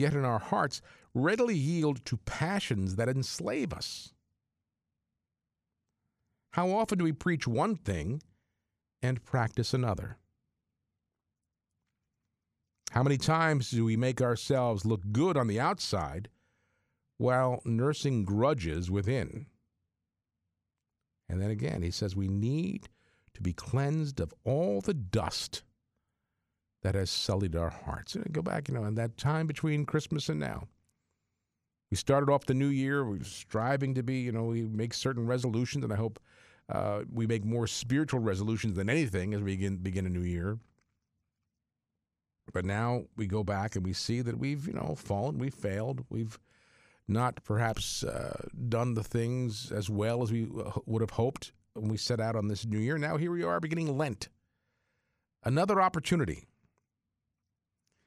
yet 0.01 0.15
in 0.15 0.25
our 0.25 0.39
hearts 0.39 0.81
readily 1.15 1.55
yield 1.55 2.05
to 2.07 2.17
passions 2.17 2.97
that 2.97 3.09
enslave 3.09 3.73
us. 3.73 4.15
How 6.53 6.71
often 6.71 6.99
do 6.99 7.05
we 7.05 7.13
preach 7.13 7.47
one 7.47 7.77
thing 7.77 8.23
and 9.03 9.25
practice 9.25 9.75
another? 9.75 10.17
How 12.91 13.05
many 13.05 13.19
times 13.19 13.71
do 13.71 13.85
we 13.85 13.97
make 13.97 14.21
ourselves 14.21 14.85
look 14.85 15.01
good 15.13 15.37
on 15.37 15.47
the 15.47 15.61
outside 15.61 16.29
while 17.19 17.63
nursing 17.65 18.25
grudges 18.25 18.91
within? 18.91 19.47
And 21.29 21.41
then 21.41 21.51
again, 21.51 21.83
he 21.83 21.93
says 21.93 22.17
we 22.17 22.27
need 22.27 22.89
to 23.35 23.41
be 23.41 23.53
cleansed 23.53 24.19
of 24.19 24.35
all 24.45 24.81
the 24.81 24.95
dust 24.95 25.63
that 26.83 26.97
has 26.97 27.11
sullied 27.11 27.55
our 27.55 27.71
hearts. 27.71 28.17
And 28.17 28.33
go 28.33 28.43
back, 28.43 28.69
you 28.69 28.75
know, 28.75 28.85
in 28.85 28.97
that 28.97 29.17
time 29.17 29.47
between 29.47 29.87
Christmas 29.87 30.29
and 30.29 30.41
now. 30.41 30.67
We 31.93 31.97
started 31.97 32.31
off 32.31 32.47
the 32.47 32.55
new 32.55 32.69
year, 32.69 33.05
we 33.05 33.21
are 33.21 33.25
striving 33.25 33.95
to 33.95 34.03
be, 34.03 34.21
you 34.21 34.33
know, 34.33 34.45
we 34.45 34.63
make 34.63 34.95
certain 34.95 35.27
resolutions, 35.27 35.85
and 35.85 35.93
I 35.93 35.97
hope 35.97 36.21
uh, 36.69 37.03
we 37.13 37.27
make 37.27 37.45
more 37.45 37.67
spiritual 37.67 38.21
resolutions 38.21 38.77
than 38.77 38.89
anything 38.89 39.35
as 39.35 39.41
we 39.41 39.57
begin, 39.57 39.77
begin 39.77 40.07
a 40.07 40.09
new 40.11 40.23
year. 40.23 40.59
But 42.53 42.65
now 42.65 43.05
we 43.17 43.27
go 43.27 43.45
back 43.45 43.77
and 43.77 43.85
we 43.85 43.93
see 43.93 44.23
that 44.23 44.39
we've, 44.39 44.67
you 44.67 44.73
know, 44.73 44.95
fallen, 44.97 45.39
we've 45.39 45.55
failed, 45.55 46.05
we've 46.09 46.39
not 47.07 47.43
perhaps 47.45 48.05
uh, 48.05 48.49
done 48.69 48.95
the 48.95 49.05
things 49.05 49.73
as 49.73 49.91
well 49.91 50.23
as 50.23 50.33
we 50.33 50.45
uh, 50.45 50.73
would 50.87 51.01
have 51.03 51.11
hoped 51.11 51.53
when 51.75 51.89
we 51.89 51.97
set 51.97 52.21
out 52.21 52.37
on 52.37 52.49
this 52.49 52.67
new 52.67 52.79
year. 52.79 52.99
Now 52.99 53.17
here 53.17 53.33
we 53.33 53.43
are 53.43 53.61
beginning 53.61 53.97
Lent. 53.97 54.29
Another 55.45 55.81
opportunity. 55.81 56.47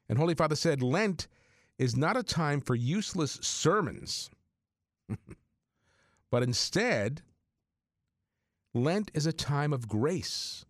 And 0.09 0.17
Holy 0.17 0.35
Father 0.35 0.55
said, 0.55 0.81
Lent 0.81 1.27
is 1.77 1.95
not 1.95 2.17
a 2.17 2.23
time 2.23 2.61
for 2.61 2.75
useless 2.75 3.39
sermons, 3.41 4.29
but 6.31 6.43
instead, 6.43 7.21
Lent 8.73 9.11
is 9.13 9.25
a 9.25 9.33
time 9.33 9.73
of 9.73 9.87
grace 9.87 10.65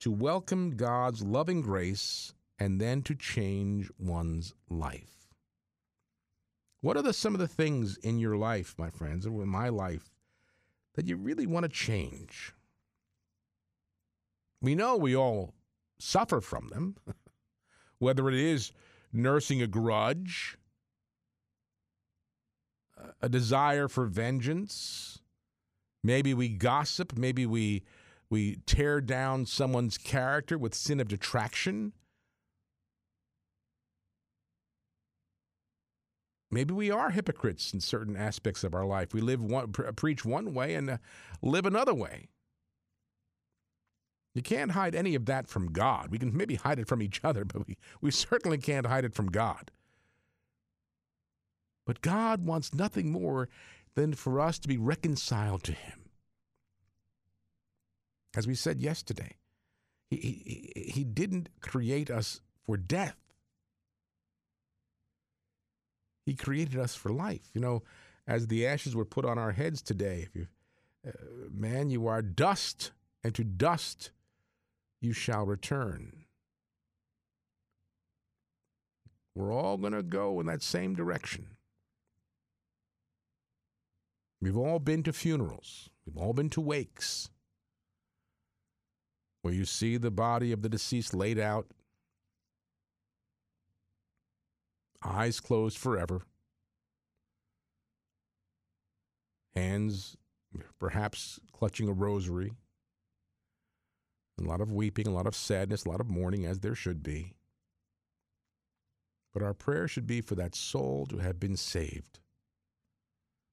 to 0.00 0.10
welcome 0.10 0.76
God's 0.76 1.22
loving 1.22 1.62
grace 1.62 2.34
and 2.60 2.78
then 2.78 3.02
to 3.02 3.14
change 3.14 3.90
one's 3.98 4.52
life. 4.68 5.34
What 6.82 6.96
are 6.96 7.02
the, 7.02 7.14
some 7.14 7.34
of 7.34 7.40
the 7.40 7.48
things 7.48 7.96
in 7.96 8.18
your 8.18 8.36
life, 8.36 8.74
my 8.78 8.90
friends, 8.90 9.26
or 9.26 9.42
in 9.42 9.48
my 9.48 9.70
life, 9.70 10.10
that 10.94 11.08
you 11.08 11.16
really 11.16 11.46
want 11.46 11.64
to 11.64 11.68
change? 11.68 12.52
We 14.60 14.74
know 14.74 14.96
we 14.96 15.16
all 15.16 15.54
suffer 15.98 16.42
from 16.42 16.68
them, 16.68 16.96
whether 17.98 18.28
it 18.28 18.34
is 18.34 18.72
nursing 19.12 19.62
a 19.62 19.66
grudge, 19.66 20.58
a 23.22 23.28
desire 23.28 23.88
for 23.88 24.06
vengeance, 24.06 25.20
maybe 26.02 26.34
we 26.34 26.48
gossip, 26.48 27.16
maybe 27.16 27.46
we 27.46 27.82
we 28.28 28.56
tear 28.64 29.00
down 29.00 29.44
someone's 29.44 29.98
character 29.98 30.56
with 30.56 30.72
sin 30.72 31.00
of 31.00 31.08
detraction. 31.08 31.92
Maybe 36.50 36.74
we 36.74 36.90
are 36.90 37.10
hypocrites 37.10 37.72
in 37.72 37.80
certain 37.80 38.16
aspects 38.16 38.64
of 38.64 38.74
our 38.74 38.84
life. 38.84 39.14
We 39.14 39.20
live 39.20 39.42
one, 39.42 39.72
pre- 39.72 39.92
preach 39.92 40.24
one 40.24 40.52
way 40.52 40.74
and 40.74 40.90
uh, 40.90 40.96
live 41.42 41.64
another 41.64 41.94
way. 41.94 42.28
You 44.34 44.42
can't 44.42 44.72
hide 44.72 44.94
any 44.94 45.14
of 45.14 45.26
that 45.26 45.48
from 45.48 45.72
God. 45.72 46.10
We 46.10 46.18
can 46.18 46.36
maybe 46.36 46.56
hide 46.56 46.78
it 46.78 46.88
from 46.88 47.02
each 47.02 47.20
other, 47.24 47.44
but 47.46 47.66
we, 47.66 47.76
we 48.00 48.10
certainly 48.10 48.58
can't 48.58 48.86
hide 48.86 49.04
it 49.04 49.14
from 49.14 49.28
God. 49.28 49.70
But 51.86 52.02
God 52.02 52.44
wants 52.44 52.74
nothing 52.74 53.10
more 53.10 53.48
than 53.94 54.14
for 54.14 54.40
us 54.40 54.58
to 54.60 54.68
be 54.68 54.76
reconciled 54.78 55.62
to 55.64 55.72
Him. 55.72 56.10
As 58.36 58.46
we 58.46 58.54
said 58.54 58.80
yesterday, 58.80 59.36
He, 60.08 60.16
he, 60.16 60.90
he 60.92 61.04
didn't 61.04 61.48
create 61.60 62.10
us 62.10 62.40
for 62.64 62.76
death, 62.76 63.16
He 66.30 66.36
created 66.36 66.78
us 66.78 66.94
for 66.94 67.08
life. 67.08 67.50
You 67.54 67.60
know, 67.60 67.82
as 68.24 68.46
the 68.46 68.64
ashes 68.64 68.94
were 68.94 69.04
put 69.04 69.24
on 69.24 69.36
our 69.36 69.50
heads 69.50 69.82
today, 69.82 70.28
if 70.28 70.36
you, 70.36 70.46
uh, 71.04 71.10
man, 71.52 71.90
you 71.90 72.06
are 72.06 72.22
dust, 72.22 72.92
and 73.24 73.34
to 73.34 73.42
dust 73.42 74.12
you 75.00 75.12
shall 75.12 75.44
return. 75.44 76.12
We're 79.34 79.52
all 79.52 79.76
going 79.76 79.92
to 79.92 80.04
go 80.04 80.38
in 80.38 80.46
that 80.46 80.62
same 80.62 80.94
direction. 80.94 81.48
We've 84.40 84.56
all 84.56 84.78
been 84.78 85.02
to 85.02 85.12
funerals, 85.12 85.90
we've 86.06 86.16
all 86.16 86.32
been 86.32 86.50
to 86.50 86.60
wakes 86.60 87.28
where 89.42 89.52
you 89.52 89.64
see 89.64 89.96
the 89.96 90.12
body 90.12 90.52
of 90.52 90.62
the 90.62 90.68
deceased 90.68 91.12
laid 91.12 91.40
out, 91.40 91.66
eyes 95.04 95.40
closed 95.40 95.78
forever, 95.78 96.22
hands 99.54 100.16
perhaps 100.78 101.38
clutching 101.52 101.88
a 101.88 101.92
rosary, 101.92 102.52
a 104.38 104.42
lot 104.42 104.60
of 104.60 104.72
weeping, 104.72 105.06
a 105.06 105.12
lot 105.12 105.26
of 105.26 105.34
sadness, 105.34 105.84
a 105.84 105.88
lot 105.88 106.00
of 106.00 106.08
mourning, 106.08 106.44
as 106.44 106.60
there 106.60 106.74
should 106.74 107.02
be. 107.02 107.34
But 109.32 109.42
our 109.42 109.54
prayer 109.54 109.86
should 109.86 110.06
be 110.06 110.20
for 110.20 110.34
that 110.34 110.54
soul 110.54 111.06
to 111.06 111.18
have 111.18 111.38
been 111.38 111.56
saved, 111.56 112.18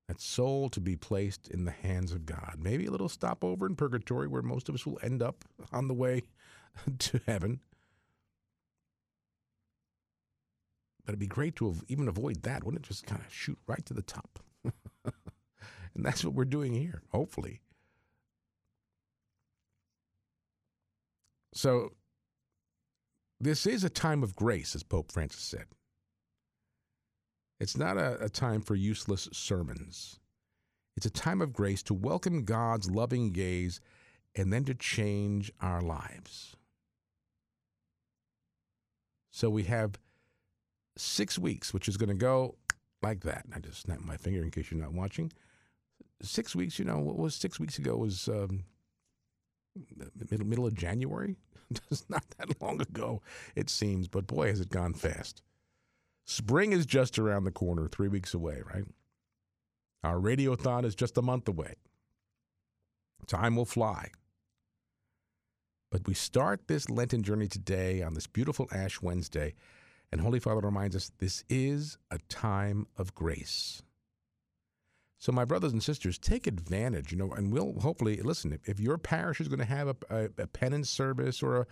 that 0.08 0.20
soul 0.20 0.70
to 0.70 0.82
be 0.82 0.95
placed 0.95 1.48
in 1.50 1.66
the 1.66 1.72
hands 1.72 2.12
of 2.12 2.26
God. 2.26 2.56
Maybe 2.60 2.88
a 2.88 2.91
little 2.91 3.10
stopover 3.10 3.68
in 3.68 3.76
purgatory 3.76 4.28
where 4.28 4.41
most 4.41 4.70
of 4.70 4.76
us 4.76 4.86
will 4.86 5.00
end 5.04 5.22
up 5.22 5.45
on 5.72 5.88
the 5.88 5.93
way 5.93 6.24
to 7.00 7.22
heaven. 7.28 7.60
But 11.08 11.14
it'd 11.14 11.20
be 11.22 11.28
great 11.28 11.55
to 11.55 11.68
have 11.68 11.86
even 11.88 12.10
avoid 12.10 12.43
that, 12.43 12.66
wouldn't 12.66 12.84
it? 12.84 12.88
Just 12.89 13.05
kind 13.05 13.22
of 13.26 13.34
shoot 13.34 13.58
right 13.66 13.84
to 13.86 13.93
the 13.93 14.01
top. 14.01 14.39
and 14.66 14.74
that's 15.95 16.26
what 16.26 16.34
we're 16.34 16.43
doing 16.43 16.74
here, 16.74 17.01
hopefully. 17.14 17.62
So, 21.53 21.93
this 23.39 23.66
is 23.66 23.86
a 23.86 23.89
time 23.89 24.22
of 24.22 24.36
grace, 24.36 24.76
as 24.76 24.84
Pope 24.84 25.14
Francis 25.14 25.43
said. 25.43 25.68
It's 27.62 27.78
not 27.78 27.97
a, 27.97 28.26
a, 28.26 28.30
time 28.30 28.62
for 28.62 28.76
useless 28.76 29.30
sermons. 29.32 30.20
It's 30.97 31.05
a 31.05 31.10
time 31.10 31.41
of 31.41 31.53
grace 31.53 31.82
to 31.84 31.93
welcome 31.93 32.43
God's 32.43 32.91
loving 32.91 33.32
gaze 33.32 33.80
and 34.36 34.51
then 34.51 34.66
to 34.66 34.74
change 34.74 35.53
our 35.62 35.82
lives. 35.82 36.58
So 39.32 39.49
we 39.49 39.64
have 39.64 39.97
six 40.98 41.38
weeks, 41.38 41.74
which 41.74 41.88
is 41.88 41.98
going 41.98 42.10
to 42.10 42.16
go 42.16 42.56
like 43.02 43.22
that. 43.22 43.45
I 43.56 43.60
just 43.60 43.82
snapped 43.82 44.06
my 44.06 44.18
finger 44.18 44.41
in 44.41 44.52
case 44.52 44.72
you're 44.72 44.82
not 44.82 44.93
watching. 44.93 45.32
Six 46.22 46.56
weeks, 46.56 46.80
you 46.80 46.86
know, 46.86 47.00
what 47.00 47.18
was 47.18 47.36
six 47.36 47.60
weeks 47.60 47.78
ago 47.78 47.95
was 47.95 48.28
um, 48.28 48.64
middle, 50.32 50.48
middle 50.48 50.66
of 50.66 50.74
January. 50.74 51.36
It's 51.91 52.06
not 52.08 52.24
that 52.38 52.62
long 52.62 52.82
ago, 52.82 53.22
it 53.54 53.70
seems, 53.70 54.08
but 54.08 54.26
boy, 54.26 54.48
has 54.48 54.62
it 54.62 54.70
gone 54.70 54.93
fast. 54.93 55.41
Spring 56.24 56.72
is 56.72 56.86
just 56.86 57.20
around 57.20 57.43
the 57.43 57.52
corner, 57.52 57.89
three 57.89 58.08
weeks 58.08 58.34
away, 58.34 58.62
right? 58.74 58.86
Our 60.02 60.16
radiothon 60.16 60.86
is 60.86 60.95
just 60.95 61.18
a 61.18 61.22
month 61.22 61.45
away. 61.50 61.76
Time 63.28 63.58
will 63.58 63.66
fly. 63.66 64.12
But 65.91 66.08
we 66.08 66.14
start 66.14 66.68
this 66.68 66.89
Lenten 66.89 67.24
journey 67.24 67.48
today 67.48 68.02
on 68.02 68.14
this 68.14 68.28
beautiful 68.28 68.68
Ash 68.72 69.02
Wednesday, 69.02 69.54
and 70.12 70.22
Holy 70.22 70.39
Father 70.39 70.62
reminds 70.62 70.95
us 70.95 71.12
this 71.18 71.43
is 71.49 71.97
a 72.12 72.20
time 72.30 72.88
of 72.97 73.14
grace. 73.14 73.82
So, 75.20 75.32
my 75.32 75.45
brothers 75.45 75.74
and 75.74 75.82
sisters, 75.82 76.18
take 76.20 76.45
advantage, 76.45 77.12
you 77.12 77.18
know, 77.18 77.32
and 77.32 77.51
we'll 77.51 77.80
hopefully 77.80 78.22
listen. 78.22 78.60
If, 78.66 78.80
your 78.80 78.97
parish 78.97 79.41
is 79.41 79.47
going 79.47 79.60
to 79.60 79.66
have 79.66 79.88
a, 79.88 79.95
a, 80.10 80.43
a 80.43 80.47
penance 80.47 80.89
service 80.89 81.41
or 81.41 81.58
a 81.58 81.68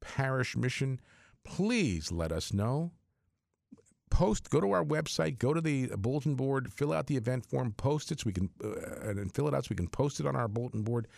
parish 0.00 0.54
mission, 0.54 1.00
please 1.42 2.12
let 2.12 2.30
us 2.30 2.52
know. 2.52 2.92
Post, 4.10 4.50
go 4.50 4.60
to 4.60 4.72
our 4.72 4.84
website, 4.84 5.38
go 5.38 5.54
to 5.54 5.60
the 5.60 5.86
bulletin 5.96 6.34
board, 6.34 6.70
fill 6.72 6.92
out 6.92 7.06
the 7.06 7.16
event 7.16 7.46
form, 7.46 7.72
post 7.72 8.12
it 8.12 8.20
so 8.20 8.24
we 8.26 8.32
can, 8.32 8.50
uh, 8.62 9.08
and 9.08 9.32
fill 9.32 9.48
it 9.48 9.54
out 9.54 9.64
so 9.64 9.68
we 9.70 9.76
can 9.76 9.88
post 9.88 10.20
it 10.20 10.26
on 10.26 10.36
our 10.36 10.48
bulletin 10.48 10.82
board. 10.82 11.08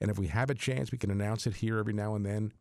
And 0.00 0.10
if 0.10 0.18
we 0.18 0.26
have 0.28 0.50
a 0.50 0.54
chance, 0.54 0.90
we 0.90 0.98
can 0.98 1.10
announce 1.10 1.46
it 1.46 1.56
here 1.56 1.78
every 1.78 1.92
now 1.92 2.14
and 2.14 2.26
then. 2.26 2.52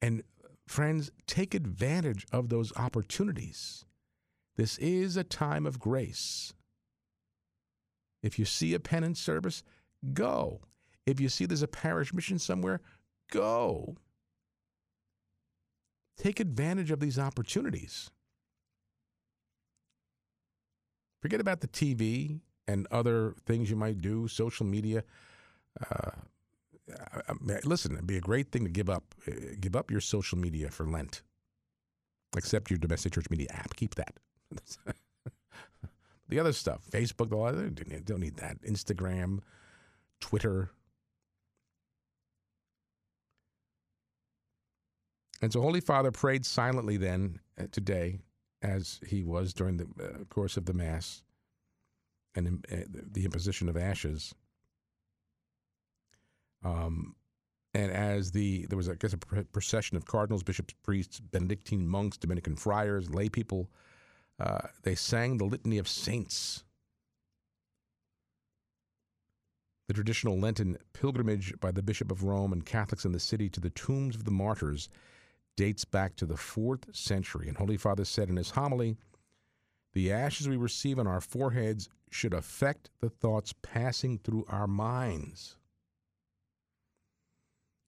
And 0.00 0.22
friends, 0.70 1.10
take 1.26 1.54
advantage 1.54 2.26
of 2.32 2.48
those 2.48 2.72
opportunities. 2.76 3.84
This 4.56 4.78
is 4.78 5.16
a 5.16 5.24
time 5.24 5.66
of 5.66 5.78
grace. 5.78 6.52
If 8.22 8.38
you 8.38 8.44
see 8.44 8.74
a 8.74 8.80
penance 8.80 9.20
service, 9.20 9.62
go. 10.12 10.60
If 11.06 11.20
you 11.20 11.28
see 11.28 11.46
there's 11.46 11.62
a 11.62 11.68
parish 11.68 12.12
mission 12.12 12.38
somewhere, 12.38 12.80
go. 13.30 13.96
Take 16.16 16.40
advantage 16.40 16.90
of 16.90 17.00
these 17.00 17.18
opportunities. 17.18 18.10
Forget 21.22 21.40
about 21.40 21.60
the 21.60 21.68
TV 21.68 22.40
and 22.66 22.86
other 22.90 23.34
things 23.46 23.70
you 23.70 23.76
might 23.76 24.00
do, 24.00 24.28
social 24.28 24.66
media. 24.66 25.04
Uh, 25.90 26.10
listen, 27.64 27.92
it'd 27.92 28.06
be 28.06 28.16
a 28.16 28.20
great 28.20 28.50
thing 28.50 28.64
to 28.64 28.70
give 28.70 28.88
up. 28.88 29.14
Uh, 29.26 29.32
give 29.60 29.76
up 29.76 29.90
your 29.90 30.00
social 30.00 30.38
media 30.38 30.70
for 30.70 30.86
Lent. 30.86 31.22
Except 32.36 32.70
your 32.70 32.78
domestic 32.78 33.12
church 33.12 33.30
media 33.30 33.48
app. 33.50 33.74
Keep 33.76 33.94
that. 33.94 34.14
the 36.28 36.38
other 36.38 36.52
stuff, 36.52 36.82
Facebook, 36.90 37.32
all 37.32 37.50
that, 37.50 38.04
don't 38.04 38.20
need 38.20 38.36
that. 38.36 38.60
Instagram, 38.62 39.40
Twitter. 40.20 40.70
And 45.40 45.52
so 45.52 45.60
Holy 45.60 45.80
Father 45.80 46.10
prayed 46.10 46.44
silently 46.44 46.96
then 46.96 47.40
uh, 47.58 47.64
today, 47.70 48.18
as 48.60 49.00
he 49.06 49.22
was 49.22 49.54
during 49.54 49.76
the 49.76 49.86
uh, 50.02 50.24
course 50.24 50.56
of 50.56 50.66
the 50.66 50.74
Mass 50.74 51.22
and 52.34 52.64
the 53.12 53.24
imposition 53.24 53.68
of 53.68 53.76
ashes. 53.76 54.34
Um, 56.64 57.14
and 57.74 57.92
as 57.92 58.32
the 58.32 58.66
there 58.66 58.76
was, 58.76 58.88
I 58.88 58.94
guess, 58.94 59.12
a 59.12 59.18
procession 59.18 59.96
of 59.96 60.06
cardinals, 60.06 60.42
bishops, 60.42 60.74
priests, 60.82 61.20
Benedictine 61.20 61.86
monks, 61.86 62.16
Dominican 62.16 62.56
friars, 62.56 63.10
lay 63.10 63.28
people 63.28 63.70
uh, 64.40 64.68
they 64.82 64.94
sang 64.94 65.36
the 65.36 65.44
Litany 65.44 65.78
of 65.78 65.88
Saints. 65.88 66.64
The 69.88 69.94
traditional 69.94 70.38
Lenten 70.38 70.76
pilgrimage 70.92 71.58
by 71.60 71.72
the 71.72 71.82
Bishop 71.82 72.12
of 72.12 72.22
Rome 72.22 72.52
and 72.52 72.64
Catholics 72.64 73.04
in 73.04 73.12
the 73.12 73.20
city 73.20 73.48
to 73.50 73.60
the 73.60 73.70
tombs 73.70 74.14
of 74.14 74.24
the 74.24 74.30
martyrs 74.30 74.88
dates 75.56 75.84
back 75.84 76.14
to 76.16 76.26
the 76.26 76.36
fourth 76.36 76.94
century. 76.94 77.48
And 77.48 77.56
Holy 77.56 77.76
Father 77.76 78.04
said 78.04 78.28
in 78.28 78.36
his 78.36 78.50
homily, 78.50 78.96
The 79.94 80.12
ashes 80.12 80.48
we 80.48 80.56
receive 80.56 80.98
on 80.98 81.06
our 81.06 81.20
foreheads 81.20 81.88
should 82.10 82.34
affect 82.34 82.90
the 83.00 83.10
thoughts 83.10 83.54
passing 83.62 84.18
through 84.18 84.44
our 84.48 84.66
minds. 84.66 85.56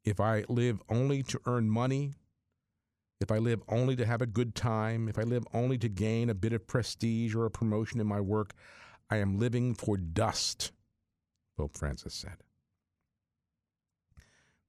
If 0.05 0.21
I 0.21 0.45
live 0.49 0.81
only 0.89 1.23
to 1.25 1.41
earn 1.47 1.69
money, 1.69 2.15
if 3.21 3.31
I 3.31 3.39
live 3.39 3.61
only 3.69 3.97
to 3.97 4.07
have 4.07 4.23
a 4.23 4.27
good 4.27 4.55
time, 4.55 5.09
if 5.09 5.19
I 5.19 5.23
live 5.23 5.45
only 5.53 5.77
to 5.79 5.89
gain 5.89 6.31
a 6.31 6.35
bit 6.35 6.55
of 6.55 6.67
prestige 6.67 7.35
or 7.35 7.45
a 7.45 7.51
promotion 7.51 8.01
in 8.01 8.07
my 8.07 8.21
work, 8.21 8.55
I 9.11 9.17
am 9.17 9.39
living 9.39 9.75
for 9.75 9.97
dust, 9.97 10.73
Pope 11.57 11.77
Francis 11.77 12.15
said. 12.15 12.37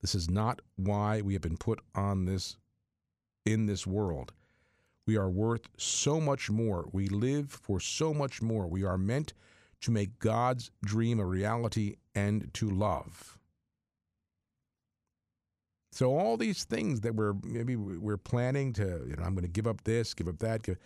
This 0.02 0.16
is 0.16 0.30
not 0.30 0.62
why 0.76 1.22
we 1.22 1.34
have 1.34 1.42
been 1.42 1.58
put 1.58 1.80
on 1.96 2.26
this 2.26 2.58
in 3.46 3.68
this 3.68 3.88
world. 3.88 4.34
We 5.08 5.16
are 5.16 5.30
worth 5.30 5.68
so 5.78 6.20
much 6.20 6.50
more. 6.50 6.90
We 6.92 7.08
live 7.08 7.52
for 7.52 7.80
so 7.80 8.14
much 8.14 8.42
more. 8.42 8.68
We 8.68 8.84
are 8.84 8.98
meant 8.98 9.34
to 9.82 9.92
make 9.92 10.20
God's 10.20 10.72
dream 10.84 11.20
a 11.20 11.26
reality 11.26 11.96
and 12.14 12.54
to 12.56 12.70
love. 12.70 13.38
So 15.92 16.18
all 16.18 16.38
these 16.38 16.64
things 16.64 17.02
that 17.02 17.16
we're 17.16 17.34
maybe 17.44 17.76
we're 17.76 18.18
planning 18.18 18.72
to, 18.74 19.04
you 19.08 19.16
know, 19.18 19.24
I'm 19.24 19.34
going 19.34 19.44
to 19.44 19.52
give 19.52 19.68
up 19.68 19.84
this, 19.84 20.14
give 20.14 20.28
up 20.28 20.40
that. 20.40 20.64
Give, 20.64 20.78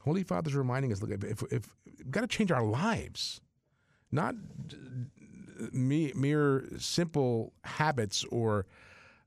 Holy 0.00 0.22
Father's 0.22 0.54
reminding 0.54 0.92
us, 0.92 1.02
look, 1.02 1.10
if, 1.10 1.42
if 1.50 1.68
we've 1.98 2.10
got 2.10 2.22
to 2.22 2.26
change 2.26 2.50
our 2.50 2.62
lives, 2.62 3.40
not 4.10 4.34
me, 5.72 6.12
mere 6.14 6.64
simple 6.78 7.52
habits 7.64 8.24
or 8.30 8.66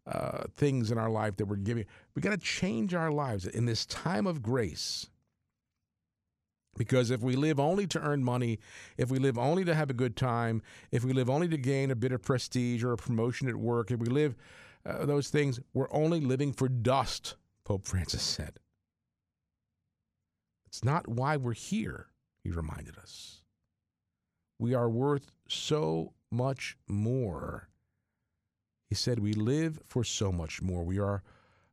uh, 0.07 0.43
things 0.55 0.91
in 0.91 0.97
our 0.97 1.09
life 1.09 1.35
that 1.37 1.45
we're 1.45 1.55
giving. 1.55 1.85
We 2.15 2.21
got 2.21 2.31
to 2.31 2.37
change 2.37 2.93
our 2.93 3.11
lives 3.11 3.45
in 3.45 3.65
this 3.65 3.85
time 3.85 4.25
of 4.25 4.41
grace. 4.41 5.07
Because 6.77 7.11
if 7.11 7.21
we 7.21 7.35
live 7.35 7.59
only 7.59 7.85
to 7.87 7.99
earn 7.99 8.23
money, 8.23 8.59
if 8.97 9.11
we 9.11 9.19
live 9.19 9.37
only 9.37 9.65
to 9.65 9.75
have 9.75 9.89
a 9.89 9.93
good 9.93 10.15
time, 10.15 10.61
if 10.91 11.03
we 11.03 11.11
live 11.11 11.29
only 11.29 11.47
to 11.49 11.57
gain 11.57 11.91
a 11.91 11.95
bit 11.95 12.11
of 12.11 12.21
prestige 12.21 12.83
or 12.83 12.93
a 12.93 12.97
promotion 12.97 13.49
at 13.49 13.55
work, 13.55 13.91
if 13.91 13.99
we 13.99 14.07
live 14.07 14.35
uh, 14.85 15.05
those 15.05 15.29
things, 15.29 15.59
we're 15.73 15.91
only 15.91 16.19
living 16.19 16.53
for 16.53 16.67
dust, 16.69 17.35
Pope 17.63 17.85
Francis 17.85 18.21
said. 18.21 18.59
It's 20.67 20.83
not 20.83 21.07
why 21.07 21.37
we're 21.37 21.53
here, 21.53 22.07
he 22.43 22.51
reminded 22.51 22.97
us. 22.97 23.41
We 24.59 24.73
are 24.73 24.89
worth 24.89 25.31
so 25.47 26.13
much 26.31 26.77
more. 26.87 27.69
He 28.87 28.95
said, 28.95 29.19
We 29.19 29.33
live 29.33 29.79
for 29.85 30.03
so 30.03 30.31
much 30.31 30.61
more. 30.61 30.83
We 30.83 30.99
are 30.99 31.23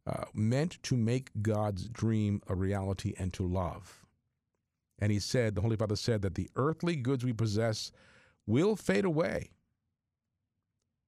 uh, 0.07 0.25
meant 0.33 0.83
to 0.85 0.97
make 0.97 1.31
God's 1.43 1.89
dream 1.89 2.41
a 2.47 2.55
reality 2.55 3.15
and 3.19 3.33
to 3.35 3.47
love. 3.47 4.07
And 4.99 5.13
he 5.13 5.19
said, 5.19 5.55
the 5.55 5.61
Holy 5.61 5.77
Father 5.77 5.97
said, 5.97 6.23
that 6.23 6.37
the 6.37 6.49
earthly 6.57 6.97
goods 6.97 7.25
we 7.25 7.33
possess 7.33 7.93
will 8.47 8.77
fade 8.77 9.05
away. 9.05 9.51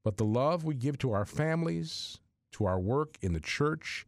But 0.08 0.16
the 0.16 0.24
love 0.24 0.64
we 0.64 0.74
give 0.74 0.96
to 1.00 1.12
our 1.12 1.26
families, 1.26 2.18
to 2.52 2.64
our 2.64 2.80
work 2.80 3.18
in 3.20 3.34
the 3.34 3.40
church, 3.40 4.06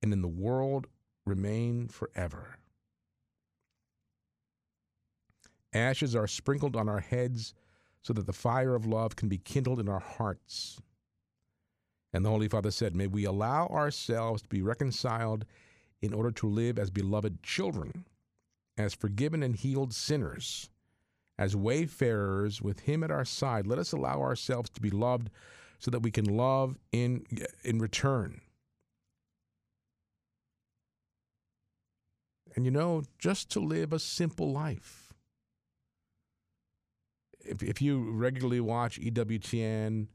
and 0.00 0.12
in 0.12 0.22
the 0.22 0.28
world 0.28 0.86
remain 1.26 1.88
forever. 1.88 2.58
Ashes 5.72 6.14
are 6.14 6.28
sprinkled 6.28 6.76
on 6.76 6.88
our 6.88 7.00
heads 7.00 7.52
so 8.00 8.12
that 8.12 8.26
the 8.26 8.32
fire 8.32 8.76
of 8.76 8.86
love 8.86 9.16
can 9.16 9.28
be 9.28 9.38
kindled 9.38 9.80
in 9.80 9.88
our 9.88 9.98
hearts. 9.98 10.80
And 12.12 12.24
the 12.24 12.30
Holy 12.30 12.46
Father 12.46 12.70
said, 12.70 12.94
May 12.94 13.08
we 13.08 13.24
allow 13.24 13.66
ourselves 13.66 14.40
to 14.42 14.48
be 14.48 14.62
reconciled 14.62 15.46
in 16.00 16.14
order 16.14 16.30
to 16.30 16.46
live 16.46 16.78
as 16.78 16.90
beloved 16.90 17.42
children, 17.42 18.04
as 18.78 18.94
forgiven 18.94 19.42
and 19.42 19.56
healed 19.56 19.94
sinners, 19.94 20.70
as 21.38 21.56
wayfarers 21.56 22.62
with 22.62 22.80
Him 22.80 23.02
at 23.02 23.10
our 23.10 23.24
side. 23.24 23.66
Let 23.66 23.78
us 23.78 23.92
allow 23.92 24.20
ourselves 24.20 24.70
to 24.70 24.80
be 24.80 24.90
loved 24.90 25.30
so 25.78 25.90
that 25.90 26.00
we 26.00 26.10
can 26.10 26.24
love 26.24 26.78
in, 26.92 27.24
in 27.62 27.78
return. 27.78 28.40
And 32.56 32.64
you 32.64 32.70
know, 32.70 33.02
just 33.18 33.50
to 33.50 33.60
live 33.60 33.92
a 33.92 33.98
simple 33.98 34.52
life. 34.52 35.12
If, 37.40 37.62
if 37.62 37.82
you 37.82 38.10
regularly 38.10 38.60
watch 38.60 39.00
EWTN, 39.00 40.06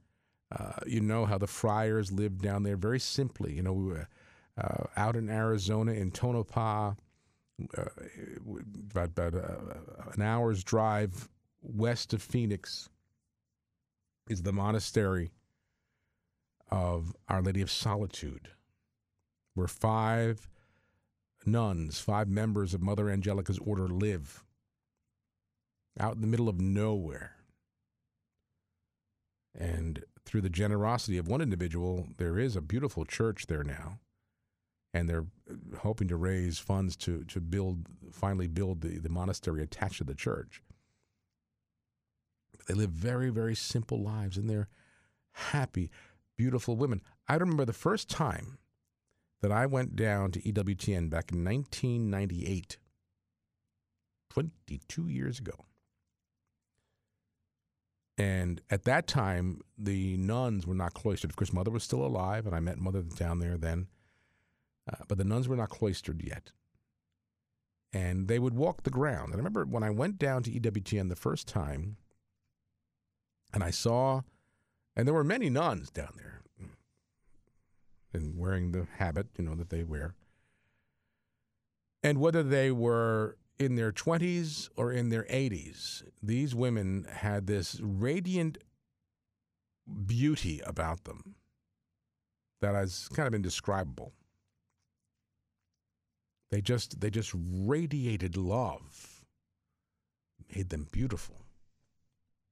uh, 0.57 0.71
you 0.87 1.01
know 1.01 1.25
how 1.25 1.37
the 1.37 1.47
friars 1.47 2.11
lived 2.11 2.41
down 2.41 2.63
there 2.63 2.77
very 2.77 2.99
simply. 2.99 3.53
You 3.53 3.61
know, 3.61 3.73
we 3.73 3.85
were 3.85 4.07
uh, 4.59 4.85
out 4.97 5.15
in 5.15 5.29
Arizona 5.29 5.91
in 5.91 6.11
Tonopah, 6.11 6.95
about, 7.73 9.09
about 9.09 9.35
uh, 9.35 10.11
an 10.13 10.21
hour's 10.21 10.63
drive 10.63 11.29
west 11.61 12.13
of 12.13 12.21
Phoenix, 12.21 12.89
is 14.29 14.43
the 14.43 14.53
monastery 14.53 15.31
of 16.71 17.15
Our 17.27 17.41
Lady 17.41 17.61
of 17.61 17.71
Solitude, 17.71 18.49
where 19.55 19.67
five 19.67 20.47
nuns, 21.45 21.99
five 21.99 22.27
members 22.27 22.73
of 22.73 22.81
Mother 22.81 23.09
Angelica's 23.09 23.59
order 23.59 23.87
live 23.87 24.43
out 25.99 26.15
in 26.15 26.21
the 26.21 26.27
middle 26.27 26.47
of 26.47 26.61
nowhere. 26.61 27.35
And 29.57 30.03
through 30.25 30.41
the 30.41 30.49
generosity 30.49 31.17
of 31.17 31.27
one 31.27 31.41
individual, 31.41 32.07
there 32.17 32.37
is 32.37 32.55
a 32.55 32.61
beautiful 32.61 33.03
church 33.03 33.47
there 33.47 33.63
now. 33.63 33.99
And 34.93 35.07
they're 35.07 35.25
uh, 35.49 35.77
hoping 35.79 36.07
to 36.07 36.15
raise 36.15 36.57
funds 36.57 36.95
to, 36.97 37.23
to 37.25 37.39
build, 37.39 37.85
finally 38.11 38.47
build 38.47 38.81
the, 38.81 38.97
the 38.99 39.09
monastery 39.09 39.61
attached 39.61 39.99
to 39.99 40.03
the 40.03 40.15
church. 40.15 40.63
They 42.67 42.73
live 42.73 42.91
very, 42.91 43.29
very 43.29 43.55
simple 43.55 44.01
lives 44.01 44.37
and 44.37 44.49
they're 44.49 44.69
happy, 45.31 45.89
beautiful 46.37 46.75
women. 46.75 47.01
I 47.27 47.35
remember 47.35 47.65
the 47.65 47.73
first 47.73 48.09
time 48.09 48.57
that 49.41 49.51
I 49.51 49.65
went 49.65 49.95
down 49.95 50.31
to 50.31 50.41
EWTN 50.41 51.09
back 51.09 51.31
in 51.31 51.43
1998, 51.43 52.77
22 54.29 55.07
years 55.07 55.39
ago. 55.39 55.53
And 58.17 58.61
at 58.69 58.83
that 58.83 59.07
time, 59.07 59.61
the 59.77 60.17
nuns 60.17 60.67
were 60.67 60.75
not 60.75 60.93
cloistered. 60.93 61.29
Of 61.29 61.37
course, 61.37 61.53
Mother 61.53 61.71
was 61.71 61.83
still 61.83 62.05
alive, 62.05 62.45
and 62.45 62.53
I 62.53 62.59
met 62.59 62.77
Mother 62.77 63.01
down 63.01 63.39
there 63.39 63.57
then. 63.57 63.87
Uh, 64.89 65.03
but 65.07 65.17
the 65.17 65.23
nuns 65.23 65.47
were 65.47 65.55
not 65.55 65.69
cloistered 65.69 66.21
yet. 66.23 66.51
And 67.91 68.27
they 68.27 68.39
would 68.39 68.53
walk 68.53 68.83
the 68.83 68.89
ground. 68.89 69.27
And 69.27 69.35
I 69.35 69.37
remember 69.37 69.65
when 69.65 69.83
I 69.83 69.89
went 69.89 70.17
down 70.17 70.43
to 70.43 70.51
EWTN 70.51 71.09
the 71.09 71.15
first 71.15 71.47
time, 71.47 71.97
and 73.53 73.63
I 73.63 73.71
saw, 73.71 74.21
and 74.95 75.07
there 75.07 75.13
were 75.13 75.23
many 75.23 75.49
nuns 75.49 75.89
down 75.89 76.13
there, 76.15 76.41
and 78.13 78.37
wearing 78.37 78.71
the 78.71 78.87
habit, 78.97 79.27
you 79.37 79.45
know, 79.45 79.55
that 79.55 79.69
they 79.69 79.83
wear. 79.83 80.15
And 82.03 82.19
whether 82.19 82.43
they 82.43 82.71
were 82.71 83.37
in 83.57 83.75
their 83.75 83.91
20s 83.91 84.69
or 84.75 84.91
in 84.91 85.09
their 85.09 85.23
80s, 85.23 86.03
these 86.23 86.55
women 86.55 87.05
had 87.11 87.47
this 87.47 87.79
radiant 87.81 88.59
beauty 90.05 90.61
about 90.65 91.03
them 91.03 91.35
that 92.61 92.75
is 92.75 93.09
kind 93.13 93.27
of 93.27 93.33
indescribable. 93.33 94.13
They 96.51 96.61
just 96.61 96.99
they 96.99 97.09
just 97.09 97.31
radiated 97.35 98.35
love, 98.35 99.23
made 100.55 100.69
them 100.69 100.87
beautiful. 100.91 101.45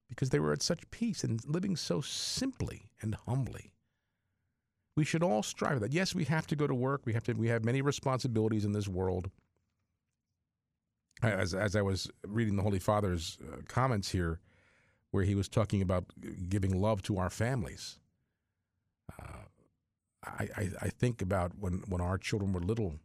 Because 0.08 0.30
they 0.30 0.38
were 0.38 0.52
at 0.52 0.62
such 0.62 0.90
peace 0.90 1.22
and 1.22 1.44
living 1.46 1.76
so 1.76 2.00
simply 2.00 2.90
and 3.02 3.14
humbly. 3.26 3.72
We 4.96 5.04
should 5.04 5.22
all 5.22 5.42
strive 5.42 5.74
for 5.74 5.80
that. 5.80 5.92
Yes, 5.92 6.14
we 6.14 6.24
have 6.24 6.46
to 6.46 6.56
go 6.56 6.66
to 6.66 6.74
work. 6.74 7.02
We 7.04 7.12
have 7.12 7.24
to 7.24 7.34
we 7.34 7.48
have 7.48 7.64
many 7.64 7.82
responsibilities 7.82 8.64
in 8.64 8.72
this 8.72 8.88
world 8.88 9.30
as 11.22 11.54
as 11.54 11.76
I 11.76 11.82
was 11.82 12.10
reading 12.26 12.56
the 12.56 12.62
Holy 12.62 12.78
Father's 12.78 13.38
uh, 13.42 13.56
comments 13.66 14.10
here, 14.10 14.40
where 15.10 15.24
he 15.24 15.34
was 15.34 15.48
talking 15.48 15.82
about 15.82 16.04
giving 16.48 16.80
love 16.80 17.02
to 17.02 17.18
our 17.18 17.30
families. 17.30 17.98
Uh, 19.20 19.44
I, 20.24 20.48
I, 20.56 20.70
I 20.82 20.88
think 20.88 21.22
about 21.22 21.52
when 21.58 21.82
when 21.88 22.00
our 22.00 22.18
children 22.18 22.52
were 22.52 22.60
little, 22.60 23.00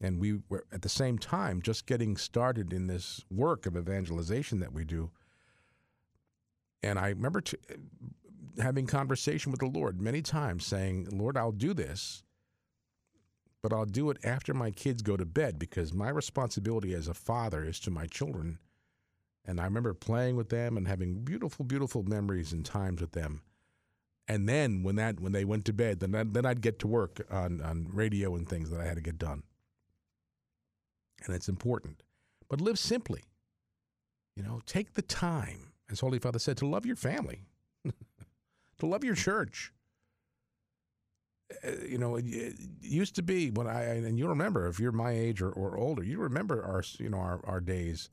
and 0.00 0.20
we 0.20 0.40
were 0.48 0.64
at 0.72 0.82
the 0.82 0.88
same 0.90 1.18
time 1.18 1.62
just 1.62 1.86
getting 1.86 2.16
started 2.16 2.72
in 2.72 2.88
this 2.88 3.24
work 3.30 3.66
of 3.66 3.76
evangelization 3.76 4.60
that 4.60 4.72
we 4.72 4.84
do. 4.84 5.10
And 6.82 6.98
I 6.98 7.10
remember 7.10 7.42
having 8.60 8.86
conversation 8.86 9.52
with 9.52 9.60
the 9.60 9.66
Lord 9.68 10.00
many 10.00 10.22
times, 10.22 10.66
saying, 10.66 11.08
"Lord, 11.10 11.36
I'll 11.36 11.52
do 11.52 11.74
this." 11.74 12.24
but 13.62 13.72
I'll 13.72 13.86
do 13.86 14.10
it 14.10 14.18
after 14.24 14.54
my 14.54 14.70
kids 14.70 15.02
go 15.02 15.16
to 15.16 15.26
bed 15.26 15.58
because 15.58 15.92
my 15.92 16.10
responsibility 16.10 16.94
as 16.94 17.08
a 17.08 17.14
father 17.14 17.64
is 17.64 17.80
to 17.80 17.90
my 17.90 18.06
children 18.06 18.58
And 19.46 19.60
I 19.60 19.64
remember 19.64 19.94
playing 19.94 20.36
with 20.36 20.50
them 20.50 20.76
and 20.78 20.88
having 20.88 21.24
beautiful, 21.24 21.66
beautiful 21.66 22.04
memories 22.04 22.52
and 22.52 22.64
times 22.64 23.02
with 23.02 23.12
them. 23.12 23.42
And 24.28 24.48
then 24.48 24.82
when 24.84 24.96
that 24.96 25.20
when 25.20 25.32
they 25.32 25.44
went 25.44 25.66
to 25.66 25.74
bed, 25.74 26.00
then 26.00 26.14
I, 26.14 26.24
then 26.24 26.46
I'd 26.46 26.62
get 26.62 26.78
to 26.80 26.88
work 26.88 27.26
on 27.30 27.60
on 27.62 27.88
radio 27.92 28.36
and 28.36 28.48
things 28.48 28.70
that 28.70 28.80
I 28.80 28.86
had 28.86 28.96
to 28.96 29.02
get 29.02 29.18
done. 29.18 29.44
And 31.24 31.34
it's 31.34 31.48
important, 31.48 32.02
but 32.48 32.60
live 32.60 32.78
simply. 32.78 33.22
You 34.36 34.42
know, 34.42 34.60
take 34.66 34.94
the 34.94 35.02
time, 35.02 35.72
as 35.90 36.00
Holy 36.00 36.18
Father 36.18 36.38
said, 36.38 36.56
to 36.58 36.66
love 36.66 36.84
your 36.84 36.96
family, 36.96 37.46
to 38.78 38.86
love 38.86 39.04
your 39.04 39.14
church. 39.14 39.72
Uh, 41.64 41.70
you 41.86 41.98
know, 41.98 42.16
it, 42.16 42.24
it 42.26 42.56
used 42.80 43.14
to 43.16 43.22
be 43.22 43.50
when 43.50 43.66
I 43.66 43.82
and 43.82 44.18
you 44.18 44.26
remember 44.26 44.66
if 44.66 44.80
you're 44.80 44.92
my 44.92 45.12
age 45.12 45.40
or, 45.40 45.50
or 45.50 45.76
older, 45.76 46.02
you 46.02 46.18
remember 46.18 46.64
our 46.64 46.82
you 46.98 47.08
know 47.08 47.18
our, 47.18 47.40
our 47.44 47.60
days 47.60 48.10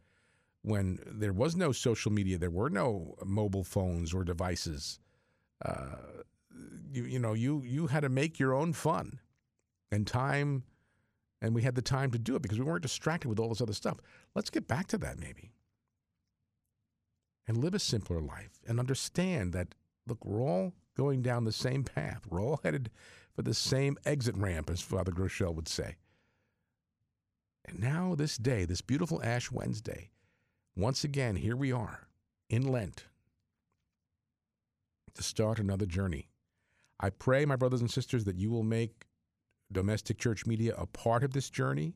when 0.63 0.99
there 1.05 1.33
was 1.33 1.55
no 1.55 1.71
social 1.71 2.11
media, 2.11 2.37
there 2.37 2.51
were 2.51 2.69
no 2.69 3.15
mobile 3.25 3.63
phones 3.63 4.13
or 4.13 4.23
devices. 4.23 4.99
Uh, 5.63 5.95
you 6.91 7.03
you 7.03 7.19
know 7.19 7.33
you 7.33 7.63
you 7.65 7.87
had 7.87 8.01
to 8.01 8.09
make 8.09 8.39
your 8.39 8.53
own 8.53 8.73
fun 8.73 9.19
and 9.91 10.05
time, 10.05 10.63
and 11.41 11.55
we 11.55 11.63
had 11.63 11.75
the 11.75 11.81
time 11.81 12.11
to 12.11 12.19
do 12.19 12.35
it 12.35 12.41
because 12.41 12.59
we 12.59 12.65
weren't 12.65 12.83
distracted 12.83 13.27
with 13.27 13.39
all 13.39 13.49
this 13.49 13.61
other 13.61 13.73
stuff. 13.73 13.97
Let's 14.35 14.49
get 14.49 14.67
back 14.67 14.87
to 14.87 14.97
that 14.99 15.19
maybe, 15.19 15.51
and 17.47 17.57
live 17.57 17.73
a 17.73 17.79
simpler 17.79 18.21
life 18.21 18.59
and 18.67 18.79
understand 18.79 19.53
that 19.53 19.75
look, 20.07 20.23
we're 20.25 20.41
all 20.41 20.73
going 20.95 21.21
down 21.21 21.43
the 21.43 21.51
same 21.51 21.83
path. 21.83 22.25
We're 22.29 22.41
all 22.41 22.59
headed 22.63 22.89
for 23.35 23.41
the 23.41 23.53
same 23.53 23.97
exit 24.05 24.35
ramp, 24.35 24.69
as 24.69 24.81
Father 24.81 25.11
Groeschel 25.11 25.55
would 25.55 25.67
say. 25.67 25.95
And 27.65 27.79
now, 27.79 28.15
this 28.15 28.37
day, 28.37 28.65
this 28.65 28.81
beautiful 28.81 29.21
Ash 29.23 29.51
Wednesday, 29.51 30.09
once 30.75 31.03
again, 31.03 31.35
here 31.35 31.55
we 31.55 31.71
are 31.71 32.07
in 32.49 32.67
Lent 32.67 33.05
to 35.13 35.23
start 35.23 35.59
another 35.59 35.85
journey. 35.85 36.29
I 36.99 37.09
pray, 37.09 37.45
my 37.45 37.55
brothers 37.55 37.81
and 37.81 37.89
sisters, 37.91 38.25
that 38.25 38.37
you 38.37 38.49
will 38.49 38.63
make 38.63 39.05
domestic 39.71 40.17
church 40.17 40.45
media 40.45 40.75
a 40.77 40.85
part 40.85 41.23
of 41.23 41.33
this 41.33 41.49
journey. 41.49 41.93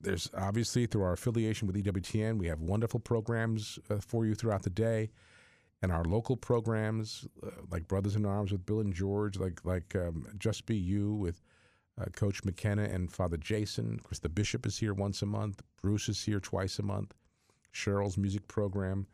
There's 0.00 0.30
obviously 0.36 0.86
through 0.86 1.02
our 1.02 1.14
affiliation 1.14 1.66
with 1.66 1.76
EWTN, 1.76 2.38
we 2.38 2.48
have 2.48 2.60
wonderful 2.60 3.00
programs 3.00 3.78
uh, 3.90 3.96
for 3.98 4.26
you 4.26 4.34
throughout 4.34 4.62
the 4.62 4.70
day, 4.70 5.10
and 5.82 5.90
our 5.90 6.04
local 6.04 6.36
programs 6.36 7.26
uh, 7.42 7.50
like 7.70 7.88
Brothers 7.88 8.14
in 8.14 8.26
Arms 8.26 8.52
with 8.52 8.66
Bill 8.66 8.80
and 8.80 8.92
George, 8.92 9.38
like 9.38 9.64
like 9.64 9.96
um, 9.96 10.26
Just 10.38 10.66
Be 10.66 10.76
You 10.76 11.14
with 11.14 11.42
uh, 12.00 12.04
Coach 12.14 12.44
McKenna 12.44 12.84
and 12.84 13.10
Father 13.10 13.36
Jason. 13.38 13.94
Of 13.94 14.04
course, 14.04 14.18
the 14.18 14.28
bishop 14.28 14.66
is 14.66 14.78
here 14.78 14.94
once 14.94 15.22
a 15.22 15.26
month. 15.26 15.62
Bruce 15.82 16.08
is 16.08 16.22
here 16.22 16.40
twice 16.40 16.78
a 16.78 16.82
month. 16.82 17.14
Cheryl's 17.72 18.18
music 18.18 18.46
program. 18.48 19.06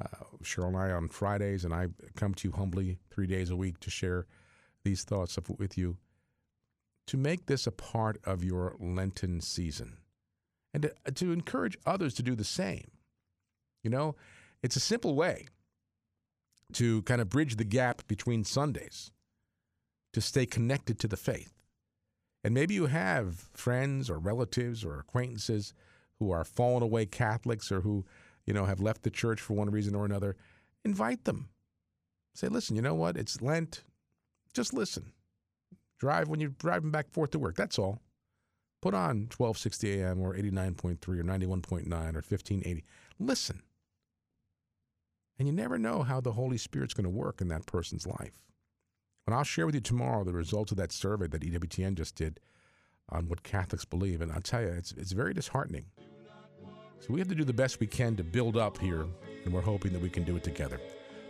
Uh, 0.00 0.24
Cheryl 0.42 0.68
and 0.68 0.76
I 0.76 0.90
on 0.90 1.08
Fridays, 1.08 1.64
and 1.64 1.72
I 1.72 1.88
come 2.16 2.34
to 2.34 2.48
you 2.48 2.52
humbly 2.52 2.98
three 3.10 3.26
days 3.26 3.48
a 3.48 3.56
week 3.56 3.80
to 3.80 3.90
share 3.90 4.26
these 4.84 5.04
thoughts 5.04 5.38
with 5.58 5.78
you. 5.78 5.96
To 7.08 7.16
make 7.16 7.46
this 7.46 7.66
a 7.66 7.72
part 7.72 8.18
of 8.24 8.42
your 8.42 8.74
Lenten 8.80 9.40
season 9.40 9.98
and 10.74 10.82
to, 10.82 11.12
to 11.12 11.32
encourage 11.32 11.78
others 11.86 12.14
to 12.14 12.22
do 12.22 12.34
the 12.34 12.44
same. 12.44 12.90
You 13.82 13.90
know, 13.90 14.16
it's 14.62 14.76
a 14.76 14.80
simple 14.80 15.14
way 15.14 15.46
to 16.72 17.02
kind 17.02 17.20
of 17.20 17.28
bridge 17.28 17.56
the 17.56 17.64
gap 17.64 18.06
between 18.08 18.44
Sundays, 18.44 19.10
to 20.12 20.20
stay 20.20 20.44
connected 20.46 20.98
to 20.98 21.08
the 21.08 21.16
faith. 21.16 21.52
And 22.42 22.52
maybe 22.52 22.74
you 22.74 22.86
have 22.86 23.46
friends 23.54 24.10
or 24.10 24.18
relatives 24.18 24.84
or 24.84 24.98
acquaintances 24.98 25.72
who 26.18 26.30
are 26.30 26.44
fallen 26.44 26.82
away 26.82 27.06
Catholics 27.06 27.70
or 27.70 27.80
who, 27.80 28.04
you 28.44 28.52
know, 28.52 28.64
have 28.64 28.80
left 28.80 29.02
the 29.02 29.10
church 29.10 29.40
for 29.40 29.54
one 29.54 29.70
reason 29.70 29.94
or 29.94 30.04
another. 30.04 30.36
Invite 30.84 31.24
them. 31.24 31.48
Say, 32.34 32.48
listen, 32.48 32.76
you 32.76 32.82
know 32.82 32.94
what? 32.94 33.16
It's 33.16 33.40
Lent. 33.40 33.82
Just 34.52 34.74
listen. 34.74 35.12
Drive 35.98 36.28
when 36.28 36.40
you're 36.40 36.50
driving 36.50 36.90
back 36.90 37.10
forth 37.10 37.30
to 37.30 37.38
work. 37.38 37.56
That's 37.56 37.78
all. 37.78 38.00
Put 38.82 38.94
on 38.94 39.28
1260 39.36 40.02
AM 40.02 40.20
or 40.20 40.34
89.3 40.34 41.08
or 41.08 41.24
91.9 41.24 41.86
or 41.92 42.22
1580. 42.22 42.84
Listen. 43.18 43.62
And 45.38 45.48
you 45.48 45.52
never 45.52 45.78
know 45.78 46.02
how 46.02 46.20
the 46.20 46.32
Holy 46.32 46.58
Spirit's 46.58 46.94
going 46.94 47.04
to 47.04 47.10
work 47.10 47.40
in 47.40 47.48
that 47.48 47.66
person's 47.66 48.06
life. 48.06 48.42
And 49.26 49.34
I'll 49.34 49.44
share 49.44 49.66
with 49.66 49.74
you 49.74 49.80
tomorrow 49.80 50.24
the 50.24 50.32
results 50.32 50.70
of 50.70 50.78
that 50.78 50.92
survey 50.92 51.26
that 51.26 51.42
EWTN 51.42 51.94
just 51.94 52.14
did 52.14 52.40
on 53.08 53.28
what 53.28 53.42
Catholics 53.42 53.84
believe. 53.84 54.20
And 54.20 54.30
I'll 54.32 54.40
tell 54.40 54.62
you, 54.62 54.68
it's, 54.68 54.92
it's 54.92 55.12
very 55.12 55.34
disheartening. 55.34 55.86
So 57.00 57.12
we 57.12 57.18
have 57.20 57.28
to 57.28 57.34
do 57.34 57.44
the 57.44 57.52
best 57.52 57.80
we 57.80 57.86
can 57.86 58.16
to 58.16 58.24
build 58.24 58.56
up 58.56 58.78
here, 58.78 59.06
and 59.44 59.52
we're 59.52 59.60
hoping 59.60 59.92
that 59.92 60.00
we 60.00 60.08
can 60.08 60.24
do 60.24 60.36
it 60.36 60.44
together. 60.44 60.80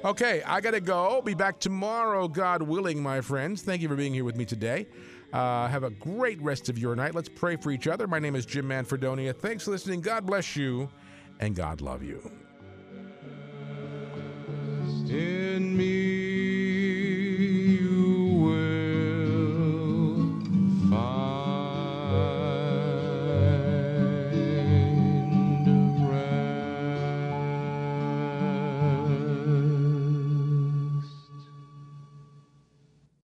Okay, 0.04 0.42
I 0.46 0.60
got 0.60 0.72
to 0.72 0.80
go. 0.80 1.20
Be 1.22 1.34
back 1.34 1.58
tomorrow, 1.58 2.28
God 2.28 2.62
willing, 2.62 3.02
my 3.02 3.20
friends. 3.20 3.62
Thank 3.62 3.82
you 3.82 3.88
for 3.88 3.96
being 3.96 4.14
here 4.14 4.24
with 4.24 4.36
me 4.36 4.44
today. 4.44 4.86
Uh, 5.32 5.66
have 5.68 5.82
a 5.82 5.90
great 5.90 6.40
rest 6.40 6.68
of 6.68 6.78
your 6.78 6.94
night. 6.94 7.14
Let's 7.14 7.28
pray 7.28 7.56
for 7.56 7.70
each 7.70 7.86
other. 7.88 8.06
My 8.06 8.18
name 8.18 8.36
is 8.36 8.46
Jim 8.46 8.68
Manfredonia. 8.68 9.34
Thanks 9.34 9.64
for 9.64 9.72
listening. 9.72 10.00
God 10.00 10.26
bless 10.26 10.54
you, 10.54 10.88
and 11.40 11.56
God 11.56 11.80
love 11.80 12.02
you. 12.02 12.30
in 15.56 15.76
me. 15.76 16.25